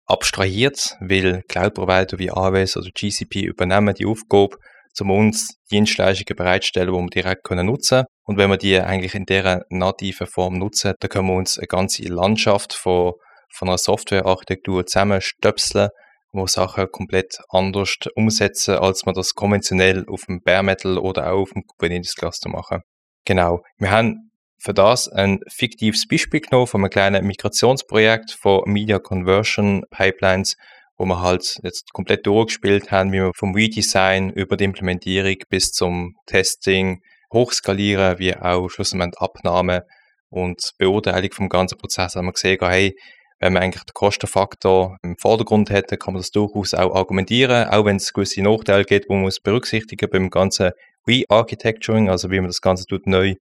abstrahiert, 0.06 0.96
weil 1.02 1.44
Cloud-Provider 1.50 2.18
wie 2.18 2.32
AWS 2.32 2.78
oder 2.78 2.90
GCP 2.94 3.42
übernehmen 3.44 3.94
die 3.94 4.06
Aufgabe, 4.06 4.56
um 5.00 5.12
uns 5.12 5.56
Dienstleistungen 5.70 6.38
bereitstellen, 6.38 6.94
die 6.94 7.00
wir 7.00 7.08
direkt 7.08 7.44
können 7.44 7.66
nutzen 7.66 8.06
Und 8.24 8.38
wenn 8.38 8.50
wir 8.50 8.58
die 8.58 8.80
eigentlich 8.80 9.16
in 9.16 9.26
dieser 9.26 9.64
nativen 9.70 10.28
Form 10.28 10.58
nutzen, 10.58 10.94
dann 11.00 11.10
können 11.10 11.28
wir 11.28 11.36
uns 11.36 11.58
eine 11.58 11.68
ganze 11.68 12.04
Landschaft 12.04 12.74
von, 12.74 13.14
von 13.54 13.68
einer 13.68 13.78
Softwarearchitektur 13.78 14.86
zusammenstöpseln, 14.86 15.90
wo 16.32 16.48
Sachen 16.48 16.88
komplett 16.90 17.38
anders 17.50 17.96
umsetzen, 18.16 18.76
als 18.76 19.06
man 19.06 19.14
das 19.14 19.34
konventionell 19.34 20.06
auf 20.08 20.24
dem 20.28 20.42
Bare 20.42 20.64
Metal 20.64 20.98
oder 20.98 21.34
auch 21.34 21.42
auf 21.42 21.52
dem 21.52 21.64
Kubernetes 21.64 22.16
Cluster 22.16 22.50
machen. 22.50 22.82
Genau. 23.26 23.62
Wir 23.78 23.92
haben 23.92 24.32
für 24.58 24.74
das 24.74 25.08
ein 25.08 25.40
fiktives 25.48 26.08
Beispiel 26.08 26.42
genommen 26.42 26.68
von 26.68 26.82
einem 26.82 26.92
kleinen 26.92 27.26
Migrationsprojekt 27.26 28.32
von 28.32 28.62
Media 28.66 29.00
Conversion 29.00 29.84
Pipelines, 29.90 30.56
wo 30.98 31.06
wir 31.06 31.20
halt 31.20 31.60
jetzt 31.64 31.92
komplett 31.94 32.28
durchgespielt 32.28 32.92
haben, 32.92 33.12
wie 33.12 33.22
wir 33.22 33.32
vom 33.36 33.56
Redesign 33.56 34.30
über 34.30 34.58
die 34.58 34.66
Implementierung 34.66 35.38
bis 35.50 35.72
zum 35.72 36.16
Testing 36.28 37.02
hochskalieren, 37.34 38.20
wie 38.20 38.36
auch 38.36 38.70
schlussendlich 38.70 39.20
Abnahme 39.20 39.86
und 40.30 40.74
Beurteilung 40.78 41.32
vom 41.34 41.50
ganzen 41.50 41.78
Prozess 41.78 42.16
haben 42.16 42.26
wir 42.26 42.34
gesehen, 42.34 42.58
hey, 42.62 42.96
wenn 43.40 43.54
man 43.54 43.64
eigentlich 43.64 43.84
den 43.84 43.94
Kostenfaktor 43.94 44.98
im 45.02 45.18
Vordergrund 45.18 45.72
hätte, 45.72 45.98
kann 45.98 46.14
man 46.14 46.22
das 46.22 46.30
durchaus 46.30 46.76
auch 46.76 46.94
argumentieren, 46.96 47.68
auch 47.70 47.86
wenn 47.86 47.96
es 47.96 48.14
gewisse 48.14 48.44
Nachteile 48.44 48.86
gibt, 48.86 49.06
die 49.06 49.14
man 49.14 49.24
muss 49.24 49.40
berücksichtigen 49.40 50.10
beim 50.10 50.30
ganzen 50.30 50.72
Re-Architecturing, 51.08 52.10
also 52.10 52.30
wie 52.32 52.40
man 52.40 52.48
das 52.48 52.62
Ganze 52.62 52.86
tut, 52.86 53.08
neu 53.08 53.36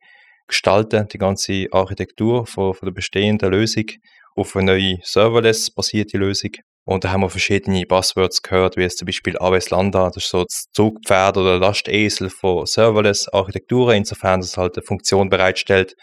gestalten, 0.46 1.08
die 1.08 1.18
ganze 1.18 1.66
Architektur 1.70 2.46
von, 2.46 2.74
von 2.74 2.86
der 2.86 2.92
bestehenden 2.92 3.50
Lösung 3.50 3.84
auf 4.34 4.56
eine 4.56 4.72
neue 4.72 4.98
Serverless-basierte 5.02 6.18
Lösung. 6.18 6.50
Und 6.84 7.04
da 7.04 7.12
haben 7.12 7.20
wir 7.20 7.30
verschiedene 7.30 7.84
Buzzwords 7.86 8.42
gehört, 8.42 8.76
wie 8.76 8.82
es 8.82 8.96
zum 8.96 9.06
Beispiel 9.06 9.38
AWS 9.38 9.70
Lambda, 9.70 10.06
das 10.08 10.24
ist 10.24 10.30
so 10.30 10.44
das 10.44 10.64
Zugpferd 10.72 11.36
oder 11.36 11.58
Lastesel 11.58 12.30
von 12.30 12.66
Serverless-Architekturen, 12.66 13.98
insofern 13.98 14.40
es 14.40 14.56
halt 14.56 14.76
eine 14.76 14.84
Funktion 14.84 15.28
bereitstellt, 15.28 15.94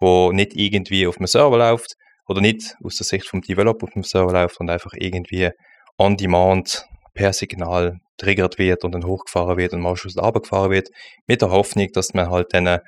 wo 0.00 0.32
nicht 0.32 0.54
irgendwie 0.54 1.06
auf 1.06 1.16
dem 1.16 1.26
Server 1.26 1.56
läuft 1.56 1.94
oder 2.26 2.40
nicht 2.40 2.76
aus 2.84 2.96
der 2.96 3.06
Sicht 3.06 3.26
vom 3.26 3.40
Developer 3.40 3.84
auf 3.84 3.92
dem 3.92 4.02
Server 4.02 4.32
läuft 4.32 4.60
und 4.60 4.68
einfach 4.68 4.92
irgendwie 4.94 5.50
on 5.96 6.16
demand 6.16 6.84
per 7.14 7.32
Signal 7.32 7.98
triggert 8.18 8.58
wird 8.58 8.84
und 8.84 8.92
dann 8.92 9.04
hochgefahren 9.04 9.56
wird 9.56 9.72
und 9.72 9.80
mal 9.80 9.96
Schluss 9.96 10.16
runtergefahren 10.16 10.70
wird, 10.70 10.90
mit 11.26 11.42
der 11.42 11.50
Hoffnung, 11.50 11.88
dass 11.92 12.14
man 12.14 12.30
halt 12.30 12.52
dann 12.52 12.66
äh, 12.66 12.80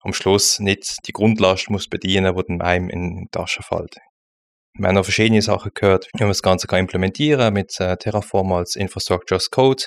am 0.00 0.12
Schluss 0.12 0.58
nicht 0.58 1.06
die 1.06 1.12
Grundlast 1.12 1.70
muss 1.70 1.88
bedienen, 1.88 2.34
die 2.34 2.42
dann 2.48 2.60
einem 2.60 2.90
in 2.90 3.16
die 3.22 3.28
Tasche 3.30 3.62
fällt. 3.62 3.96
Wir 4.76 4.88
haben 4.88 4.96
noch 4.96 5.04
verschiedene 5.04 5.40
Sachen 5.40 5.70
gehört, 5.74 6.08
wie 6.14 6.22
man 6.24 6.30
das 6.30 6.42
Ganze 6.42 6.66
kann 6.66 6.80
implementieren 6.80 7.54
mit 7.54 7.78
äh, 7.78 7.96
Terraform 7.96 8.52
als 8.52 8.76
Infrastructure 8.76 9.36
as 9.36 9.50
Code 9.50 9.84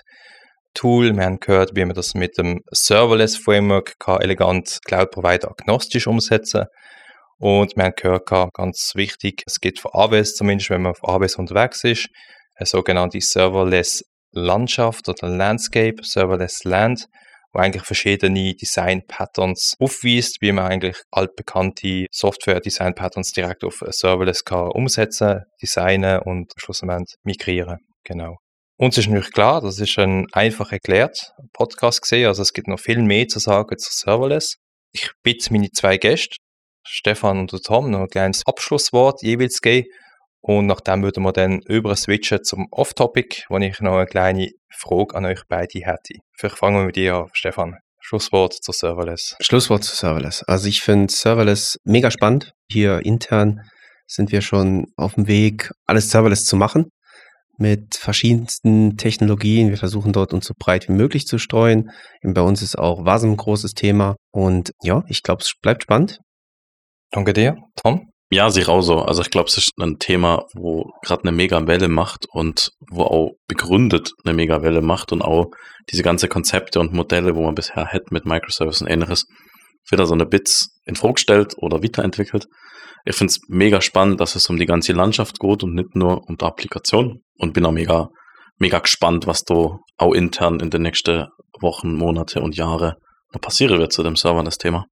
Tool. 0.74 1.16
Wir 1.16 1.26
haben 1.26 1.40
gehört, 1.40 1.76
wie 1.76 1.84
man 1.84 1.96
das 1.96 2.14
mit 2.14 2.38
dem 2.38 2.62
Serverless 2.72 3.36
Framework 3.38 4.00
kann 4.00 4.22
elegant 4.22 4.80
Cloud 4.86 5.12
Provider 5.12 5.50
agnostisch 5.50 6.08
umsetzen 6.08 6.66
und 7.40 7.76
wir 7.76 7.84
haben 7.84 7.94
gehört, 7.96 8.28
ganz 8.54 8.94
wichtig, 8.96 9.44
es 9.46 9.60
gibt 9.60 9.80
für 9.80 9.94
AWS 9.94 10.36
zumindest, 10.36 10.70
wenn 10.72 10.82
man 10.82 10.94
auf 10.94 11.04
AWS 11.08 11.36
unterwegs 11.36 11.84
ist, 11.84 12.10
eine 12.56 12.66
sogenannte 12.66 13.22
Serverless 13.22 14.04
Landschaft 14.38 15.10
oder 15.10 15.28
Landscape, 15.28 16.04
Serverless 16.04 16.64
Land, 16.64 17.08
wo 17.54 17.60
eigentlich 17.60 17.84
verschiedene 17.84 18.54
Design-Patterns 18.54 19.76
aufweist, 19.80 20.42
wie 20.42 20.52
man 20.52 20.66
eigentlich 20.66 20.98
altbekannte 21.12 22.06
Software-Design-Patterns 22.12 23.32
direkt 23.32 23.64
auf 23.64 23.84
Serverless 23.90 24.46
kann 24.46 24.70
umsetzen, 24.70 25.42
designen 25.62 26.20
und 26.20 26.54
schlussendlich 26.58 27.16
migrieren. 27.24 27.80
Genau. 28.04 28.38
Uns 28.80 28.98
ist 28.98 29.08
natürlich 29.08 29.32
klar, 29.32 29.62
das 29.62 29.80
ist 29.80 29.98
ein 29.98 30.28
einfach 30.34 30.72
erklärt 30.72 31.32
Podcast 31.52 32.02
gesehen, 32.04 32.28
also 32.28 32.44
es 32.44 32.54
gibt 32.54 32.68
noch 32.68 32.80
viel 32.80 33.02
mehr 33.02 33.28
zu 33.28 33.40
sagen 33.40 33.78
zu 33.78 33.90
Serverless. 33.92 34.58
Ich 34.92 35.12
bitte 35.24 35.52
meine 35.52 35.72
zwei 35.72 35.98
Gäste, 35.98 36.36
Stefan 36.86 37.40
und 37.40 37.64
Tom, 37.64 37.90
noch 37.90 38.02
ein 38.02 38.08
kleines 38.08 38.44
Abschlusswort 38.46 39.24
jeweils 39.24 39.62
geben 39.62 39.88
und 40.42 40.68
nachdem 40.68 41.04
würden 41.04 41.24
wir 41.24 41.34
dann 41.34 41.60
über 41.68 41.96
switchen 41.96 42.44
zum 42.44 42.68
Off-Topic, 42.72 43.44
wo 43.50 43.58
ich 43.58 43.80
noch 43.82 43.96
eine 43.96 44.06
kleine 44.06 44.50
Frage 44.70 45.16
an 45.16 45.26
euch 45.26 45.42
beide 45.48 45.80
hätte. 45.80 46.16
Vielleicht 46.38 46.58
fangen 46.58 46.78
wir 46.78 46.86
mit 46.86 46.96
dir 46.96 47.16
an, 47.16 47.30
Stefan. 47.34 47.78
Schlusswort 48.00 48.54
zu 48.54 48.72
Serverless. 48.72 49.36
Schlusswort 49.42 49.84
zu 49.84 49.96
Serverless. 49.96 50.44
Also 50.44 50.68
ich 50.70 50.82
finde 50.82 51.12
Serverless 51.12 51.78
mega 51.84 52.10
spannend. 52.10 52.54
Hier 52.72 53.06
intern 53.06 53.62
sind 54.06 54.32
wir 54.32 54.42
schon 54.42 54.86
auf 54.96 55.16
dem 55.16 55.28
Weg, 55.28 55.72
alles 55.86 56.10
Serverless 56.10 56.46
zu 56.46 56.56
machen 56.56 56.90
mit 57.58 57.96
verschiedensten 57.96 58.98
Technologien. 58.98 59.70
Wir 59.70 59.78
versuchen 59.78 60.14
dort 60.14 60.34
uns 60.34 60.46
so 60.46 60.54
breit 60.58 60.88
wie 60.88 60.94
möglich 60.94 61.28
zu 61.28 61.38
streuen. 61.38 61.90
Und 62.24 62.34
bei 62.34 62.42
uns 62.42 62.62
ist 62.62 62.78
auch 62.78 63.04
WASM 63.04 63.32
ein 63.32 63.38
großes 63.38 63.74
Thema. 63.74 64.16
Und 64.32 64.72
ja, 64.82 65.04
ich 65.08 65.24
glaube, 65.24 65.42
es 65.42 65.54
bleibt 65.62 65.84
spannend. 65.84 66.20
Danke 67.12 67.34
dir, 67.34 67.58
Tom. 67.76 68.10
Ja, 68.30 68.50
sich 68.50 68.68
auch 68.68 68.82
so. 68.82 69.00
Also 69.00 69.22
ich 69.22 69.30
glaube, 69.30 69.48
es 69.48 69.58
ist 69.58 69.72
ein 69.80 70.00
Thema, 70.00 70.46
wo 70.54 70.92
gerade 71.02 71.24
eine 71.24 71.32
Mega-Welle 71.32 71.88
macht 71.88 72.26
und 72.30 72.72
wo 72.92 73.04
auch 73.04 73.32
begründet 73.48 74.12
eine 74.26 74.34
Mega-Welle 74.34 74.82
macht 74.82 75.14
und 75.14 75.22
auch 75.22 75.52
diese 75.90 76.04
ganze 76.04 76.28
Konzepte 76.28 76.82
und 76.82 76.94
Modelle, 76.94 77.36
wo 77.36 77.44
man 77.44 77.56
bisher 77.56 77.88
hat 77.88 78.12
mit 78.12 78.26
Microservices 78.26 78.82
und 78.82 78.90
ähnliches, 78.90 79.26
wieder 79.90 80.06
so 80.06 80.14
eine 80.14 80.26
Bits 80.26 80.78
in 80.86 80.98
Frage 80.98 81.20
stellt 81.20 81.54
oder 81.58 81.82
weiterentwickelt. 81.82 82.48
Ich 83.06 83.16
finde 83.16 83.32
es 83.32 83.40
mega 83.48 83.80
spannend, 83.80 84.20
dass 84.20 84.36
es 84.36 84.50
um 84.50 84.58
die 84.58 84.66
ganze 84.66 84.92
Landschaft 84.92 85.40
geht 85.40 85.64
und 85.64 85.74
nicht 85.74 85.96
nur 85.96 86.28
um 86.28 86.36
die 86.36 86.44
Applikation 86.44 87.22
und 87.38 87.54
bin 87.54 87.66
auch 87.66 87.72
mega, 87.72 88.10
mega 88.58 88.80
gespannt, 88.80 89.28
was 89.28 89.44
da 89.44 89.78
auch 89.98 90.14
intern 90.14 90.60
in 90.60 90.70
den 90.70 90.82
nächsten 90.82 91.28
Wochen, 91.62 91.94
Monate 91.94 92.42
und 92.42 92.58
Jahre 92.58 92.98
noch 93.34 93.40
passieren 93.40 93.80
wird 93.80 93.94
zu 93.94 94.04
dem 94.04 94.18
Server, 94.18 94.44
das 94.44 94.58
Thema. 94.58 94.86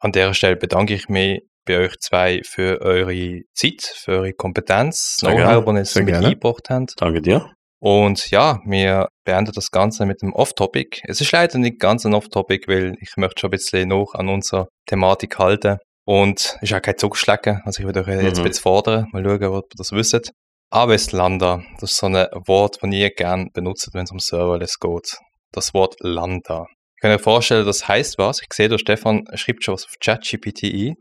An 0.00 0.12
der 0.12 0.34
Stelle 0.34 0.56
bedanke 0.56 0.94
ich 0.94 1.08
mich 1.08 1.40
bei 1.68 1.78
euch 1.78 1.98
zwei 2.00 2.40
für 2.44 2.80
eure 2.80 3.42
Zeit, 3.54 3.82
für 3.82 4.12
eure 4.12 4.32
Kompetenz, 4.32 5.18
Know-how, 5.20 5.64
die 5.64 5.70
ihr 5.70 5.78
jetzt 5.78 5.96
mit 5.96 6.14
eingebracht 6.14 6.70
habt. 6.70 6.94
Danke 6.96 7.22
dir. 7.22 7.52
Und 7.80 8.30
ja, 8.30 8.58
wir 8.66 9.08
beenden 9.24 9.52
das 9.54 9.70
Ganze 9.70 10.04
mit 10.04 10.20
dem 10.22 10.32
Off-Topic. 10.32 11.00
Es 11.04 11.20
ist 11.20 11.30
leider 11.30 11.58
nicht 11.58 11.78
ganz 11.78 12.04
ein 12.04 12.14
Off-Topic, 12.14 12.66
weil 12.66 12.96
ich 13.00 13.10
möchte 13.16 13.40
schon 13.40 13.48
ein 13.48 13.52
bisschen 13.52 13.88
noch 13.88 14.14
an 14.14 14.28
unserer 14.28 14.66
Thematik 14.86 15.38
halten. 15.38 15.78
Und 16.04 16.56
es 16.56 16.62
ist 16.62 16.74
auch 16.74 16.82
kein 16.82 16.96
Zugschlecken, 16.96 17.60
also 17.64 17.80
ich 17.80 17.86
würde 17.86 18.00
euch 18.00 18.08
jetzt 18.08 18.38
mhm. 18.38 18.44
ein 18.44 18.48
bisschen 18.48 18.62
fordern, 18.62 19.06
mal 19.12 19.22
schauen, 19.22 19.44
ob 19.44 19.66
ihr 19.66 19.76
das 19.76 19.92
wisst. 19.92 20.32
Avest-Lambda, 20.70 21.62
das 21.80 21.92
ist 21.92 21.98
so 21.98 22.06
ein 22.06 22.14
Wort, 22.46 22.78
das 22.80 22.92
ihr 22.92 23.10
gerne 23.10 23.48
benutzt, 23.52 23.90
wenn 23.92 24.04
es 24.04 24.10
um 24.10 24.18
Serverless 24.18 24.78
geht. 24.78 25.18
Das 25.52 25.74
Wort 25.74 25.96
Lambda. 26.00 26.66
Ich 26.96 27.02
kann 27.02 27.10
mir 27.10 27.18
vorstellen, 27.18 27.64
das 27.64 27.86
heißt 27.86 28.18
was. 28.18 28.40
Ich 28.40 28.52
sehe, 28.52 28.68
der 28.68 28.78
Stefan 28.78 29.24
schreibt 29.34 29.64
schon 29.64 29.74
was 29.74 29.84
auf 29.84 29.94
ChatGPT 30.00 30.96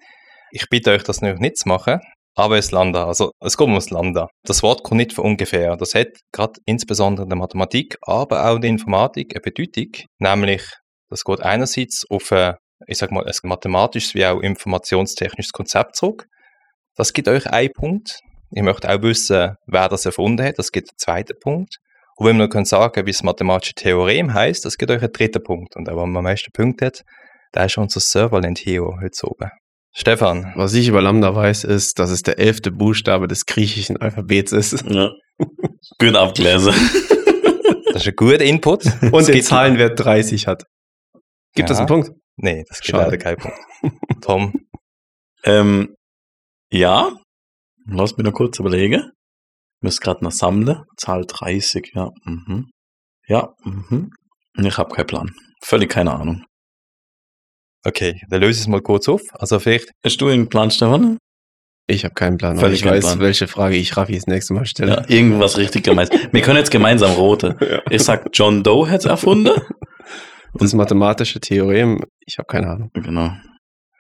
ich 0.52 0.70
bitte 0.70 0.92
euch, 0.92 1.04
das 1.04 1.22
nicht 1.22 1.58
zu 1.58 1.68
machen, 1.68 2.00
aber 2.36 2.58
es 2.58 2.72
Lambda, 2.72 3.08
also 3.08 3.32
es 3.40 3.58
kommt 3.58 3.76
aus 3.76 3.90
Lambda. 3.90 4.28
Das 4.44 4.62
Wort 4.62 4.84
kommt 4.84 4.98
nicht 4.98 5.14
von 5.14 5.26
ungefähr. 5.26 5.76
Das 5.76 5.96
hat 5.96 6.10
gerade 6.32 6.60
insbesondere 6.66 7.24
in 7.24 7.30
der 7.30 7.38
Mathematik, 7.38 7.98
aber 8.02 8.46
auch 8.50 8.56
in 8.56 8.62
der 8.62 8.70
Informatik 8.70 9.36
eine 9.36 9.42
Bedeutung, 9.42 9.92
nämlich 10.20 10.64
das 11.10 11.24
geht 11.24 11.42
einerseits 11.42 12.06
auf 12.10 12.32
ein, 12.32 12.56
ich 12.86 12.98
sag 12.98 13.12
mal, 13.12 13.26
ein 13.26 13.34
mathematisches 13.44 14.14
wie 14.14 14.26
auch 14.26 14.40
informationstechnisches 14.42 15.52
Konzept 15.52 15.96
zurück. 15.96 16.28
Das 16.96 17.14
gibt 17.14 17.28
euch 17.28 17.48
einen 17.48 17.72
Punkt. 17.72 18.20
Ich 18.52 18.62
möchte 18.62 18.90
auch 18.90 19.02
wissen, 19.02 19.56
wer 19.66 19.90
das 19.90 20.06
erfunden 20.06 20.46
hat. 20.46 20.60
Das 20.60 20.72
gibt 20.72 20.90
einen 20.90 20.98
zweiten 20.98 21.40
Punkt. 21.40 21.78
Und 22.18 22.28
wenn 22.28 22.38
man 22.38 22.50
noch 22.50 22.66
sagen 22.66 23.06
wie 23.06 23.12
das 23.12 23.24
mathematische 23.24 23.74
Theorem 23.74 24.34
heißt, 24.34 24.66
das 24.66 24.78
gibt 24.78 24.92
euch 24.92 25.02
einen 25.02 25.12
dritten 25.12 25.44
Punkt. 25.44 25.76
Und 25.76 25.88
auch 25.90 25.94
wenn 25.94 26.10
man 26.10 26.18
am 26.18 26.24
meisten 26.24 26.52
Punkte 26.52 26.88
hat, 26.88 27.04
da 27.52 27.66
ist 27.66 27.78
unser 27.78 28.00
Serverland 28.00 28.60
Hero 28.60 28.98
heute 29.02 29.28
oben. 29.28 29.52
Stefan. 30.00 30.54
Was 30.56 30.76
ich 30.76 30.88
über 30.88 31.02
Lambda 31.02 31.34
weiß, 31.34 31.64
ist, 31.64 31.98
dass 31.98 32.12
es 32.12 32.22
der 32.22 32.38
elfte 32.38 32.72
Buchstabe 32.72 33.28
des 33.28 33.48
griechischen 33.48 33.98
Alphabets 33.98 34.52
ist. 34.52 34.86
Ja. 34.88 35.12
Gut 36.00 36.16
abgelesen. 36.16 36.74
Das 37.94 38.04
ist 38.04 38.10
ein 38.10 38.16
guter 38.16 38.42
Input. 38.42 38.86
Und 39.12 39.28
den 39.28 39.42
Zahlenwert 39.42 40.00
30 40.00 40.46
hat. 40.46 40.66
Gibt 41.56 41.62
ja. 41.62 41.66
das 41.66 41.80
einen 41.80 41.88
Punkt? 41.88 42.12
Nee, 42.36 42.64
das 42.68 42.82
gibt 42.82 42.96
leider 42.96 43.18
keinen 43.18 43.38
Punkt. 43.38 43.58
Tom. 44.22 44.54
Ähm, 45.44 45.96
ja, 46.70 47.10
lass 47.88 48.16
mich 48.16 48.24
noch 48.24 48.34
kurz 48.34 48.60
überlegen. 48.60 49.10
Ich 49.80 49.84
muss 49.84 50.00
gerade 50.00 50.24
noch 50.24 50.32
sammeln. 50.32 50.84
Zahl 50.96 51.26
30, 51.26 51.94
ja. 51.96 52.12
Mhm. 52.24 52.70
Ja, 53.28 53.56
mhm. 53.64 54.12
Ich 54.60 54.78
habe 54.78 54.94
keinen 54.94 55.08
Plan. 55.08 55.32
Völlig 55.64 55.90
keine 55.90 56.12
Ahnung. 56.12 56.44
Okay, 57.88 58.20
dann 58.28 58.42
löse 58.42 58.60
ich 58.60 58.66
es 58.66 58.68
mal 58.68 58.82
kurz 58.82 59.08
auf. 59.08 59.22
Also 59.32 59.60
vielleicht. 59.60 59.92
Hast 60.04 60.20
du 60.20 60.28
einen 60.28 60.50
Plan, 60.50 60.70
Stefan? 60.72 61.18
Ich 61.90 62.04
habe 62.04 62.14
keinen 62.14 62.38
Plan. 62.38 62.58
Völlig 62.58 62.82
ich 62.82 62.86
weiß, 62.86 63.06
Plan. 63.06 63.20
welche 63.22 63.48
Frage 63.48 63.78
ich 63.78 63.96
Raffi 63.96 64.16
das 64.16 64.28
nächste 64.28 64.54
Mal 64.54 64.66
stelle. 64.66 64.92
Ja, 64.92 65.10
irgendwas 65.10 65.58
richtig 65.58 65.86
gemeins. 65.86 66.10
Wir 66.10 66.42
können 66.42 66.58
jetzt 66.58 66.72
gemeinsam 66.72 67.12
rote. 67.12 67.56
Ich 67.90 68.04
sag, 68.04 68.28
John 68.34 68.62
Doe 68.62 68.88
hätte 68.88 68.98
es 68.98 69.06
erfunden. 69.06 69.62
Das 70.54 70.74
mathematische 70.74 71.40
Theorem, 71.40 72.04
ich 72.26 72.38
habe 72.40 72.48
keine 72.48 72.68
Ahnung. 72.68 72.90
Genau. 72.94 73.32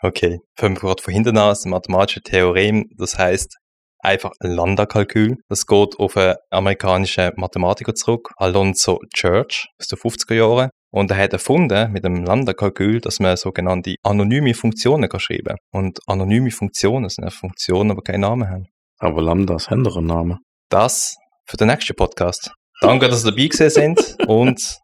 Okay, 0.01 0.39
wir 0.59 0.69
gerade 0.71 1.01
von 1.01 1.13
hinten. 1.13 1.35
Das 1.35 1.63
mathematische 1.63 2.21
Theorem, 2.21 2.89
das 2.97 3.17
heißt 3.17 3.55
einfach 3.99 4.31
ein 4.41 4.51
Lambda-Kalkül. 4.51 5.37
Das 5.47 5.65
geht 5.65 5.97
auf 5.97 6.17
einen 6.17 6.35
amerikanischen 6.49 7.31
Mathematiker 7.37 7.95
zurück, 7.95 8.31
Alonzo 8.35 8.99
Church 9.15 9.67
aus 9.79 9.87
den 9.87 9.97
50er 9.97 10.33
Jahren. 10.33 10.69
Und 10.91 11.11
er 11.11 11.17
hat 11.17 11.33
erfunden 11.33 11.91
mit 11.91 12.05
dem 12.05 12.23
Lambda-Kalkül, 12.23 13.01
dass 13.01 13.19
man 13.19 13.35
sogenannte 13.37 13.95
anonyme 14.03 14.53
Funktionen 14.53 15.09
kann 15.09 15.19
schreiben 15.19 15.57
kann. 15.71 15.83
Und 15.83 15.99
anonyme 16.07 16.51
Funktionen 16.51 17.09
sind 17.09 17.31
Funktionen, 17.31 17.95
die 17.95 18.03
keinen 18.03 18.21
Namen 18.21 18.49
haben. 18.49 18.67
Aber 18.99 19.21
Lambdas 19.21 19.69
haben 19.69 19.83
doch 19.83 19.97
einen 19.97 20.07
Namen. 20.07 20.39
Das 20.69 21.17
für 21.45 21.57
den 21.57 21.67
nächsten 21.67 21.95
Podcast. 21.95 22.51
Danke, 22.81 23.09
dass 23.09 23.25
ihr 23.25 23.31
dabei 23.31 23.47
gewesen 23.47 23.69
sind 23.69 24.17
und 24.27 24.77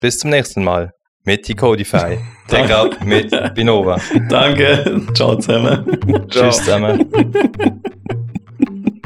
bis 0.00 0.18
zum 0.18 0.30
nächsten 0.30 0.64
Mal 0.64 0.92
mit 1.24 1.48
Decodify. 1.48 2.18
Tech 2.48 2.72
Up 2.72 3.04
mit 3.04 3.30
Binova. 3.54 4.00
Danke. 4.28 5.02
Ciao 5.14 5.36
zusammen. 5.36 6.28
Tschüss 6.28 6.56
zusammen. 6.56 7.10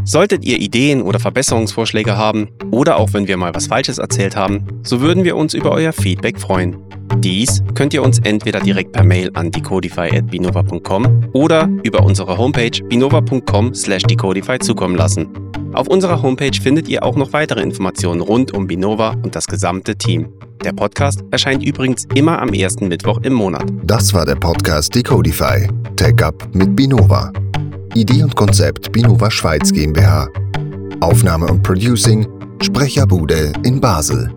Solltet 0.05 0.45
ihr 0.45 0.61
Ideen 0.61 1.03
oder 1.03 1.19
Verbesserungsvorschläge 1.19 2.17
haben 2.17 2.49
oder 2.71 2.99
auch 2.99 3.13
wenn 3.13 3.27
wir 3.27 3.37
mal 3.37 3.55
was 3.55 3.69
Falsches 3.69 3.99
erzählt 3.99 4.37
haben, 4.37 4.67
so 4.83 5.01
würden 5.01 5.25
wir 5.25 5.37
uns 5.37 5.55
über 5.55 5.73
euer 5.73 5.93
Feedback 5.93 6.39
freuen. 6.39 6.77
Dies 7.19 7.63
könnt 7.75 7.95
ihr 7.95 8.03
uns 8.03 8.19
entweder 8.19 8.61
direkt 8.61 8.93
per 8.93 9.05
Mail 9.05 9.31
an 9.35 9.51
decodify.binova.com 9.51 11.31
oder 11.33 11.69
über 11.83 12.05
unsere 12.05 12.37
Homepage 12.37 12.83
binova.com/decodify 12.89 14.59
zukommen 14.59 14.97
lassen. 14.97 15.29
Auf 15.73 15.89
unserer 15.89 16.23
Homepage 16.23 16.61
findet 16.61 16.89
ihr 16.89 17.03
auch 17.03 17.17
noch 17.17 17.33
weitere 17.33 17.63
Informationen 17.63 18.21
rund 18.21 18.53
um 18.53 18.67
Binova 18.67 19.15
und 19.23 19.35
das 19.35 19.47
gesamte 19.47 19.97
Team. 19.97 20.29
Der 20.65 20.73
Podcast 20.73 21.25
erscheint 21.31 21.65
übrigens 21.65 22.07
immer 22.15 22.41
am 22.41 22.51
ersten 22.51 22.89
Mittwoch 22.89 23.21
im 23.23 23.33
Monat. 23.33 23.65
Das 23.85 24.15
war 24.15 24.25
der 24.25 24.37
Podcast 24.37 24.95
Decodify. 24.95 25.69
Tech 25.97 26.23
Up 26.23 26.49
mit 26.55 26.77
Binova. 26.77 27.33
Idee 27.95 28.25
und 28.25 28.35
Konzept 28.35 28.91
Binova 28.91 29.31
Schweiz 29.31 29.73
GmbH. 29.73 30.29
Aufnahme 31.01 31.47
und 31.47 31.63
Producing 31.63 32.27
Sprecherbude 32.61 33.53
in 33.63 33.81
Basel. 33.81 34.35